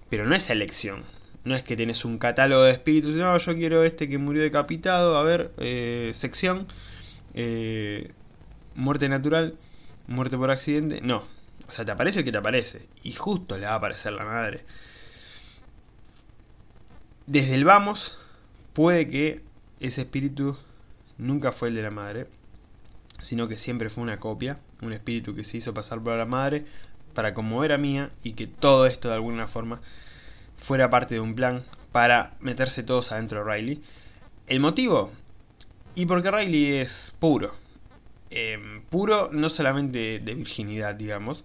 Pero 0.09 0.25
no 0.25 0.35
es 0.35 0.49
elección. 0.49 1.03
No 1.43 1.55
es 1.55 1.63
que 1.63 1.75
tenés 1.75 2.05
un 2.05 2.17
catálogo 2.17 2.63
de 2.63 2.71
espíritus. 2.71 3.15
No, 3.15 3.37
yo 3.37 3.55
quiero 3.55 3.83
este 3.83 4.09
que 4.09 4.17
murió 4.17 4.41
decapitado. 4.41 5.17
A 5.17 5.23
ver, 5.23 5.51
eh, 5.57 6.11
sección. 6.13 6.67
Eh, 7.33 8.11
muerte 8.75 9.09
natural. 9.09 9.57
Muerte 10.07 10.37
por 10.37 10.51
accidente. 10.51 11.01
No. 11.01 11.23
O 11.67 11.71
sea, 11.71 11.85
te 11.85 11.91
aparece 11.91 12.19
el 12.19 12.25
que 12.25 12.31
te 12.31 12.37
aparece. 12.37 12.87
Y 13.03 13.13
justo 13.13 13.57
le 13.57 13.65
va 13.65 13.73
a 13.73 13.75
aparecer 13.75 14.13
la 14.13 14.25
madre. 14.25 14.61
Desde 17.27 17.55
el 17.55 17.65
vamos, 17.65 18.19
puede 18.73 19.07
que 19.07 19.41
ese 19.79 20.01
espíritu 20.01 20.57
nunca 21.17 21.51
fue 21.51 21.69
el 21.69 21.75
de 21.75 21.83
la 21.83 21.91
madre 21.91 22.27
sino 23.19 23.47
que 23.47 23.57
siempre 23.57 23.89
fue 23.89 24.03
una 24.03 24.19
copia, 24.19 24.59
un 24.81 24.93
espíritu 24.93 25.35
que 25.35 25.43
se 25.43 25.57
hizo 25.57 25.73
pasar 25.73 26.01
por 26.01 26.17
la 26.17 26.25
madre 26.25 26.65
para 27.15 27.33
como 27.33 27.63
era 27.63 27.79
mía 27.79 28.11
y 28.23 28.33
que 28.33 28.45
todo 28.45 28.85
esto 28.85 29.07
de 29.07 29.15
alguna 29.15 29.47
forma 29.47 29.81
fuera 30.55 30.91
parte 30.91 31.15
de 31.15 31.21
un 31.21 31.33
plan 31.33 31.63
para 31.91 32.35
meterse 32.39 32.83
todos 32.83 33.11
adentro 33.11 33.43
de 33.43 33.51
Riley. 33.51 33.81
¿El 34.47 34.59
motivo? 34.59 35.11
Y 35.95 36.05
porque 36.05 36.29
Riley 36.29 36.75
es 36.75 37.15
puro. 37.19 37.55
Em, 38.29 38.81
puro 38.83 39.29
no 39.31 39.49
solamente 39.49 40.19
de 40.19 40.33
virginidad, 40.35 40.93
digamos, 40.95 41.43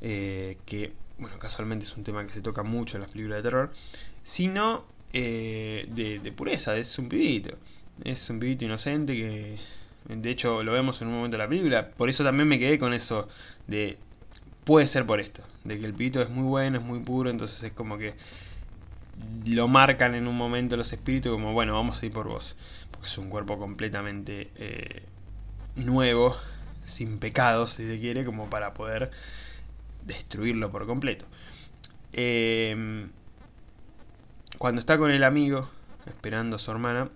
eh, 0.00 0.56
que, 0.64 0.92
bueno, 1.18 1.38
casualmente 1.38 1.84
es 1.84 1.96
un 1.96 2.04
tema 2.04 2.24
que 2.24 2.32
se 2.32 2.40
toca 2.40 2.62
mucho 2.62 2.96
en 2.96 3.02
las 3.02 3.10
películas 3.10 3.38
de 3.38 3.42
terror, 3.42 3.72
sino 4.22 4.84
eh, 5.12 5.86
de, 5.90 6.20
de 6.20 6.32
pureza, 6.32 6.76
es 6.76 6.98
un 6.98 7.08
pibito. 7.08 7.58
Es 8.04 8.30
un 8.30 8.38
pibito 8.38 8.64
inocente 8.64 9.14
que 9.14 9.58
de 10.08 10.30
hecho, 10.30 10.62
lo 10.62 10.72
vemos 10.72 11.02
en 11.02 11.08
un 11.08 11.14
momento 11.14 11.36
de 11.36 11.42
la 11.42 11.48
película. 11.48 11.90
Por 11.90 12.08
eso 12.08 12.24
también 12.24 12.48
me 12.48 12.58
quedé 12.58 12.78
con 12.78 12.94
eso 12.94 13.28
de... 13.66 13.98
Puede 14.68 14.86
ser 14.86 15.06
por 15.06 15.18
esto. 15.18 15.42
De 15.64 15.80
que 15.80 15.86
el 15.86 15.94
pito 15.94 16.20
es 16.20 16.28
muy 16.28 16.44
bueno, 16.44 16.76
es 16.76 16.84
muy 16.84 16.98
puro. 16.98 17.30
Entonces 17.30 17.62
es 17.62 17.72
como 17.72 17.96
que 17.96 18.12
lo 19.46 19.66
marcan 19.66 20.14
en 20.14 20.28
un 20.28 20.36
momento 20.36 20.76
los 20.76 20.92
espíritus 20.92 21.32
como, 21.32 21.54
bueno, 21.54 21.72
vamos 21.72 22.02
a 22.02 22.04
ir 22.04 22.12
por 22.12 22.28
vos. 22.28 22.54
Porque 22.90 23.06
es 23.06 23.16
un 23.16 23.30
cuerpo 23.30 23.58
completamente 23.58 24.50
eh, 24.56 25.04
nuevo, 25.74 26.36
sin 26.84 27.18
pecados, 27.18 27.70
si 27.70 27.86
se 27.86 27.98
quiere, 27.98 28.26
como 28.26 28.50
para 28.50 28.74
poder 28.74 29.10
destruirlo 30.04 30.70
por 30.70 30.86
completo. 30.86 31.24
Em, 32.12 33.08
cuando 34.58 34.80
está 34.80 34.98
con 34.98 35.10
el 35.10 35.24
amigo, 35.24 35.70
esperando 36.06 36.56
a 36.56 36.58
su 36.58 36.70
hermana, 36.70 37.08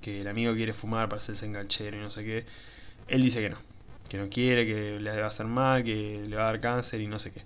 que 0.00 0.20
el 0.20 0.28
amigo 0.28 0.54
quiere 0.54 0.72
fumar 0.72 1.08
para 1.08 1.18
hacerse 1.18 1.46
enganchero 1.46 1.96
y 1.96 2.00
no 2.00 2.12
sé 2.12 2.22
qué. 2.24 2.46
Él 3.08 3.24
dice 3.24 3.40
que 3.40 3.50
no, 3.50 3.58
que 4.12 4.18
no 4.18 4.28
quiere, 4.28 4.66
que 4.66 5.00
le 5.00 5.16
va 5.16 5.24
a 5.24 5.28
hacer 5.28 5.46
mal, 5.46 5.84
que 5.84 6.22
le 6.28 6.36
va 6.36 6.42
a 6.42 6.46
dar 6.52 6.60
cáncer 6.60 7.00
y 7.00 7.06
no 7.06 7.18
sé 7.18 7.32
qué. 7.32 7.40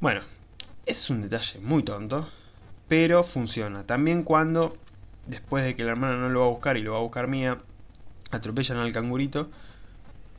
Bueno, 0.00 0.20
es 0.84 1.08
un 1.08 1.22
detalle 1.22 1.60
muy 1.60 1.82
tonto, 1.82 2.28
pero 2.88 3.24
funciona. 3.24 3.86
También 3.86 4.22
cuando, 4.22 4.76
después 5.26 5.64
de 5.64 5.74
que 5.74 5.84
la 5.84 5.92
hermana 5.92 6.18
no 6.18 6.28
lo 6.28 6.40
va 6.40 6.46
a 6.46 6.50
buscar 6.50 6.76
y 6.76 6.82
lo 6.82 6.92
va 6.92 6.98
a 6.98 7.00
buscar 7.00 7.26
Mía, 7.26 7.56
atropellan 8.30 8.76
al 8.80 8.92
cangurito, 8.92 9.48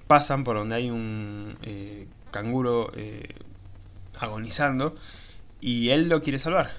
pasan 0.05 0.43
por 0.43 0.55
donde 0.55 0.75
hay 0.75 0.91
un 0.91 1.57
eh, 1.63 2.05
canguro 2.29 2.91
eh, 2.95 3.33
agonizando 4.19 4.95
y 5.61 5.89
él 5.89 6.09
lo 6.09 6.21
quiere 6.21 6.37
salvar 6.37 6.69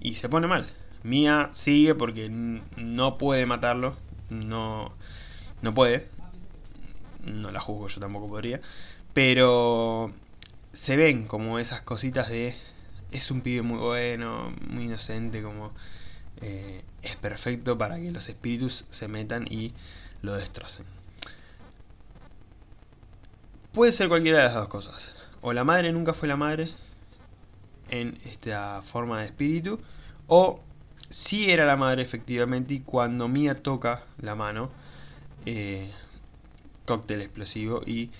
y 0.00 0.14
se 0.14 0.30
pone 0.30 0.46
mal. 0.46 0.66
Mía 1.02 1.50
sigue 1.52 1.94
porque 1.94 2.30
no 2.30 3.18
puede 3.18 3.44
matarlo. 3.44 3.96
No, 4.30 4.92
no 5.60 5.74
puede. 5.74 6.08
No 7.24 7.50
la 7.52 7.60
juzgo, 7.60 7.88
yo 7.88 8.00
tampoco 8.00 8.28
podría. 8.28 8.60
Pero 9.14 10.12
se 10.72 10.96
ven 10.96 11.26
como 11.26 11.58
esas 11.58 11.82
cositas 11.82 12.28
de... 12.28 12.54
Es 13.10 13.30
un 13.30 13.40
pibe 13.40 13.62
muy 13.62 13.78
bueno, 13.78 14.52
muy 14.68 14.84
inocente, 14.84 15.42
como... 15.42 15.72
Eh, 16.40 16.84
es 17.02 17.16
perfecto 17.16 17.76
para 17.76 17.98
que 17.98 18.10
los 18.10 18.28
espíritus 18.28 18.86
se 18.90 19.08
metan 19.08 19.46
y 19.50 19.72
lo 20.22 20.34
destrocen. 20.34 20.86
Puede 23.72 23.92
ser 23.92 24.08
cualquiera 24.08 24.38
de 24.38 24.44
las 24.44 24.54
dos 24.54 24.68
cosas. 24.68 25.14
O 25.40 25.52
la 25.52 25.64
madre 25.64 25.92
nunca 25.92 26.14
fue 26.14 26.28
la 26.28 26.36
madre 26.36 26.70
en 27.90 28.18
esta 28.24 28.82
forma 28.82 29.20
de 29.20 29.26
espíritu. 29.26 29.80
O 30.26 30.60
sí 31.10 31.50
era 31.50 31.64
la 31.64 31.76
madre 31.76 32.02
efectivamente 32.02 32.74
y 32.74 32.80
cuando 32.80 33.28
Mia 33.28 33.62
toca 33.62 34.04
la 34.20 34.34
mano, 34.34 34.70
eh, 35.46 35.90
cóctel 36.88 37.20
explosivo 37.20 37.82
y 37.86 38.10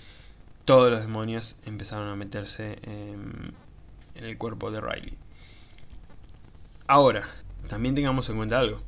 todos 0.63 0.91
los 0.91 1.01
demonios 1.01 1.57
empezaron 1.65 2.07
a 2.07 2.15
meterse 2.15 2.77
en, 2.83 3.53
el 4.13 4.37
cuerpo 4.37 4.69
de 4.69 4.79
Riley. 4.79 5.13
Ahora, 6.85 7.27
también 7.67 7.95
tengamos 7.95 8.29
en 8.29 8.37
cuenta 8.37 8.59
algo. 8.59 8.79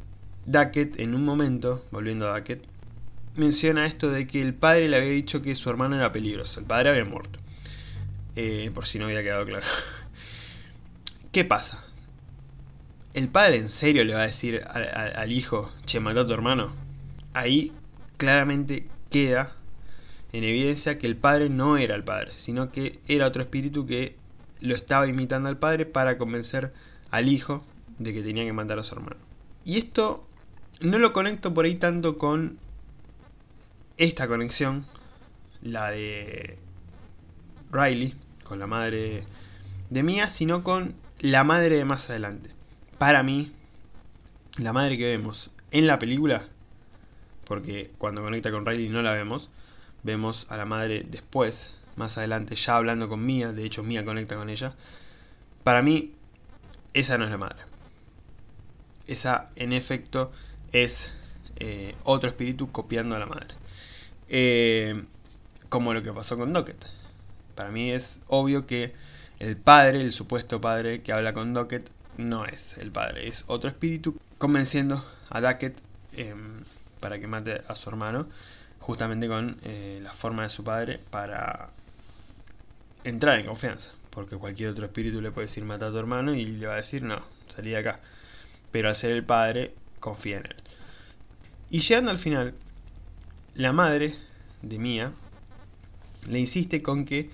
Duckett 0.45 0.99
en 0.99 1.15
un 1.15 1.25
momento, 1.25 1.83
volviendo 1.89 2.29
a 2.29 2.37
Duckett, 2.37 2.63
menciona 3.35 3.87
esto 3.87 4.11
de 4.11 4.27
que 4.27 4.41
el 4.41 4.53
padre 4.53 4.87
le 4.87 4.97
había 4.97 5.09
dicho 5.09 5.41
que 5.41 5.55
su 5.55 5.69
hermano 5.71 5.95
era 5.95 6.11
peligroso. 6.11 6.59
El 6.59 6.67
padre 6.67 6.91
había 6.91 7.05
muerto. 7.05 7.39
Eh, 8.35 8.69
por 8.75 8.85
si 8.85 8.99
no 8.99 9.05
había 9.05 9.23
quedado 9.23 9.45
claro. 9.45 9.65
¿Qué 11.31 11.43
pasa? 11.43 11.83
¿El 13.15 13.29
padre 13.29 13.57
en 13.57 13.69
serio 13.69 14.03
le 14.03 14.13
va 14.13 14.21
a 14.21 14.27
decir 14.27 14.61
al, 14.67 15.31
hijo, 15.31 15.71
che, 15.85 15.99
mató 15.99 16.21
a 16.21 16.27
tu 16.27 16.33
hermano? 16.33 16.71
Ahí 17.33 17.71
claramente 18.17 18.87
queda 19.09 19.55
en 20.33 20.43
evidencia 20.43 20.97
que 20.97 21.07
el 21.07 21.15
padre 21.15 21.49
no 21.49 21.77
era 21.77 21.95
el 21.95 22.03
padre, 22.03 22.31
sino 22.35 22.71
que 22.71 22.99
era 23.07 23.27
otro 23.27 23.41
espíritu 23.41 23.85
que 23.85 24.15
lo 24.61 24.75
estaba 24.75 25.07
imitando 25.07 25.49
al 25.49 25.57
padre 25.57 25.85
para 25.85 26.17
convencer 26.17 26.71
al 27.09 27.27
hijo 27.27 27.63
de 27.99 28.13
que 28.13 28.21
tenía 28.21 28.45
que 28.45 28.53
matar 28.53 28.79
a 28.79 28.83
su 28.83 28.95
hermano. 28.95 29.17
Y 29.65 29.77
esto 29.77 30.25
no 30.79 30.99
lo 30.99 31.13
conecto 31.13 31.53
por 31.53 31.65
ahí 31.65 31.75
tanto 31.75 32.17
con 32.17 32.57
esta 33.97 34.27
conexión, 34.27 34.85
la 35.61 35.91
de 35.91 36.57
Riley, 37.71 38.15
con 38.43 38.59
la 38.59 38.67
madre 38.67 39.23
de 39.89 40.03
Mia, 40.03 40.29
sino 40.29 40.63
con 40.63 40.95
la 41.19 41.43
madre 41.43 41.75
de 41.77 41.85
más 41.85 42.09
adelante. 42.09 42.49
Para 42.97 43.21
mí, 43.21 43.51
la 44.57 44.73
madre 44.73 44.97
que 44.97 45.05
vemos 45.05 45.51
en 45.71 45.87
la 45.87 45.99
película, 45.99 46.47
porque 47.45 47.91
cuando 47.97 48.23
conecta 48.23 48.51
con 48.51 48.65
Riley 48.65 48.89
no 48.89 49.01
la 49.01 49.13
vemos, 49.13 49.49
vemos 50.03 50.47
a 50.49 50.57
la 50.57 50.65
madre 50.65 51.05
después, 51.07 51.75
más 51.95 52.17
adelante, 52.17 52.55
ya 52.55 52.75
hablando 52.75 53.09
con 53.09 53.25
Mia, 53.25 53.51
de 53.51 53.65
hecho 53.65 53.83
Mia 53.83 54.05
conecta 54.05 54.35
con 54.35 54.49
ella. 54.49 54.73
Para 55.63 55.81
mí, 55.81 56.13
esa 56.93 57.17
no 57.17 57.25
es 57.25 57.31
la 57.31 57.37
madre. 57.37 57.63
Esa, 59.07 59.49
en 59.55 59.73
efecto, 59.73 60.31
es 60.71 61.13
eh, 61.57 61.95
otro 62.03 62.29
espíritu 62.29 62.71
copiando 62.71 63.15
a 63.15 63.19
la 63.19 63.25
madre. 63.25 63.55
Eh, 64.29 65.03
como 65.69 65.93
lo 65.93 66.03
que 66.03 66.11
pasó 66.11 66.37
con 66.37 66.51
Docket. 66.51 66.85
Para 67.55 67.71
mí 67.71 67.91
es 67.91 68.23
obvio 68.27 68.67
que 68.67 68.93
el 69.39 69.57
padre, 69.57 70.01
el 70.01 70.11
supuesto 70.11 70.59
padre 70.59 71.01
que 71.01 71.13
habla 71.13 71.33
con 71.33 71.53
Docket, 71.53 71.89
no 72.17 72.45
es 72.45 72.77
el 72.77 72.91
padre, 72.91 73.27
es 73.27 73.45
otro 73.47 73.69
espíritu 73.69 74.17
convenciendo 74.37 75.03
a 75.29 75.39
Ducket 75.39 75.77
em, 76.13 76.63
para 76.99 77.19
que 77.19 77.27
mate 77.27 77.61
a 77.67 77.75
su 77.75 77.89
hermano, 77.89 78.27
justamente 78.81 79.27
con 79.27 79.57
eh, 79.63 79.99
la 80.01 80.11
forma 80.11 80.43
de 80.43 80.49
su 80.49 80.63
padre 80.63 80.99
para 81.09 81.69
entrar 83.03 83.39
en 83.39 83.45
confianza. 83.45 83.91
Porque 84.09 84.35
cualquier 84.35 84.71
otro 84.71 84.85
espíritu 84.85 85.21
le 85.21 85.31
puede 85.31 85.45
decir 85.45 85.63
mata 85.63 85.87
a 85.87 85.91
tu 85.91 85.97
hermano 85.97 86.33
y 86.33 86.45
le 86.45 86.67
va 86.67 86.73
a 86.73 86.77
decir 86.77 87.03
no, 87.03 87.21
salí 87.47 87.69
de 87.69 87.77
acá. 87.77 87.99
Pero 88.71 88.89
al 88.89 88.95
ser 88.95 89.11
el 89.11 89.23
padre, 89.23 89.73
confía 89.99 90.39
en 90.39 90.47
él. 90.47 90.55
Y 91.69 91.79
llegando 91.79 92.11
al 92.11 92.19
final, 92.19 92.53
la 93.55 93.71
madre 93.71 94.15
de 94.61 94.77
Mia 94.77 95.13
le 96.27 96.39
insiste 96.39 96.81
con 96.81 97.05
que 97.05 97.29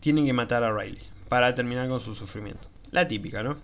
tienen 0.00 0.24
que 0.24 0.32
matar 0.32 0.64
a 0.64 0.72
Riley 0.72 1.02
para 1.28 1.54
terminar 1.54 1.88
con 1.88 2.00
su 2.00 2.14
sufrimiento. 2.14 2.68
La 2.90 3.08
típica, 3.08 3.42
¿no? 3.42 3.58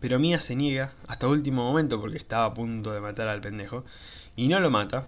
Pero 0.00 0.18
Mia 0.18 0.40
se 0.40 0.56
niega 0.56 0.92
hasta 1.06 1.28
último 1.28 1.62
momento 1.62 2.00
porque 2.00 2.18
estaba 2.18 2.46
a 2.46 2.54
punto 2.54 2.92
de 2.92 3.00
matar 3.00 3.28
al 3.28 3.40
pendejo 3.40 3.84
y 4.34 4.48
no 4.48 4.58
lo 4.60 4.70
mata 4.70 5.06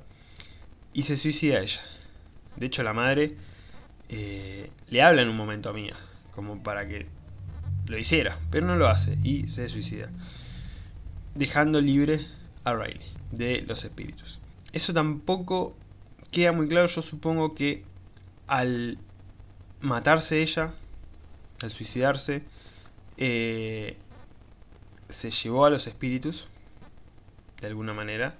y 0.95 1.03
se 1.03 1.17
suicida 1.17 1.61
ella. 1.61 1.83
De 2.57 2.67
hecho, 2.67 2.83
la 2.83 2.95
madre 2.95 3.35
eh, 4.09 4.71
le 4.89 5.03
habla 5.03 5.23
en 5.23 5.29
un 5.29 5.37
momento 5.37 5.69
a 5.69 5.73
Mia 5.73 5.97
como 6.35 6.63
para 6.63 6.87
que 6.89 7.07
lo 7.87 7.99
hiciera, 7.99 8.39
pero 8.51 8.67
no 8.67 8.77
lo 8.77 8.89
hace 8.89 9.19
y 9.23 9.49
se 9.49 9.69
suicida, 9.69 10.09
dejando 11.35 11.81
libre 11.81 12.27
a 12.65 12.75
Riley 12.75 13.07
de 13.31 13.63
los 13.63 13.85
espíritus. 13.85 14.41
Eso 14.73 14.95
tampoco 14.95 15.77
queda 16.31 16.53
muy 16.53 16.69
claro, 16.69 16.87
yo 16.87 17.03
supongo 17.03 17.55
que 17.55 17.85
al 18.47 18.99
matarse 19.81 20.43
ella, 20.43 20.75
al 21.61 21.71
suicidarse, 21.71 22.43
eh, 23.17 23.97
se 25.09 25.31
llevó 25.31 25.67
a 25.67 25.71
los 25.71 25.87
espíritus, 25.87 26.49
de 27.61 27.67
alguna 27.69 27.95
manera, 27.95 28.35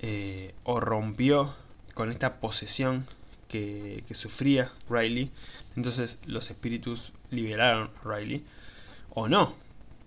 eh, 0.00 0.54
o 0.64 0.80
rompió 0.80 1.54
con 1.98 2.12
esta 2.12 2.38
posesión 2.38 3.08
que, 3.48 4.04
sufría 4.12 4.70
Riley. 4.88 5.32
Entonces 5.74 6.20
los 6.26 6.48
espíritus 6.48 7.12
liberaron 7.32 7.90
a 8.04 8.08
Riley. 8.08 8.44
O 9.10 9.26
no, 9.26 9.56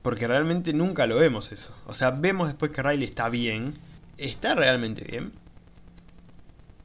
porque 0.01 0.25
realmente 0.25 0.71
nunca 0.71 1.05
lo 1.05 1.17
vemos 1.17 1.51
eso. 1.51 1.75
O 1.87 1.93
sea, 1.93 2.11
vemos 2.11 2.47
después 2.47 2.71
que 2.71 2.81
Riley 2.81 3.03
está 3.03 3.27
bien. 3.27 3.77
¿Está 4.17 4.55
realmente 4.55 5.03
bien? 5.03 5.33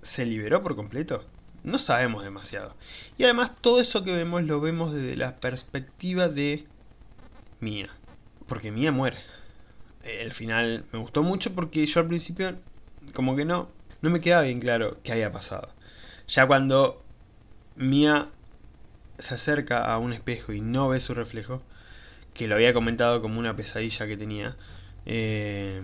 ¿Se 0.02 0.26
liberó 0.26 0.60
por 0.60 0.74
completo? 0.74 1.24
No 1.62 1.78
sabemos 1.78 2.24
demasiado. 2.24 2.74
Y 3.16 3.22
además 3.22 3.52
todo 3.60 3.80
eso 3.80 4.02
que 4.02 4.12
vemos 4.12 4.42
lo 4.42 4.60
vemos 4.60 4.92
desde 4.92 5.16
la 5.16 5.36
perspectiva 5.36 6.28
de 6.28 6.66
Mía. 7.60 7.90
Porque 8.48 8.72
Mía 8.72 8.90
muere. 8.90 9.18
El 10.02 10.32
final 10.32 10.84
me 10.92 10.98
gustó 10.98 11.22
mucho 11.22 11.54
porque 11.54 11.86
yo 11.86 12.00
al 12.00 12.08
principio 12.08 12.56
como 13.14 13.36
que 13.36 13.44
no, 13.44 13.68
no 14.06 14.12
me 14.12 14.20
quedaba 14.20 14.42
bien 14.42 14.60
claro 14.60 14.98
qué 15.02 15.12
había 15.12 15.32
pasado. 15.32 15.68
Ya 16.28 16.46
cuando 16.46 17.02
Mía 17.74 18.28
se 19.18 19.34
acerca 19.34 19.84
a 19.84 19.98
un 19.98 20.12
espejo 20.12 20.52
y 20.52 20.60
no 20.60 20.88
ve 20.88 21.00
su 21.00 21.12
reflejo, 21.12 21.60
que 22.32 22.46
lo 22.46 22.54
había 22.54 22.72
comentado 22.72 23.20
como 23.20 23.40
una 23.40 23.56
pesadilla 23.56 24.06
que 24.06 24.16
tenía, 24.16 24.56
eh, 25.06 25.82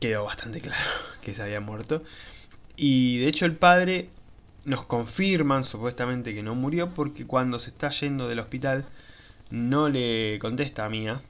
quedó 0.00 0.24
bastante 0.24 0.60
claro 0.60 0.90
que 1.22 1.34
se 1.34 1.42
había 1.42 1.60
muerto. 1.60 2.02
Y 2.76 3.18
de 3.18 3.28
hecho 3.28 3.46
el 3.46 3.56
padre 3.56 4.10
nos 4.66 4.84
confirman 4.84 5.64
supuestamente 5.64 6.34
que 6.34 6.42
no 6.42 6.54
murió 6.54 6.90
porque 6.90 7.26
cuando 7.26 7.58
se 7.58 7.70
está 7.70 7.88
yendo 7.88 8.28
del 8.28 8.40
hospital 8.40 8.84
no 9.50 9.88
le 9.88 10.38
contesta 10.40 10.84
a 10.84 10.90
Mía. 10.90 11.22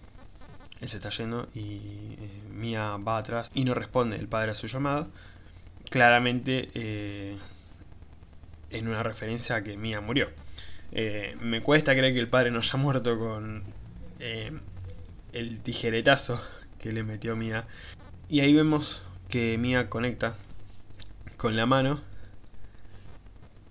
Él 0.80 0.88
se 0.88 0.96
está 0.96 1.10
yendo 1.10 1.48
y 1.54 1.60
eh, 2.18 2.42
Mía 2.50 2.96
va 2.96 3.18
atrás 3.18 3.48
y 3.54 3.64
no 3.64 3.74
responde 3.74 4.16
el 4.16 4.26
padre 4.26 4.50
a 4.50 4.54
su 4.56 4.66
llamado. 4.66 5.08
Claramente 5.92 6.70
eh, 6.74 7.36
en 8.70 8.88
una 8.88 9.04
referencia 9.04 9.56
a 9.56 9.62
que 9.62 9.76
Mía 9.76 10.00
murió. 10.00 10.30
me 11.40 11.60
cuesta 11.62 11.92
creer 11.92 12.12
que 12.12 12.20
el 12.20 12.28
padre 12.28 12.50
no 12.50 12.58
haya 12.58 12.76
muerto 12.76 13.18
con 13.18 13.62
eh, 14.24 14.52
el 15.32 15.62
tijeretazo 15.62 16.40
que 16.78 16.92
le 16.92 17.02
metió 17.02 17.34
Mia. 17.34 17.66
Y 18.28 18.40
ahí 18.40 18.54
vemos 18.54 19.02
que 19.28 19.58
Mia 19.58 19.90
conecta 19.90 20.36
con 21.36 21.56
la 21.56 21.66
mano 21.66 22.00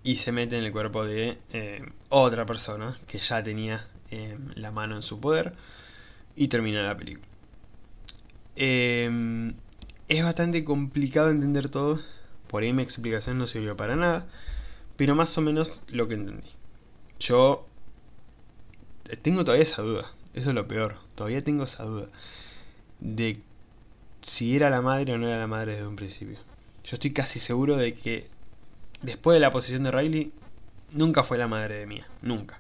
y 0.03 0.17
se 0.17 0.34
mete 0.34 0.57
en 0.57 0.65
el 0.65 0.74
cuerpo 0.74 1.05
de 1.05 1.38
eh, 1.53 1.89
otra 2.09 2.45
persona 2.45 2.99
que 3.07 3.19
ya 3.19 3.41
tenía 3.41 3.88
eh, 4.09 4.38
la 4.55 4.72
mano 4.72 4.97
en 4.97 5.03
su 5.03 5.22
poder 5.22 5.53
y 6.36 6.49
termina 6.49 6.84
la 6.84 6.97
película. 6.97 7.28
Es 10.12 10.24
bastante 10.24 10.66
complicado 10.66 11.30
entender 11.30 11.70
todo, 11.70 12.01
por 12.47 12.64
ahí 12.64 12.74
mi 12.74 12.84
explicación 12.84 13.38
no 13.38 13.47
sirvió 13.47 13.78
para 13.78 13.95
nada, 13.95 14.28
pero 14.97 15.16
más 15.16 15.38
o 15.38 15.41
menos 15.41 15.84
lo 15.88 16.09
que 16.09 16.16
entendí. 16.16 16.49
Yo 17.18 17.66
tengo 19.22 19.45
todavía 19.45 19.64
esa 19.64 19.82
duda. 19.82 20.12
Eso 20.34 20.49
es 20.49 20.55
lo 20.55 20.68
peor. 20.68 20.97
Todavía 21.16 21.41
tengo 21.41 21.64
esa 21.64 21.84
duda. 21.84 22.07
De 22.99 23.39
si 24.22 24.53
era 24.53 24.70
la 24.70 24.82
madre 24.82 25.14
o 25.14 25.18
no 25.18 25.28
era 25.28 25.39
la 25.39 25.47
madre 25.47 25.76
desde 25.76 25.88
un 25.88 25.95
principio. 25.95 26.38
Yo 26.84 26.95
estoy 26.95 27.12
casi 27.12 27.39
seguro 27.39 27.78
de 27.78 27.93
que 27.93 28.28
después 29.01 29.36
de 29.36 29.39
la 29.39 29.51
posición 29.51 29.84
de 29.84 29.91
Riley, 29.91 30.34
nunca 30.91 31.24
fue 31.24 31.38
la 31.38 31.47
madre 31.47 31.76
de 31.78 31.86
Mía. 31.86 32.07
Nunca. 32.22 32.59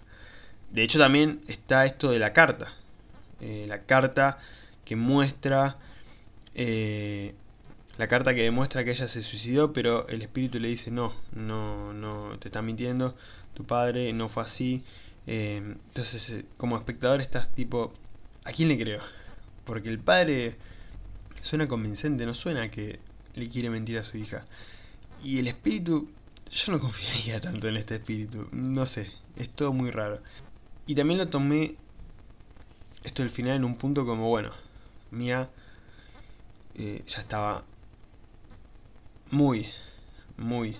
De 0.71 0.83
hecho, 0.83 0.99
también 0.99 1.41
está 1.49 1.85
esto 1.85 2.11
de 2.11 2.19
la 2.19 2.31
carta. 2.31 2.73
Eh, 3.41 3.65
la 3.67 3.81
carta 3.81 4.39
que 4.85 4.95
muestra. 4.95 5.75
Eh, 6.55 7.35
la 8.01 8.07
carta 8.07 8.33
que 8.33 8.41
demuestra 8.41 8.83
que 8.83 8.89
ella 8.89 9.07
se 9.07 9.21
suicidó, 9.21 9.73
pero 9.73 10.07
el 10.07 10.23
espíritu 10.23 10.59
le 10.59 10.69
dice: 10.69 10.89
No, 10.89 11.13
no, 11.35 11.93
no, 11.93 12.35
te 12.39 12.47
está 12.47 12.63
mintiendo. 12.63 13.15
Tu 13.53 13.63
padre 13.63 14.11
no 14.11 14.27
fue 14.27 14.41
así. 14.41 14.83
Em, 15.27 15.73
entonces, 15.89 16.31
eh, 16.31 16.45
como 16.57 16.77
espectador 16.77 17.21
estás 17.21 17.53
tipo, 17.53 17.93
¿a 18.43 18.53
quién 18.53 18.69
le 18.69 18.79
creo? 18.79 19.01
Porque 19.65 19.89
el 19.89 19.99
padre 19.99 20.55
suena 21.43 21.67
convincente, 21.67 22.25
no 22.25 22.33
suena 22.33 22.71
que 22.71 22.99
le 23.35 23.47
quiere 23.49 23.69
mentir 23.69 23.99
a 23.99 24.03
su 24.03 24.17
hija. 24.17 24.45
Y 25.23 25.37
el 25.37 25.45
espíritu, 25.47 26.09
yo 26.49 26.71
no 26.71 26.79
confiaría 26.87 27.39
tanto 27.39 27.67
en 27.67 27.77
este 27.77 27.97
espíritu, 27.97 28.47
no 28.51 28.87
sé, 28.87 29.11
es 29.35 29.49
todo 29.49 29.73
muy 29.73 29.91
raro. 29.91 30.23
Y 30.87 30.95
también 30.95 31.19
lo 31.19 31.27
tomé 31.27 31.75
esto 33.03 33.21
del 33.21 33.29
final 33.29 33.57
en 33.57 33.63
un 33.63 33.75
punto 33.75 34.07
como, 34.07 34.27
bueno, 34.27 34.49
Mía 35.11 35.51
eh, 36.73 37.03
ya 37.05 37.21
estaba 37.21 37.63
muy, 39.31 39.67
muy 40.37 40.77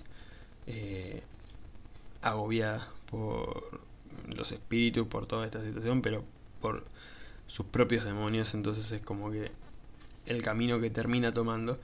eh, 0.66 1.22
agobiada 2.20 2.86
por 3.10 3.80
los 4.34 4.52
espíritus, 4.52 5.06
por 5.08 5.26
toda 5.26 5.46
esta 5.46 5.62
situación, 5.62 6.02
pero 6.02 6.24
por 6.60 6.84
sus 7.48 7.66
propios 7.66 8.04
demonios, 8.04 8.54
entonces 8.54 8.90
es 8.92 9.02
como 9.02 9.30
que 9.30 9.50
el 10.26 10.42
camino 10.42 10.80
que 10.80 10.90
termina 10.90 11.32
tomando 11.32 11.78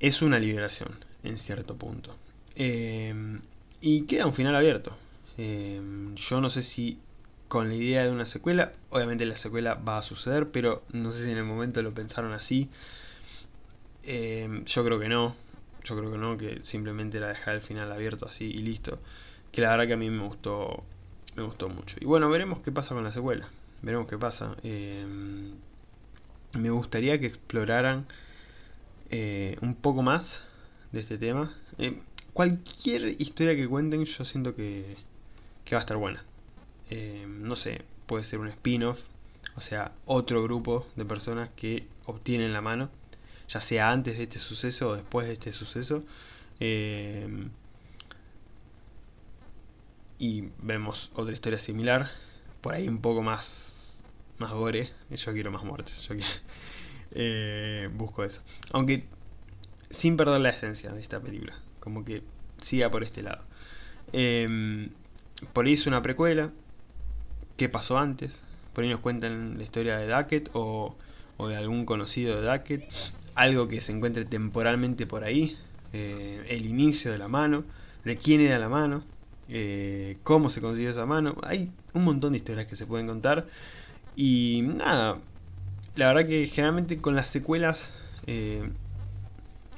es 0.00 0.22
una 0.22 0.38
liberación 0.38 0.90
en 1.22 1.38
cierto 1.38 1.76
punto. 1.76 2.14
Em, 2.56 3.40
y 3.80 4.02
queda 4.02 4.26
un 4.26 4.34
final 4.34 4.54
abierto. 4.56 4.96
Em, 5.38 6.14
yo 6.16 6.40
no 6.40 6.50
sé 6.50 6.62
si 6.62 6.98
con 7.48 7.68
la 7.68 7.74
idea 7.74 8.04
de 8.04 8.10
una 8.10 8.26
secuela, 8.26 8.72
obviamente 8.90 9.24
la 9.26 9.36
secuela 9.36 9.74
va 9.74 9.98
a 9.98 10.02
suceder, 10.02 10.50
pero 10.50 10.82
no 10.92 11.12
sé 11.12 11.24
si 11.24 11.30
en 11.30 11.38
el 11.38 11.44
momento 11.44 11.82
lo 11.82 11.92
pensaron 11.92 12.32
así. 12.32 12.68
Em, 14.04 14.64
yo 14.64 14.84
creo 14.84 14.98
que 14.98 15.08
no. 15.08 15.34
Yo 15.84 15.96
creo 15.96 16.10
que 16.10 16.18
no, 16.18 16.36
que 16.36 16.62
simplemente 16.62 17.18
era 17.18 17.28
dejar 17.28 17.54
el 17.54 17.60
final 17.60 17.92
abierto 17.92 18.26
así 18.26 18.46
y 18.46 18.58
listo. 18.58 18.98
Que 19.52 19.60
la 19.60 19.70
verdad 19.70 19.86
que 19.86 19.92
a 19.92 19.96
mí 19.96 20.10
me 20.10 20.24
gustó 20.24 20.84
me 21.36 21.42
gustó 21.42 21.68
mucho. 21.68 21.96
Y 22.00 22.04
bueno, 22.04 22.28
veremos 22.30 22.60
qué 22.60 22.72
pasa 22.72 22.94
con 22.94 23.04
la 23.04 23.12
secuela. 23.12 23.48
veremos 23.82 24.06
qué 24.06 24.18
pasa. 24.18 24.56
me 26.54 26.70
gustaría 26.70 27.18
que 27.18 27.26
exploraran 27.26 28.06
un 29.10 29.76
poco 29.80 30.02
más 30.02 30.46
de 30.92 31.00
este 31.00 31.18
tema. 31.18 31.52
cualquier 32.32 33.20
historia 33.20 33.56
que 33.56 33.68
cuenten 33.68 34.04
yo 34.04 34.24
siento 34.24 34.54
que, 34.54 34.96
que 35.64 35.74
va 35.74 35.80
a 35.80 35.84
estar 35.84 35.96
buena. 35.96 36.24
no 37.26 37.56
sé, 37.56 37.82
puede 38.06 38.24
ser 38.24 38.40
un 38.40 38.48
spin-off, 38.48 39.02
o 39.56 39.60
sea, 39.60 39.92
otro 40.06 40.42
grupo 40.42 40.86
de 40.96 41.04
personas 41.04 41.50
que 41.56 41.86
obtienen 42.06 42.52
la 42.52 42.60
mano, 42.60 42.90
ya 43.54 43.60
sea 43.60 43.92
antes 43.92 44.18
de 44.18 44.24
este 44.24 44.40
suceso 44.40 44.90
o 44.90 44.96
después 44.96 45.28
de 45.28 45.34
este 45.34 45.52
suceso. 45.52 46.02
Eh, 46.58 47.48
y 50.18 50.48
vemos 50.60 51.12
otra 51.14 51.34
historia 51.34 51.58
similar, 51.58 52.10
por 52.60 52.74
ahí 52.74 52.88
un 52.88 53.00
poco 53.00 53.22
más, 53.22 54.02
más 54.38 54.50
gore. 54.50 54.90
Yo 55.10 55.32
quiero 55.32 55.52
más 55.52 55.62
muertes, 55.62 56.02
yo 56.08 56.16
eh, 57.12 57.88
busco 57.94 58.24
eso. 58.24 58.42
Aunque 58.72 59.04
sin 59.90 60.16
perder 60.16 60.40
la 60.40 60.50
esencia 60.50 60.90
de 60.90 61.00
esta 61.00 61.20
película, 61.20 61.54
como 61.78 62.04
que 62.04 62.24
siga 62.60 62.90
por 62.90 63.04
este 63.04 63.22
lado. 63.22 63.44
Eh, 64.12 64.88
por 65.52 65.66
ahí 65.66 65.74
es 65.74 65.86
una 65.86 66.02
precuela, 66.02 66.50
qué 67.56 67.68
pasó 67.68 67.98
antes. 67.98 68.42
Por 68.72 68.82
ahí 68.82 68.90
nos 68.90 68.98
cuentan 68.98 69.58
la 69.58 69.62
historia 69.62 69.98
de 69.98 70.12
Duckett 70.12 70.50
o, 70.54 70.96
de 71.38 71.56
algún 71.56 71.86
conocido 71.86 72.40
de 72.40 72.50
Duckett. 72.50 72.90
Algo 73.34 73.68
que 73.68 73.80
se 73.80 73.92
encuentre 73.92 74.24
temporalmente 74.24 75.06
por 75.06 75.24
ahí. 75.24 75.56
Eh, 75.92 76.44
el 76.48 76.66
inicio 76.66 77.12
de 77.12 77.18
la 77.18 77.28
mano. 77.28 77.64
De 78.04 78.16
quién 78.16 78.40
era 78.40 78.58
la 78.58 78.68
mano. 78.68 79.04
Eh, 79.48 80.18
cómo 80.22 80.50
se 80.50 80.60
consiguió 80.60 80.90
esa 80.90 81.06
mano. 81.06 81.36
Hay 81.42 81.70
un 81.92 82.04
montón 82.04 82.32
de 82.32 82.38
historias 82.38 82.66
que 82.66 82.76
se 82.76 82.86
pueden 82.86 83.06
contar. 83.06 83.46
Y 84.16 84.62
nada. 84.64 85.18
La 85.96 86.08
verdad 86.12 86.28
que 86.28 86.46
generalmente 86.46 86.98
con 86.98 87.14
las 87.14 87.28
secuelas. 87.28 87.92
Eh, 88.26 88.68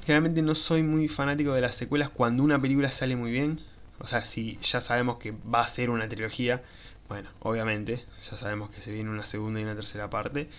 generalmente 0.05 0.41
no 0.41 0.55
soy 0.55 0.83
muy 0.83 1.07
fanático 1.07 1.53
de 1.53 1.61
las 1.61 1.75
secuelas 1.75 2.09
cuando 2.09 2.43
una 2.43 2.61
película 2.61 2.91
sale 2.91 3.15
muy 3.15 3.31
bien. 3.31 3.61
O 3.99 4.07
sea, 4.07 4.23
si 4.23 4.57
ya 4.61 4.79
sabemos 4.79 5.17
que 5.17 5.31
va 5.31 5.61
a 5.61 5.67
ser 5.67 5.89
una 5.89 6.07
trilogía 6.07 6.61
bueno, 7.09 7.29
obviamente, 7.39 8.03
ya 8.29 8.37
sabemos 8.37 8.69
que 8.69 8.81
se 8.81 8.91
viene 8.91 9.09
una 9.09 9.23
segunda 9.23 9.59
y 9.59 9.63
una 9.63 9.75
tercera 9.75 10.09
parte. 10.09 10.49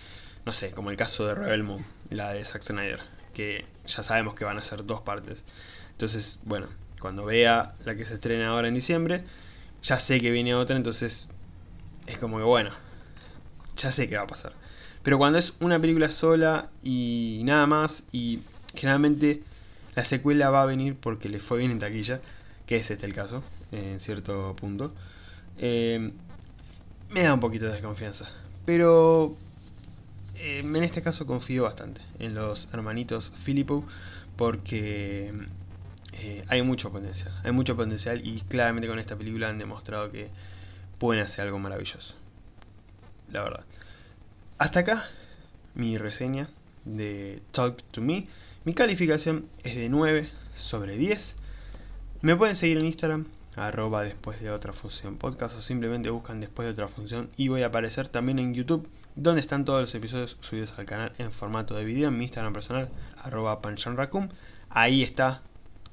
No 0.45 0.53
sé, 0.53 0.71
como 0.71 0.89
el 0.89 0.97
caso 0.97 1.27
de 1.27 1.35
Rebel 1.35 1.63
Moon, 1.63 1.85
la 2.09 2.33
de 2.33 2.43
Zack 2.45 2.63
Snyder, 2.63 2.99
que 3.33 3.65
ya 3.85 4.03
sabemos 4.03 4.35
que 4.35 4.45
van 4.45 4.57
a 4.57 4.63
ser 4.63 4.85
dos 4.85 5.01
partes. 5.01 5.45
Entonces, 5.91 6.39
bueno, 6.43 6.67
cuando 6.99 7.25
vea 7.25 7.75
la 7.85 7.95
que 7.95 8.05
se 8.05 8.15
estrena 8.15 8.49
ahora 8.49 8.67
en 8.67 8.73
diciembre, 8.73 9.23
ya 9.83 9.99
sé 9.99 10.19
que 10.19 10.31
viene 10.31 10.55
otra, 10.55 10.75
entonces 10.75 11.31
es 12.07 12.17
como 12.17 12.37
que 12.37 12.43
bueno, 12.43 12.71
ya 13.75 13.91
sé 13.91 14.09
qué 14.09 14.17
va 14.17 14.23
a 14.23 14.27
pasar. 14.27 14.53
Pero 15.03 15.17
cuando 15.17 15.39
es 15.39 15.53
una 15.61 15.79
película 15.79 16.09
sola 16.09 16.69
y 16.83 17.41
nada 17.45 17.65
más, 17.67 18.03
y 18.11 18.39
generalmente 18.75 19.41
la 19.95 20.03
secuela 20.03 20.49
va 20.49 20.63
a 20.63 20.65
venir 20.65 20.95
porque 20.99 21.29
le 21.29 21.39
fue 21.39 21.59
bien 21.59 21.71
en 21.71 21.79
taquilla, 21.79 22.21
que 22.65 22.75
es 22.75 22.91
este 22.91 23.05
el 23.05 23.13
caso, 23.13 23.43
en 23.71 23.99
cierto 23.99 24.55
punto. 24.55 24.93
Eh, 25.57 26.11
me 27.09 27.23
da 27.23 27.33
un 27.33 27.39
poquito 27.39 27.65
de 27.65 27.73
desconfianza. 27.73 28.29
Pero 28.65 29.35
eh, 30.39 30.59
en 30.59 30.83
este 30.83 31.01
caso 31.01 31.25
confío 31.25 31.63
bastante 31.63 32.01
en 32.17 32.33
los 32.33 32.69
hermanitos 32.73 33.31
Filippo 33.43 33.85
porque 34.37 35.33
eh, 36.13 36.45
hay 36.47 36.61
mucho 36.61 36.91
potencial. 36.91 37.33
Hay 37.43 37.51
mucho 37.51 37.75
potencial 37.75 38.25
y 38.25 38.41
claramente 38.41 38.87
con 38.87 38.99
esta 38.99 39.17
película 39.17 39.49
han 39.49 39.59
demostrado 39.59 40.11
que 40.11 40.29
pueden 40.97 41.23
hacer 41.23 41.45
algo 41.45 41.59
maravilloso. 41.59 42.15
La 43.31 43.43
verdad. 43.43 43.65
Hasta 44.57 44.79
acá 44.79 45.05
mi 45.75 45.97
reseña 45.97 46.49
de 46.85 47.41
Talk 47.51 47.83
to 47.91 48.01
Me. 48.01 48.27
Mi 48.63 48.73
calificación 48.73 49.45
es 49.63 49.75
de 49.75 49.89
9 49.89 50.29
sobre 50.53 50.97
10. 50.97 51.35
Me 52.21 52.35
pueden 52.35 52.55
seguir 52.55 52.77
en 52.77 52.85
Instagram 52.85 53.25
arroba 53.55 54.03
después 54.03 54.39
de 54.41 54.51
otra 54.51 54.73
función 54.73 55.17
podcast 55.17 55.57
o 55.57 55.61
simplemente 55.61 56.09
buscan 56.09 56.39
después 56.39 56.65
de 56.65 56.71
otra 56.71 56.87
función 56.87 57.29
y 57.35 57.49
voy 57.49 57.63
a 57.63 57.67
aparecer 57.67 58.07
también 58.07 58.39
en 58.39 58.53
YouTube 58.53 58.87
donde 59.21 59.41
están 59.41 59.65
todos 59.65 59.81
los 59.81 59.93
episodios 59.95 60.37
subidos 60.39 60.73
al 60.77 60.85
canal 60.85 61.11
en 61.17 61.31
formato 61.31 61.75
de 61.75 61.83
video 61.83 62.07
en 62.07 62.17
mi 62.17 62.23
Instagram 62.23 62.53
personal 62.53 62.89
arroba 63.17 63.61
panchanracum. 63.61 64.29
Ahí 64.69 65.03
está 65.03 65.41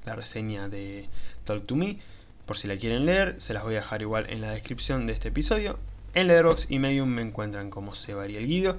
la 0.05 0.15
reseña 0.15 0.69
de 0.69 1.09
Talk 1.43 1.65
to 1.65 1.75
Me. 1.75 1.99
Por 2.45 2.57
si 2.57 2.67
la 2.67 2.77
quieren 2.77 3.05
leer 3.05 3.39
se 3.41 3.53
las 3.53 3.63
voy 3.63 3.73
a 3.75 3.79
dejar 3.79 4.01
igual 4.01 4.29
en 4.29 4.39
la 4.39 4.51
descripción 4.51 5.07
de 5.07 5.13
este 5.13 5.27
episodio. 5.27 5.77
En 6.13 6.27
Letterboxd 6.27 6.71
y 6.71 6.79
Medium 6.79 7.09
me 7.09 7.21
encuentran 7.21 7.69
como 7.69 7.95
Sebarí 7.95 8.37
el 8.37 8.47
Guido. 8.47 8.77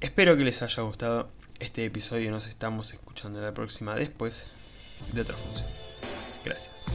Espero 0.00 0.36
que 0.36 0.44
les 0.44 0.62
haya 0.62 0.82
gustado 0.84 1.28
este 1.58 1.84
episodio. 1.84 2.30
Nos 2.30 2.46
estamos 2.46 2.92
escuchando 2.92 3.40
la 3.40 3.52
próxima 3.52 3.96
después 3.96 4.46
de 5.12 5.20
otra 5.22 5.36
función. 5.36 5.68
Gracias. 6.44 6.86